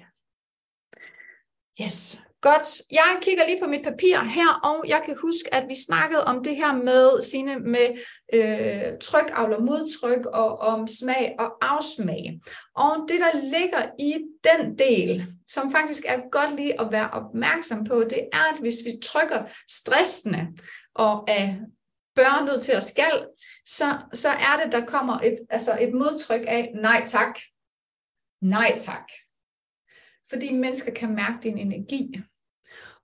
Yes, 1.82 2.24
Godt. 2.42 2.82
Jeg 2.92 3.18
kigger 3.22 3.48
lige 3.48 3.62
på 3.62 3.68
mit 3.68 3.84
papir 3.84 4.18
her, 4.18 4.60
og 4.64 4.86
jeg 4.88 5.02
kan 5.06 5.18
huske, 5.22 5.54
at 5.54 5.68
vi 5.68 5.76
snakkede 5.86 6.24
om 6.24 6.44
det 6.44 6.56
her 6.56 6.74
med 6.74 7.22
sine 7.22 7.60
med 7.60 7.88
øh, 8.34 8.98
tryk, 9.02 9.32
avler 9.34 9.60
modtryk 9.60 10.26
og 10.26 10.60
om 10.60 10.88
smag 10.88 11.36
og 11.40 11.52
afsmag. 11.62 12.40
Og 12.76 13.06
det, 13.10 13.20
der 13.20 13.42
ligger 13.44 13.90
i 14.00 14.14
den 14.44 14.80
del, 14.80 15.28
som 15.48 15.72
faktisk 15.72 16.04
er 16.08 16.30
godt 16.32 16.56
lige 16.56 16.82
at 16.82 16.92
være 16.92 17.10
opmærksom 17.10 17.84
på, 17.84 18.04
det 18.04 18.30
er, 18.34 18.54
at 18.54 18.60
hvis 18.60 18.76
vi 18.86 18.92
trykker 19.04 19.44
stressende 19.70 20.48
og 20.96 21.26
er 21.28 21.56
bør 22.16 22.46
nødt 22.46 22.64
til 22.64 22.72
at 22.72 22.84
skal, 22.84 23.26
så, 23.66 23.86
så 24.14 24.30
er 24.30 24.64
det, 24.64 24.72
der 24.72 24.86
kommer 24.86 25.20
et, 25.20 25.38
altså 25.50 25.78
et 25.82 25.94
modtryk 25.94 26.42
af 26.48 26.72
nej 26.76 27.04
tak. 27.08 27.40
Nej 28.42 28.76
tak. 28.78 29.10
Fordi 30.30 30.54
mennesker 30.54 30.94
kan 30.94 31.16
mærke 31.16 31.38
din 31.44 31.58
energi. 31.58 32.22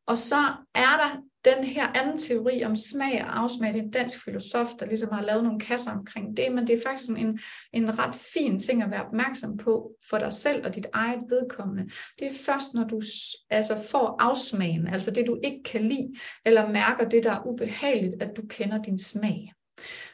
Og 0.07 0.17
så 0.17 0.53
er 0.75 0.97
der 0.97 1.21
den 1.45 1.63
her 1.63 1.87
anden 1.87 2.17
teori 2.17 2.63
om 2.63 2.75
smag 2.75 3.25
og 3.25 3.39
afsmag, 3.39 3.73
det 3.73 3.79
er 3.79 3.83
en 3.83 3.91
dansk 3.91 4.23
filosof, 4.23 4.67
der 4.79 4.85
ligesom 4.85 5.11
har 5.11 5.21
lavet 5.21 5.43
nogle 5.43 5.59
kasser 5.59 5.91
omkring 5.91 6.37
det, 6.37 6.51
men 6.51 6.67
det 6.67 6.75
er 6.75 6.81
faktisk 6.85 7.11
en, 7.11 7.39
en 7.73 7.99
ret 7.99 8.15
fin 8.33 8.59
ting 8.59 8.83
at 8.83 8.91
være 8.91 9.05
opmærksom 9.05 9.57
på 9.57 9.91
for 10.09 10.17
dig 10.17 10.33
selv 10.33 10.65
og 10.65 10.75
dit 10.75 10.87
eget 10.93 11.19
vedkommende. 11.29 11.83
Det 12.19 12.27
er 12.27 12.33
først, 12.45 12.73
når 12.73 12.83
du 12.83 13.01
altså 13.49 13.83
får 13.91 14.15
afsmagen, 14.19 14.87
altså 14.87 15.11
det 15.11 15.27
du 15.27 15.39
ikke 15.43 15.63
kan 15.65 15.89
lide, 15.89 16.13
eller 16.45 16.69
mærker 16.69 17.09
det, 17.09 17.23
der 17.23 17.31
er 17.31 17.45
ubehageligt, 17.45 18.21
at 18.21 18.29
du 18.37 18.41
kender 18.49 18.81
din 18.81 18.99
smag. 18.99 19.53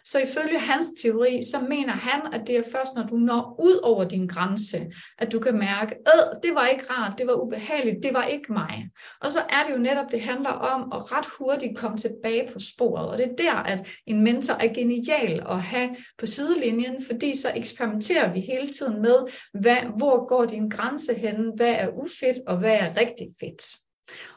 Så 0.06 0.20
ifølge 0.20 0.60
hans 0.60 0.88
teori, 1.02 1.42
så 1.52 1.60
mener 1.70 1.94
han, 1.94 2.34
at 2.34 2.48
det 2.48 2.58
er 2.58 2.64
først, 2.72 2.96
når 2.96 3.04
du 3.04 3.16
når 3.16 3.56
ud 3.60 3.80
over 3.84 4.04
din 4.04 4.28
grænse, 4.28 4.86
at 5.20 5.32
du 5.32 5.40
kan 5.40 5.58
mærke, 5.58 5.96
at 6.06 6.40
det 6.44 6.56
var 6.56 6.68
ikke 6.68 6.84
rart, 6.90 7.18
det 7.18 7.28
var 7.28 7.34
ubehageligt, 7.34 8.04
det 8.04 8.14
var 8.14 8.24
ikke 8.24 8.54
mig. 8.54 8.90
Og 9.22 9.32
så 9.32 9.40
er 9.40 9.68
det 9.68 9.74
jo 9.74 9.80
netop, 9.80 10.12
det 10.12 10.22
handler 10.22 10.50
om 10.50 10.92
at 10.94 11.12
ret 11.12 11.26
hurtigt 11.40 11.78
komme 11.78 11.98
tilbage 11.98 12.50
på 12.54 12.60
sporet. 12.60 13.10
Og 13.10 13.18
det 13.18 13.26
er 13.26 13.36
der, 13.36 13.54
at 13.54 13.88
en 14.08 14.24
mentor 14.24 14.54
er 14.54 14.74
genial 14.74 15.44
at 15.50 15.62
have 15.62 15.96
på 16.18 16.26
sidelinjen, 16.26 17.06
fordi 17.08 17.38
så 17.38 17.52
eksperimenterer 17.56 18.34
vi 18.34 18.40
hele 18.40 18.68
tiden 18.68 19.02
med, 19.02 19.18
hvad, 19.54 19.78
hvor 19.98 20.28
går 20.28 20.46
din 20.46 20.70
grænse 20.70 21.14
hen, 21.14 21.52
hvad 21.56 21.76
er 21.78 21.88
ufedt 21.88 22.38
og 22.48 22.58
hvad 22.58 22.74
er 22.74 22.98
rigtig 22.98 23.28
fedt. 23.40 23.64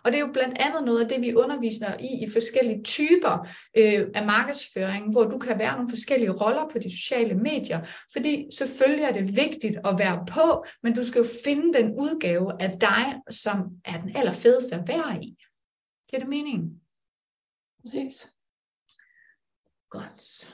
Og 0.04 0.12
det 0.12 0.18
er 0.18 0.26
jo 0.26 0.32
blandt 0.32 0.58
andet 0.58 0.84
noget 0.84 1.02
af 1.02 1.08
det, 1.08 1.22
vi 1.22 1.34
underviser 1.34 1.96
i 2.00 2.24
i 2.24 2.30
forskellige 2.30 2.82
typer 2.82 3.48
øh, 3.76 4.06
af 4.14 4.26
markedsføring, 4.26 5.10
hvor 5.10 5.24
du 5.24 5.38
kan 5.38 5.58
være 5.58 5.72
nogle 5.72 5.90
forskellige 5.90 6.30
roller 6.30 6.68
på 6.72 6.78
de 6.78 6.90
sociale 6.98 7.34
medier. 7.34 7.80
Fordi 8.12 8.48
selvfølgelig 8.52 9.04
er 9.04 9.12
det 9.12 9.36
vigtigt 9.36 9.76
at 9.84 9.98
være 9.98 10.24
på, 10.28 10.64
men 10.82 10.94
du 10.94 11.04
skal 11.04 11.18
jo 11.18 11.28
finde 11.44 11.78
den 11.78 11.94
udgave 11.98 12.62
af 12.62 12.78
dig, 12.78 13.20
som 13.30 13.56
er 13.84 14.00
den 14.00 14.16
allerfedeste 14.16 14.74
at 14.74 14.88
være 14.88 15.24
i. 15.24 15.36
Giver 16.10 16.20
det 16.20 16.28
mening? 16.28 16.80
Præcis. 17.80 18.28
Godt. 19.90 20.46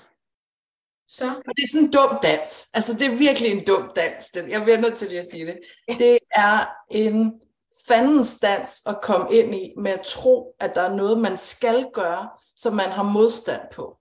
Så. 1.08 1.28
Og 1.46 1.56
det 1.56 1.62
er 1.62 1.66
sådan 1.72 1.86
en 1.86 1.92
dum 1.92 2.18
dans. 2.22 2.68
Altså, 2.74 2.94
det 2.94 3.06
er 3.06 3.16
virkelig 3.16 3.50
en 3.50 3.64
dum 3.66 3.90
dans. 3.96 4.36
Jeg 4.48 4.62
bliver 4.62 4.80
nødt 4.80 4.94
til 4.94 5.08
lige 5.08 5.18
at 5.18 5.26
sige 5.26 5.46
det. 5.46 5.58
Det 5.98 6.18
er 6.36 6.66
en 6.90 7.41
fandens 7.88 8.38
dans 8.38 8.82
at 8.86 8.98
komme 9.02 9.34
ind 9.34 9.54
i 9.54 9.74
med 9.76 9.90
at 9.90 10.06
tro, 10.06 10.56
at 10.60 10.74
der 10.74 10.82
er 10.82 10.94
noget, 10.94 11.18
man 11.18 11.36
skal 11.36 11.90
gøre, 11.92 12.30
som 12.56 12.74
man 12.74 12.90
har 12.90 13.02
modstand 13.02 13.62
på. 13.72 13.98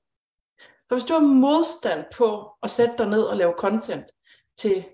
For 0.87 0.95
hvis 0.95 1.05
du 1.05 1.13
har 1.13 1.19
modstand 1.19 2.05
på 2.13 2.51
at 2.63 2.71
sætte 2.71 2.97
dig 2.97 3.09
ned 3.09 3.23
og 3.23 3.37
lave 3.37 3.53
content 3.57 4.05
til 4.55 4.85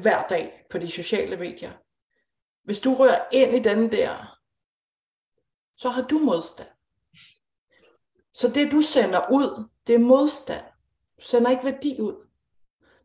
hver 0.00 0.26
dag 0.26 0.66
på 0.70 0.78
de 0.78 0.90
sociale 0.90 1.36
medier, 1.36 1.72
hvis 2.64 2.80
du 2.80 2.94
rører 2.94 3.24
ind 3.32 3.54
i 3.54 3.58
den 3.58 3.92
der, 3.92 4.38
så 5.76 5.88
har 5.88 6.02
du 6.02 6.18
modstand. 6.18 6.68
Så 8.34 8.48
det 8.48 8.72
du 8.72 8.80
sender 8.80 9.30
ud, 9.32 9.68
det 9.86 9.94
er 9.94 9.98
modstand. 9.98 10.64
Du 11.16 11.22
sender 11.22 11.50
ikke 11.50 11.64
værdi 11.64 12.00
ud. 12.00 12.28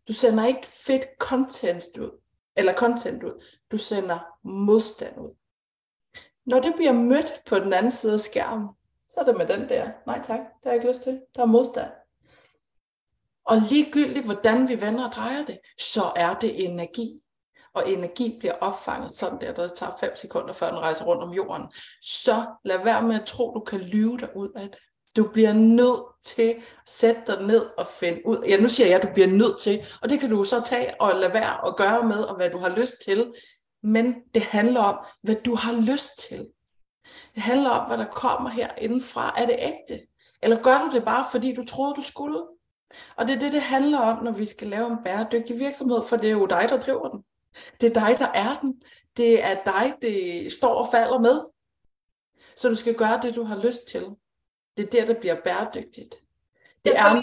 Du 0.07 0.13
sender 0.13 0.45
ikke 0.45 0.67
fedt 0.67 1.05
content 1.19 1.97
ud 1.97 2.18
eller 2.59 2.73
content 2.73 3.23
ud. 3.23 3.43
Du 3.71 3.77
sender 3.77 4.19
modstand 4.43 5.17
ud. 5.17 5.35
Når 6.45 6.59
det 6.59 6.73
bliver 6.75 6.91
mødt 6.91 7.41
på 7.45 7.59
den 7.59 7.73
anden 7.73 7.91
side 7.91 8.13
af 8.13 8.19
skærmen, 8.19 8.69
så 9.09 9.19
er 9.19 9.23
det 9.25 9.37
med 9.37 9.47
den 9.47 9.69
der, 9.69 9.89
nej 10.07 10.21
tak, 10.23 10.39
det 10.39 10.63
har 10.63 10.71
jeg 10.71 10.75
ikke 10.75 10.87
lyst 10.87 11.01
til, 11.01 11.21
der 11.35 11.41
er 11.41 11.45
modstand. 11.45 11.91
Og 13.45 13.57
ligegyldigt 13.69 14.25
hvordan 14.25 14.67
vi 14.67 14.81
vender 14.81 15.07
og 15.07 15.11
drejer 15.11 15.45
det, 15.45 15.59
så 15.79 16.01
er 16.15 16.33
det 16.33 16.65
energi. 16.65 17.21
Og 17.73 17.91
energi 17.91 18.35
bliver 18.39 18.53
opfanget 18.53 19.12
sådan 19.12 19.41
der, 19.41 19.53
der 19.53 19.67
tager 19.67 19.97
5 19.99 20.15
sekunder 20.15 20.53
før 20.53 20.69
den 20.69 20.79
rejser 20.79 21.05
rundt 21.05 21.23
om 21.23 21.33
jorden. 21.33 21.67
Så 22.01 22.45
lad 22.65 22.83
være 22.83 23.03
med 23.03 23.19
at 23.19 23.25
tro, 23.25 23.53
du 23.53 23.60
kan 23.60 23.79
lyve 23.79 24.17
dig 24.17 24.35
ud 24.35 24.49
af 24.55 24.69
det. 24.69 24.79
Du 25.15 25.29
bliver 25.33 25.53
nødt 25.53 26.01
til 26.23 26.49
at 26.49 26.63
sætte 26.85 27.21
dig 27.27 27.47
ned 27.47 27.65
og 27.77 27.87
finde 27.87 28.25
ud. 28.25 28.43
Ja, 28.47 28.57
nu 28.57 28.67
siger 28.67 28.87
jeg, 28.87 28.95
at 28.95 29.03
du 29.03 29.13
bliver 29.13 29.27
nødt 29.27 29.60
til, 29.60 29.85
og 30.01 30.10
det 30.10 30.19
kan 30.19 30.29
du 30.29 30.43
så 30.43 30.62
tage 30.62 31.01
og 31.01 31.15
lade 31.15 31.33
være 31.33 31.60
og 31.60 31.77
gøre 31.77 32.03
med, 32.03 32.23
og 32.23 32.35
hvad 32.35 32.49
du 32.49 32.57
har 32.57 32.69
lyst 32.69 32.95
til. 33.05 33.33
Men 33.83 34.15
det 34.33 34.41
handler 34.41 34.81
om, 34.81 35.05
hvad 35.21 35.35
du 35.35 35.55
har 35.55 35.73
lyst 35.73 36.12
til. 36.29 36.47
Det 37.35 37.43
handler 37.43 37.69
om, 37.69 37.87
hvad 37.87 37.97
der 37.97 38.12
kommer 38.12 38.49
her 38.49 38.69
indenfra. 38.77 39.33
Er 39.37 39.45
det 39.45 39.55
ægte? 39.60 40.05
Eller 40.43 40.62
gør 40.62 40.85
du 40.85 40.91
det 40.95 41.05
bare, 41.05 41.25
fordi 41.31 41.53
du 41.53 41.65
troede, 41.65 41.93
du 41.95 42.01
skulle? 42.01 42.39
Og 43.15 43.27
det 43.27 43.35
er 43.35 43.39
det, 43.39 43.51
det 43.51 43.62
handler 43.62 43.99
om, 43.99 44.23
når 44.23 44.31
vi 44.31 44.45
skal 44.45 44.67
lave 44.67 44.87
en 44.87 45.03
bæredygtig 45.05 45.60
virksomhed, 45.60 46.03
for 46.03 46.17
det 46.17 46.27
er 46.27 46.31
jo 46.31 46.45
dig, 46.45 46.65
der 46.69 46.79
driver 46.79 47.10
den. 47.10 47.23
Det 47.81 47.89
er 47.89 47.93
dig, 47.93 48.19
der 48.19 48.27
er 48.27 48.53
den. 48.53 48.81
Det 49.17 49.43
er 49.43 49.63
dig, 49.65 49.93
det 50.01 50.51
står 50.51 50.73
og 50.73 50.87
falder 50.91 51.19
med. 51.19 51.41
Så 52.55 52.69
du 52.69 52.75
skal 52.75 52.95
gøre 52.95 53.19
det, 53.21 53.35
du 53.35 53.43
har 53.43 53.65
lyst 53.65 53.87
til. 53.91 54.05
Det 54.80 54.94
er 54.94 55.06
der, 55.06 55.13
der 55.13 55.19
bliver 55.19 55.36
bæredygtigt. 55.44 56.15
Det 56.86 56.92
Jeg 56.92 57.02
får 57.02 57.17
er, 57.17 57.21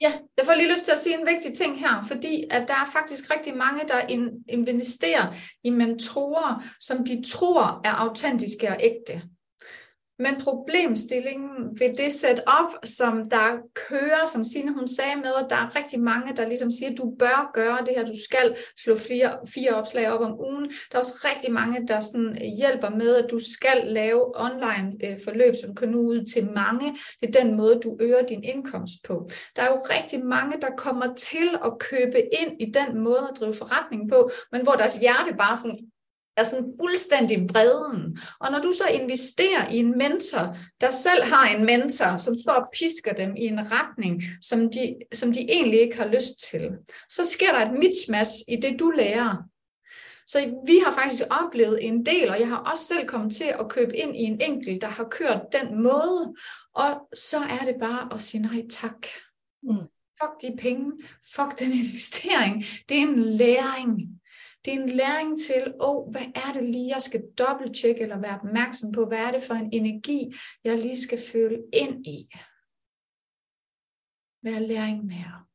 ja, 0.00 0.12
jeg 0.36 0.46
får 0.46 0.54
lige 0.54 0.72
lyst 0.72 0.84
til 0.84 0.92
at 0.92 0.98
sige 0.98 1.20
en 1.20 1.26
vigtig 1.26 1.56
ting 1.56 1.80
her, 1.80 2.04
fordi 2.08 2.44
at 2.50 2.68
der 2.68 2.74
er 2.74 2.90
faktisk 2.92 3.30
rigtig 3.30 3.56
mange, 3.56 3.88
der 3.88 4.00
in, 4.06 4.44
investerer 4.48 5.34
i 5.64 5.70
mentorer, 5.70 6.64
som 6.80 7.04
de 7.04 7.22
tror 7.32 7.80
er 7.84 7.92
autentiske 7.92 8.68
og 8.68 8.76
ægte. 8.80 9.22
Men 10.20 10.40
problemstillingen 10.40 11.80
ved 11.80 11.94
det 11.94 12.12
setup, 12.12 12.70
som 12.84 13.30
der 13.30 13.58
kører, 13.88 14.26
som 14.26 14.44
Signe 14.44 14.72
hun 14.74 14.88
sagde 14.88 15.16
med, 15.16 15.32
at 15.38 15.46
der 15.50 15.56
er 15.56 15.76
rigtig 15.76 16.00
mange, 16.00 16.36
der 16.36 16.48
ligesom 16.48 16.70
siger, 16.70 16.90
at 16.90 16.98
du 16.98 17.14
bør 17.18 17.50
gøre 17.54 17.78
det 17.86 17.94
her, 17.96 18.04
du 18.04 18.18
skal 18.28 18.56
slå 18.84 18.96
flere, 18.96 19.38
fire 19.54 19.70
opslag 19.70 20.10
op 20.12 20.20
om 20.20 20.40
ugen. 20.40 20.64
Der 20.64 20.94
er 20.94 20.98
også 20.98 21.14
rigtig 21.24 21.52
mange, 21.52 21.86
der 21.88 22.00
sådan 22.00 22.38
hjælper 22.58 22.90
med, 22.90 23.16
at 23.16 23.30
du 23.30 23.38
skal 23.38 23.86
lave 23.86 24.22
online 24.46 24.92
øh, 25.04 25.18
forløb, 25.24 25.54
så 25.54 25.66
du 25.66 25.74
kan 25.74 25.88
nå 25.88 25.98
ud 25.98 26.24
til 26.32 26.50
mange. 26.54 26.96
Det 27.20 27.36
er 27.36 27.42
den 27.42 27.56
måde, 27.56 27.80
du 27.84 27.96
øger 28.00 28.22
din 28.26 28.44
indkomst 28.44 29.04
på. 29.04 29.28
Der 29.56 29.62
er 29.62 29.66
jo 29.66 29.78
rigtig 29.96 30.24
mange, 30.24 30.60
der 30.60 30.70
kommer 30.76 31.14
til 31.14 31.48
at 31.64 31.78
købe 31.78 32.18
ind 32.40 32.52
i 32.60 32.72
den 32.78 33.00
måde 33.00 33.28
at 33.30 33.40
drive 33.40 33.54
forretning 33.54 34.10
på, 34.10 34.30
men 34.52 34.62
hvor 34.62 34.72
deres 34.72 34.96
hjerte 34.96 35.34
bare 35.38 35.56
sådan 35.56 35.78
er 36.36 36.44
sådan 36.44 36.72
fuldstændig 36.80 37.48
vreden. 37.50 38.18
Og 38.40 38.50
når 38.50 38.58
du 38.58 38.72
så 38.72 38.84
investerer 38.92 39.68
i 39.70 39.76
en 39.76 39.98
mentor, 39.98 40.56
der 40.80 40.90
selv 40.90 41.24
har 41.24 41.56
en 41.56 41.64
mentor, 41.66 42.16
som 42.16 42.36
står 42.36 42.52
og 42.52 42.70
pisker 42.74 43.12
dem 43.12 43.36
i 43.36 43.46
en 43.46 43.72
retning, 43.72 44.22
som 44.42 44.70
de, 44.70 44.96
som 45.12 45.32
de 45.32 45.40
egentlig 45.40 45.80
ikke 45.80 45.96
har 45.96 46.08
lyst 46.08 46.50
til, 46.50 46.70
så 47.08 47.24
sker 47.24 47.52
der 47.52 47.66
et 47.66 47.72
mismatch 47.72 48.32
i 48.48 48.56
det, 48.56 48.80
du 48.80 48.90
lærer. 48.90 49.36
Så 50.26 50.62
vi 50.66 50.80
har 50.84 50.92
faktisk 50.92 51.22
oplevet 51.30 51.86
en 51.86 52.06
del, 52.06 52.28
og 52.28 52.40
jeg 52.40 52.48
har 52.48 52.56
også 52.56 52.84
selv 52.84 53.06
kommet 53.06 53.34
til 53.34 53.54
at 53.60 53.68
købe 53.68 53.96
ind 53.96 54.16
i 54.16 54.22
en 54.22 54.40
enkelt, 54.40 54.82
der 54.82 54.88
har 54.88 55.04
kørt 55.04 55.40
den 55.52 55.82
måde. 55.82 56.34
Og 56.74 57.08
så 57.14 57.38
er 57.38 57.64
det 57.64 57.74
bare 57.80 58.14
at 58.14 58.20
sige 58.20 58.42
nej 58.42 58.62
tak. 58.70 59.06
Mm. 59.62 59.76
Fuck 60.22 60.42
de 60.42 60.56
penge, 60.58 60.92
fuck 61.34 61.58
den 61.58 61.72
investering. 61.72 62.64
Det 62.88 62.96
er 62.96 63.02
en 63.02 63.18
læring. 63.18 64.19
Det 64.64 64.74
er 64.74 64.80
en 64.82 64.88
læring 64.88 65.40
til, 65.40 65.74
oh, 65.80 66.10
hvad 66.10 66.26
er 66.34 66.52
det 66.52 66.64
lige, 66.64 66.94
jeg 66.94 67.02
skal 67.02 67.22
dobbelttjekke 67.38 68.00
eller 68.00 68.18
være 68.18 68.38
opmærksom 68.38 68.92
på? 68.92 69.06
Hvad 69.06 69.18
er 69.18 69.30
det 69.30 69.42
for 69.42 69.54
en 69.54 69.70
energi, 69.72 70.32
jeg 70.64 70.78
lige 70.78 71.02
skal 71.02 71.18
føle 71.32 71.62
ind 71.72 72.06
i? 72.06 72.28
Hvad 74.42 74.52
er 74.52 74.66
læringen 74.66 75.10
her? 75.10 75.50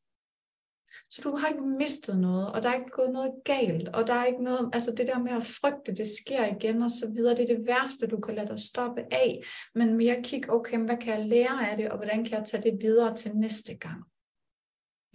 Så 1.10 1.22
du 1.22 1.36
har 1.36 1.47
ikke 1.47 1.62
mistet 1.62 2.20
noget, 2.20 2.51
og 2.51 2.62
der 2.62 2.70
er 2.70 2.74
ikke 2.74 2.91
gået 2.91 3.12
noget 3.12 3.34
galt, 3.45 3.88
og 3.88 4.08
der 4.08 4.14
er 4.14 4.26
ikke 4.26 4.43
noget, 4.43 4.70
altså 4.74 4.91
det 4.91 5.08
der 5.08 5.20
med 5.20 5.32
at 5.32 5.43
frygte, 5.43 5.93
det 5.93 6.08
sker 6.08 6.45
igen 6.45 6.84
og 6.84 6.91
så 6.91 7.12
videre, 7.16 7.36
det 7.36 7.51
er 7.51 7.56
det 7.56 7.68
værste, 7.68 8.08
du 8.08 8.20
kan 8.20 8.36
lade 8.36 8.47
dig 8.47 8.60
stoppe 8.60 9.01
af, 9.12 9.43
men 9.76 9.97
mere 9.97 10.24
kig, 10.24 10.49
okay, 10.49 10.78
hvad 10.78 10.97
kan 10.97 11.20
jeg 11.20 11.28
lære 11.28 11.70
af 11.70 11.78
det, 11.78 11.91
og 11.91 11.97
hvordan 11.97 12.26
kan 12.26 12.38
jeg 12.38 12.45
tage 12.45 12.64
det 12.64 12.78
videre 12.82 13.16
til 13.16 13.36
næste 13.36 13.78
gang? 13.78 14.03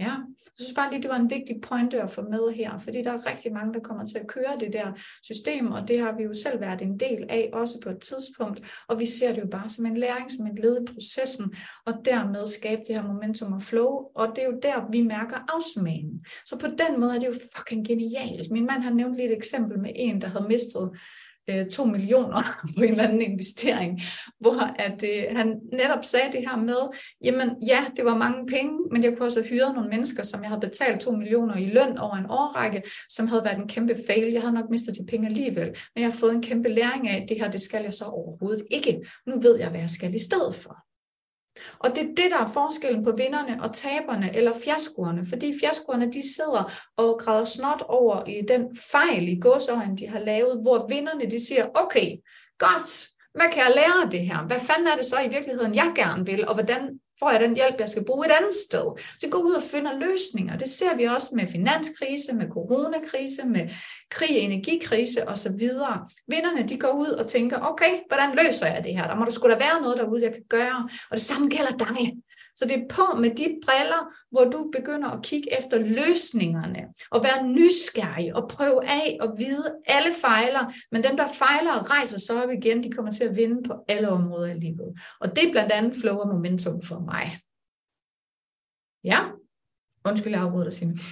Ja, 0.00 0.14
jeg 0.60 0.64
synes 0.64 0.74
bare 0.74 0.90
lige, 0.90 1.02
det 1.02 1.10
var 1.10 1.16
en 1.16 1.30
vigtig 1.30 1.60
pointe 1.62 2.02
at 2.02 2.10
få 2.10 2.22
med 2.22 2.54
her, 2.54 2.78
fordi 2.78 3.02
der 3.02 3.12
er 3.12 3.26
rigtig 3.26 3.52
mange, 3.52 3.74
der 3.74 3.80
kommer 3.80 4.04
til 4.04 4.18
at 4.18 4.26
køre 4.26 4.56
det 4.60 4.72
der 4.72 4.92
system, 5.22 5.70
og 5.70 5.88
det 5.88 6.00
har 6.00 6.16
vi 6.16 6.22
jo 6.22 6.32
selv 6.34 6.60
været 6.60 6.82
en 6.82 7.00
del 7.00 7.26
af, 7.28 7.50
også 7.52 7.80
på 7.82 7.90
et 7.90 8.00
tidspunkt, 8.00 8.84
og 8.88 9.00
vi 9.00 9.06
ser 9.06 9.32
det 9.32 9.40
jo 9.40 9.46
bare 9.46 9.70
som 9.70 9.86
en 9.86 9.96
læring, 9.96 10.32
som 10.32 10.46
et 10.46 10.58
led 10.58 10.82
i 10.82 10.92
processen, 10.94 11.54
og 11.86 11.94
dermed 12.04 12.46
skabe 12.46 12.82
det 12.88 12.94
her 12.94 13.06
momentum 13.06 13.52
og 13.52 13.62
flow, 13.62 13.90
og 14.14 14.28
det 14.36 14.44
er 14.44 14.46
jo 14.46 14.58
der, 14.62 14.90
vi 14.92 15.02
mærker 15.02 15.36
afsmagen. 15.48 16.24
Så 16.46 16.58
på 16.58 16.66
den 16.66 17.00
måde 17.00 17.14
er 17.14 17.18
det 17.18 17.26
jo 17.26 17.34
fucking 17.56 17.86
genialt. 17.86 18.50
Min 18.50 18.66
mand 18.66 18.82
har 18.82 18.94
nævnt 18.94 19.16
lige 19.16 19.28
et 19.28 19.36
eksempel 19.36 19.78
med 19.78 19.90
en, 19.94 20.20
der 20.20 20.28
havde 20.28 20.48
mistet 20.48 20.90
Øh, 21.50 21.66
2 21.66 21.84
millioner 21.84 22.42
på 22.76 22.82
en 22.82 22.90
eller 22.90 23.04
anden 23.04 23.22
investering, 23.22 24.00
hvor 24.40 24.74
at, 24.78 25.02
øh, 25.02 25.36
han 25.36 25.60
netop 25.72 26.04
sagde 26.04 26.32
det 26.32 26.50
her 26.50 26.56
med, 26.56 26.98
jamen 27.24 27.48
ja, 27.66 27.84
det 27.96 28.04
var 28.04 28.16
mange 28.16 28.46
penge, 28.46 28.72
men 28.92 29.02
jeg 29.02 29.16
kunne 29.16 29.26
også 29.26 29.40
have 29.40 29.48
hyret 29.48 29.74
nogle 29.74 29.90
mennesker, 29.90 30.22
som 30.22 30.40
jeg 30.40 30.48
havde 30.48 30.60
betalt 30.60 31.00
2 31.00 31.12
millioner 31.12 31.56
i 31.56 31.64
løn 31.66 31.98
over 31.98 32.16
en 32.16 32.26
årrække, 32.30 32.82
som 33.08 33.28
havde 33.28 33.44
været 33.44 33.58
en 33.58 33.68
kæmpe 33.68 33.96
fail. 34.06 34.32
Jeg 34.32 34.40
havde 34.42 34.54
nok 34.54 34.70
mistet 34.70 34.96
de 34.98 35.06
penge 35.06 35.26
alligevel, 35.26 35.66
men 35.66 36.02
jeg 36.02 36.06
har 36.06 36.18
fået 36.18 36.34
en 36.34 36.42
kæmpe 36.42 36.68
læring 36.68 37.08
af, 37.08 37.22
at 37.22 37.28
det 37.28 37.36
her, 37.40 37.50
det 37.50 37.60
skal 37.60 37.82
jeg 37.82 37.94
så 37.94 38.04
overhovedet 38.04 38.62
ikke. 38.70 39.00
Nu 39.26 39.40
ved 39.40 39.58
jeg, 39.58 39.68
hvad 39.68 39.80
jeg 39.80 39.90
skal 39.90 40.14
i 40.14 40.18
stedet 40.18 40.54
for. 40.54 40.89
Og 41.78 41.90
det 41.90 41.98
er 41.98 42.14
det, 42.16 42.30
der 42.30 42.38
er 42.38 42.52
forskellen 42.52 43.04
på 43.04 43.12
vinderne 43.12 43.62
og 43.62 43.74
taberne, 43.74 44.36
eller 44.36 44.52
fiaskoerne. 44.64 45.26
Fordi 45.26 45.54
fiaskoerne, 45.60 46.12
de 46.12 46.34
sidder 46.34 46.72
og 46.96 47.18
græder 47.18 47.44
snot 47.44 47.82
over 47.88 48.28
i 48.28 48.40
den 48.48 48.76
fejl 48.92 49.28
i 49.28 49.40
godsøjen, 49.40 49.98
de 49.98 50.08
har 50.08 50.18
lavet, 50.18 50.62
hvor 50.62 50.86
vinderne, 50.88 51.30
de 51.30 51.46
siger, 51.46 51.66
okay, 51.74 52.16
godt, 52.58 53.08
hvad 53.34 53.46
kan 53.52 53.62
jeg 53.66 53.72
lære 53.74 54.04
af 54.04 54.10
det 54.10 54.20
her? 54.20 54.46
Hvad 54.46 54.60
fanden 54.60 54.86
er 54.86 54.96
det 54.96 55.04
så 55.04 55.16
i 55.20 55.28
virkeligheden, 55.28 55.74
jeg 55.74 55.92
gerne 55.94 56.26
vil, 56.26 56.48
og 56.48 56.54
hvordan 56.54 57.00
får 57.20 57.30
jeg 57.30 57.40
den 57.40 57.56
hjælp, 57.56 57.74
jeg 57.78 57.88
skal 57.88 58.04
bruge 58.04 58.26
et 58.26 58.32
andet 58.32 58.54
sted. 58.54 58.86
Så 59.20 59.28
går 59.30 59.38
ud 59.38 59.52
og 59.52 59.62
finder 59.62 59.98
løsninger. 59.98 60.58
Det 60.58 60.68
ser 60.68 60.96
vi 60.96 61.04
også 61.04 61.30
med 61.32 61.46
finanskrise, 61.46 62.34
med 62.34 62.48
coronakrise, 62.48 63.46
med 63.46 63.68
krig, 64.10 64.38
energikrise 64.38 65.28
osv. 65.28 65.60
Vinderne, 66.26 66.68
de 66.68 66.78
går 66.78 66.92
ud 66.92 67.10
og 67.10 67.28
tænker, 67.28 67.58
okay, 67.60 67.92
hvordan 68.08 68.30
løser 68.44 68.66
jeg 68.66 68.84
det 68.84 68.96
her? 68.96 69.06
Der 69.06 69.16
må 69.16 69.24
der 69.24 69.30
skulle 69.30 69.54
da 69.54 69.58
være 69.58 69.82
noget 69.82 69.98
derude, 69.98 70.22
jeg 70.22 70.32
kan 70.32 70.44
gøre. 70.48 70.88
Og 71.10 71.16
det 71.16 71.22
samme 71.22 71.48
gælder 71.48 71.76
dig. 71.76 72.16
Så 72.60 72.66
det 72.66 72.76
er 72.76 72.88
på 72.88 73.18
med 73.18 73.30
de 73.30 73.58
briller, 73.64 74.14
hvor 74.30 74.44
du 74.44 74.70
begynder 74.72 75.08
at 75.08 75.22
kigge 75.22 75.58
efter 75.58 75.78
løsningerne, 75.78 76.88
og 77.10 77.24
være 77.24 77.46
nysgerrig 77.46 78.34
og 78.36 78.48
prøve 78.48 78.88
af 78.88 79.16
og 79.20 79.38
vide, 79.38 79.78
alle 79.86 80.14
fejler, 80.20 80.72
men 80.92 81.04
dem, 81.04 81.16
der 81.16 81.28
fejler 81.28 81.72
og 81.72 81.90
rejser 81.90 82.18
sig 82.18 82.44
op 82.44 82.50
igen, 82.50 82.82
de 82.82 82.92
kommer 82.92 83.12
til 83.12 83.24
at 83.24 83.36
vinde 83.36 83.62
på 83.62 83.84
alle 83.88 84.08
områder 84.08 84.46
i 84.46 84.58
livet. 84.58 85.00
Og 85.20 85.36
det 85.36 85.48
er 85.48 85.52
blandt 85.52 85.72
andet 85.72 85.96
flow 86.00 86.16
og 86.16 86.28
momentum 86.28 86.82
for 86.82 86.98
mig. 86.98 87.40
Ja, 89.04 89.20
undskyld, 90.04 90.32
jeg 90.32 90.42
afbryder 90.42 90.64
dig, 90.64 90.74
Signe. 90.74 90.98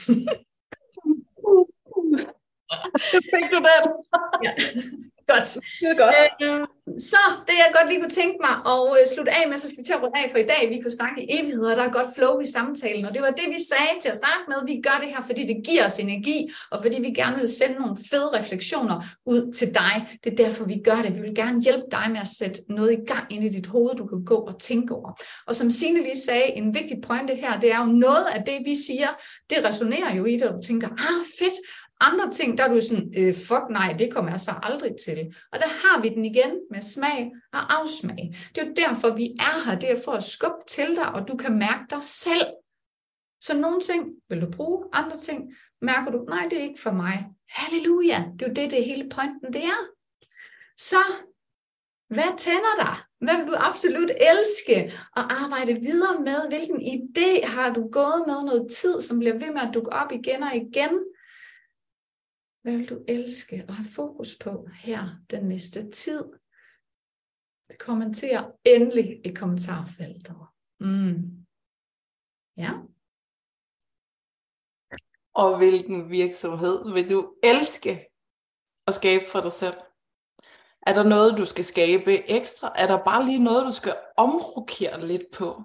Fik 3.32 3.50
du 3.52 3.58
den? 3.68 3.84
ja. 4.44 4.52
Godt. 5.32 5.48
Det 5.80 5.88
er 5.94 5.98
godt. 6.04 6.14
Øh, 6.42 6.66
så 7.10 7.22
det 7.46 7.54
jeg 7.62 7.70
godt 7.76 7.88
lige 7.88 8.00
kunne 8.00 8.18
tænke 8.22 8.38
mig 8.46 8.54
at 8.72 8.80
øh, 8.98 9.04
slutte 9.12 9.32
af 9.38 9.44
med, 9.48 9.58
så 9.58 9.68
skal 9.68 9.80
vi 9.80 9.86
til 9.86 9.96
at 9.98 10.02
runde 10.02 10.18
af 10.22 10.28
for 10.30 10.38
i 10.38 10.48
dag. 10.52 10.62
Vi 10.74 10.78
kunne 10.82 10.98
snakke 11.00 11.16
i 11.22 11.26
evigheder, 11.36 11.70
og 11.70 11.76
der 11.76 11.84
er 11.88 11.96
godt 11.98 12.10
flow 12.16 12.34
i 12.40 12.46
samtalen. 12.56 13.04
Og 13.04 13.12
det 13.14 13.22
var 13.22 13.30
det, 13.30 13.46
vi 13.56 13.60
sagde 13.70 13.94
til 14.02 14.08
at 14.14 14.16
starte 14.22 14.44
med. 14.50 14.58
Vi 14.72 14.76
gør 14.86 14.96
det 15.02 15.08
her, 15.14 15.22
fordi 15.30 15.42
det 15.52 15.58
giver 15.68 15.84
os 15.88 15.98
energi, 15.98 16.38
og 16.70 16.82
fordi 16.82 16.96
vi 17.06 17.10
gerne 17.20 17.36
vil 17.36 17.48
sende 17.48 17.76
nogle 17.82 17.96
fede 18.10 18.28
refleksioner 18.38 18.96
ud 19.26 19.52
til 19.52 19.68
dig. 19.74 19.94
Det 20.24 20.32
er 20.32 20.36
derfor, 20.44 20.64
vi 20.64 20.78
gør 20.84 20.98
det. 21.04 21.14
Vi 21.16 21.20
vil 21.20 21.34
gerne 21.34 21.62
hjælpe 21.66 21.86
dig 21.90 22.06
med 22.14 22.20
at 22.20 22.28
sætte 22.38 22.60
noget 22.68 22.92
i 22.92 23.00
gang 23.12 23.32
ind 23.34 23.44
i 23.44 23.48
dit 23.48 23.66
hoved, 23.66 23.96
du 23.96 24.06
kan 24.06 24.24
gå 24.24 24.38
og 24.50 24.60
tænke 24.60 24.94
over. 24.94 25.10
Og 25.46 25.56
som 25.56 25.70
Signe 25.70 26.02
lige 26.02 26.20
sagde, 26.28 26.56
en 26.60 26.74
vigtig 26.74 26.96
pointe 27.06 27.34
her, 27.34 27.60
det 27.60 27.72
er 27.72 27.78
jo 27.84 27.90
noget 28.06 28.26
af 28.34 28.42
det, 28.44 28.58
vi 28.64 28.74
siger, 28.86 29.08
det 29.50 29.58
resonerer 29.64 30.14
jo 30.14 30.24
i 30.24 30.32
det, 30.32 30.42
og 30.42 30.54
du 30.54 30.62
tænker, 30.66 30.88
ah 30.88 31.24
fedt, 31.38 31.54
andre 32.00 32.30
ting, 32.30 32.58
der 32.58 32.64
er 32.64 32.68
du 32.74 32.80
sådan, 32.80 33.12
øh, 33.16 33.34
fuck 33.34 33.64
nej, 33.70 33.96
det 33.98 34.12
kommer 34.12 34.30
jeg 34.30 34.40
så 34.40 34.52
aldrig 34.62 34.92
til. 35.04 35.34
Og 35.52 35.58
der 35.58 35.68
har 35.68 36.02
vi 36.02 36.08
den 36.08 36.24
igen 36.24 36.50
med 36.70 36.82
smag 36.82 37.32
og 37.52 37.78
afsmag. 37.78 38.34
Det 38.54 38.62
er 38.62 38.66
jo 38.66 38.72
derfor, 38.76 39.16
vi 39.16 39.36
er 39.40 39.64
her. 39.64 39.78
Det 39.78 39.90
er 39.90 40.02
for 40.04 40.12
at 40.12 40.24
skubbe 40.24 40.64
til 40.68 40.96
dig, 40.96 41.12
og 41.12 41.28
du 41.28 41.36
kan 41.36 41.58
mærke 41.58 41.84
dig 41.90 42.04
selv. 42.04 42.46
Så 43.40 43.58
nogle 43.58 43.80
ting 43.80 44.04
vil 44.28 44.40
du 44.40 44.50
bruge, 44.50 44.84
andre 44.92 45.16
ting 45.16 45.54
mærker 45.82 46.10
du, 46.10 46.24
nej, 46.28 46.46
det 46.50 46.58
er 46.58 46.62
ikke 46.62 46.80
for 46.80 46.92
mig. 46.92 47.26
Halleluja, 47.48 48.24
det 48.32 48.42
er 48.42 48.48
jo 48.48 48.54
det, 48.54 48.70
det 48.70 48.84
hele 48.84 49.08
pointen 49.08 49.52
det 49.52 49.64
er. 49.64 49.80
Så 50.76 50.96
hvad 52.08 52.38
tænder 52.38 52.74
dig? 52.80 52.96
Hvad 53.20 53.36
vil 53.36 53.46
du 53.46 53.54
absolut 53.56 54.10
elske 54.10 54.76
at 55.16 55.24
arbejde 55.42 55.74
videre 55.74 56.20
med? 56.20 56.48
Hvilken 56.48 56.82
idé 56.82 57.46
har 57.46 57.72
du 57.72 57.88
gået 57.92 58.24
med 58.26 58.34
noget 58.44 58.66
tid, 58.80 59.00
som 59.00 59.18
bliver 59.18 59.32
ved 59.32 59.52
med 59.52 59.60
at 59.60 59.74
dukke 59.74 59.92
op 59.92 60.12
igen 60.12 60.42
og 60.42 60.56
igen? 60.56 60.92
Hvad 62.62 62.76
vil 62.76 62.88
du 62.88 63.04
elske 63.08 63.64
og 63.68 63.74
have 63.74 63.88
fokus 63.94 64.36
på 64.40 64.68
her 64.74 65.02
den 65.30 65.44
næste 65.44 65.90
tid? 65.90 66.24
Det 67.70 67.78
kommenterer 67.78 68.50
endelig 68.64 69.26
i 69.26 69.34
kommentarfeltet. 69.34 70.36
Mm. 70.80 71.46
Ja. 72.56 72.72
Og 75.34 75.58
hvilken 75.58 76.10
virksomhed 76.10 76.92
vil 76.92 77.10
du 77.10 77.34
elske 77.42 78.08
at 78.86 78.94
skabe 78.94 79.24
for 79.32 79.40
dig 79.40 79.52
selv? 79.52 79.76
Er 80.86 80.94
der 80.94 81.08
noget, 81.08 81.38
du 81.38 81.46
skal 81.46 81.64
skabe 81.64 82.30
ekstra? 82.30 82.72
Er 82.76 82.86
der 82.86 83.04
bare 83.04 83.24
lige 83.24 83.44
noget, 83.44 83.66
du 83.66 83.72
skal 83.72 83.96
omrokere 84.16 85.06
lidt 85.06 85.26
på? 85.32 85.62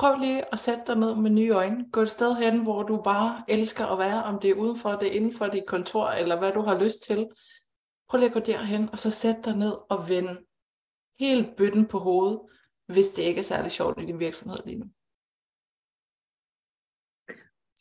Prøv 0.00 0.18
lige 0.18 0.52
at 0.52 0.58
sætte 0.58 0.82
dig 0.86 0.96
ned 0.96 1.14
med 1.14 1.30
nye 1.30 1.50
øjne. 1.50 1.90
Gå 1.92 2.00
et 2.00 2.10
sted 2.10 2.34
hen, 2.34 2.62
hvor 2.62 2.82
du 2.82 3.02
bare 3.02 3.44
elsker 3.48 3.86
at 3.86 3.98
være, 3.98 4.24
om 4.24 4.40
det 4.40 4.50
er 4.50 4.54
udenfor, 4.54 4.90
det 4.90 5.08
er 5.08 5.12
inden 5.12 5.32
for 5.32 5.46
dit 5.46 5.66
kontor, 5.66 6.08
eller 6.08 6.38
hvad 6.38 6.52
du 6.52 6.62
har 6.62 6.78
lyst 6.84 7.02
til. 7.02 7.28
Prøv 8.08 8.18
lige 8.18 8.28
at 8.28 8.32
gå 8.32 8.40
derhen, 8.40 8.88
og 8.92 8.98
så 8.98 9.10
sæt 9.10 9.44
dig 9.44 9.56
ned 9.56 9.72
og 9.90 10.08
vende 10.08 10.44
helt 11.18 11.56
bøtten 11.56 11.86
på 11.86 11.98
hovedet, 11.98 12.40
hvis 12.86 13.08
det 13.08 13.22
ikke 13.22 13.38
er 13.38 13.42
særlig 13.42 13.70
sjovt 13.70 14.02
i 14.02 14.06
din 14.06 14.18
virksomhed 14.18 14.58
lige 14.64 14.78
nu. 14.78 14.86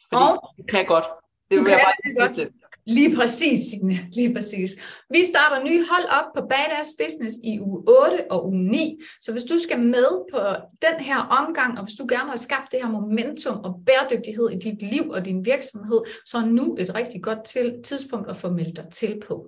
Fordi 0.07 0.24
og, 0.24 0.53
du 0.57 0.63
kan 0.70 0.86
godt. 0.86 1.05
Det 1.49 1.59
vil 1.59 1.70
jeg 1.70 1.82
bare 1.86 1.93
det 2.03 2.17
godt. 2.20 2.36
til. 2.36 2.53
Lige 2.90 3.16
præcis, 3.16 3.60
Signe. 3.70 4.00
Lige 4.12 4.34
præcis. 4.34 4.72
Vi 5.10 5.24
starter 5.24 5.64
nye 5.64 5.86
hold 5.92 6.06
op 6.20 6.26
på 6.36 6.42
Badass 6.48 6.90
Business 7.04 7.36
i 7.44 7.60
uge 7.60 7.84
8 7.88 8.32
og 8.32 8.48
uge 8.48 8.72
9. 8.72 9.00
Så 9.22 9.32
hvis 9.32 9.44
du 9.44 9.58
skal 9.58 9.80
med 9.80 10.10
på 10.32 10.40
den 10.82 11.00
her 11.00 11.18
omgang, 11.18 11.80
og 11.80 11.84
hvis 11.86 11.96
du 11.96 12.06
gerne 12.10 12.30
har 12.30 12.38
skabt 12.38 12.72
det 12.72 12.80
her 12.84 12.90
momentum 12.90 13.58
og 13.58 13.82
bæredygtighed 13.86 14.50
i 14.50 14.58
dit 14.58 14.82
liv 14.82 15.10
og 15.10 15.26
din 15.26 15.46
virksomhed, 15.46 16.02
så 16.26 16.38
er 16.38 16.46
nu 16.46 16.76
et 16.80 16.96
rigtig 16.96 17.24
godt 17.24 17.44
til, 17.46 17.74
tidspunkt 17.84 18.30
at 18.30 18.38
få 18.38 18.50
meldt 18.50 18.78
dig 18.78 18.86
til 18.92 19.20
på. 19.28 19.48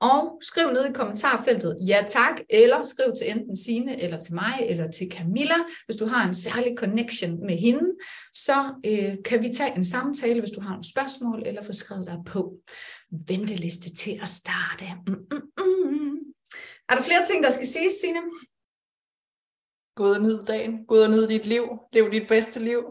Og 0.00 0.38
skriv 0.42 0.72
ned 0.72 0.90
i 0.90 0.92
kommentarfeltet 0.92 1.78
ja 1.88 2.04
tak, 2.08 2.40
eller 2.50 2.82
skriv 2.82 3.12
til 3.18 3.30
enten 3.30 3.56
Sine 3.56 4.02
eller 4.02 4.18
til 4.18 4.34
mig, 4.34 4.54
eller 4.66 4.90
til 4.90 5.10
Camilla. 5.12 5.54
Hvis 5.84 5.96
du 5.96 6.06
har 6.06 6.28
en 6.28 6.34
særlig 6.34 6.74
connection 6.78 7.46
med 7.46 7.56
hende, 7.56 7.90
så 8.34 8.74
øh, 8.86 9.16
kan 9.24 9.42
vi 9.42 9.48
tage 9.52 9.76
en 9.76 9.84
samtale, 9.84 10.40
hvis 10.40 10.50
du 10.50 10.60
har 10.60 10.70
nogle 10.70 10.90
spørgsmål, 10.90 11.42
eller 11.46 11.62
få 11.62 11.72
skrevet 11.72 12.06
dig 12.06 12.18
på 12.26 12.58
venteliste 13.10 13.94
til 13.94 14.18
at 14.22 14.28
starte. 14.28 14.84
Mm, 15.06 15.14
mm, 15.32 15.42
mm. 15.58 16.18
Er 16.88 16.94
der 16.94 17.02
flere 17.02 17.24
ting, 17.26 17.42
der 17.42 17.50
skal 17.50 17.66
siges, 17.66 17.92
Signe? 17.92 18.20
Gå 19.96 20.04
ud 20.04 20.10
og 20.10 20.22
nyd 20.22 20.44
dagen. 20.44 20.86
Gå 20.86 20.94
ud 20.94 21.00
og 21.00 21.10
nyd 21.10 21.28
dit 21.28 21.46
liv. 21.46 21.64
Lev 21.92 22.10
dit 22.12 22.28
bedste 22.28 22.60
liv. 22.64 22.82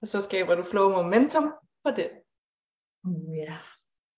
Og 0.00 0.08
så 0.08 0.20
skaber 0.20 0.54
du 0.54 0.62
flow 0.62 0.90
momentum 0.90 1.52
for 1.82 1.90
det. 1.90 2.10
Ja. 3.46 3.58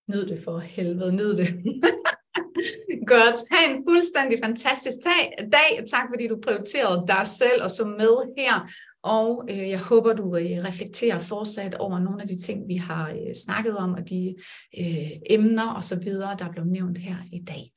Nyd 0.08 0.26
det 0.26 0.38
for 0.44 0.58
helvede. 0.58 1.12
Nyd 1.12 1.36
det. 1.36 1.48
Godt. 3.12 3.36
Ha' 3.50 3.70
en 3.70 3.84
fuldstændig 3.88 4.38
fantastisk 4.44 4.96
dag. 5.04 5.48
dag. 5.52 5.86
Tak 5.86 6.06
fordi 6.12 6.28
du 6.28 6.38
prioriterede 6.42 7.04
dig 7.08 7.26
selv 7.26 7.62
og 7.62 7.70
så 7.70 7.84
med 7.84 8.34
her. 8.38 8.70
Og 9.02 9.44
øh, 9.50 9.68
jeg 9.68 9.80
håber, 9.80 10.12
du 10.12 10.36
øh, 10.36 10.64
reflekterer 10.64 11.18
fortsat 11.18 11.74
over 11.74 11.98
nogle 11.98 12.22
af 12.22 12.28
de 12.28 12.40
ting, 12.40 12.68
vi 12.68 12.76
har 12.76 13.10
øh, 13.10 13.34
snakket 13.34 13.76
om, 13.76 13.92
og 13.92 14.08
de 14.08 14.34
øh, 14.80 15.10
emner 15.30 15.70
og 15.70 15.84
så 15.84 16.00
videre, 16.00 16.36
der 16.38 16.44
er 16.44 16.52
blevet 16.52 16.70
nævnt 16.70 16.98
her 16.98 17.16
i 17.32 17.38
dag. 17.38 17.72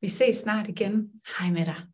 Vi 0.00 0.08
ses 0.08 0.36
snart 0.36 0.68
igen. 0.68 1.10
Hej 1.38 1.50
med 1.50 1.66
dig. 1.66 1.91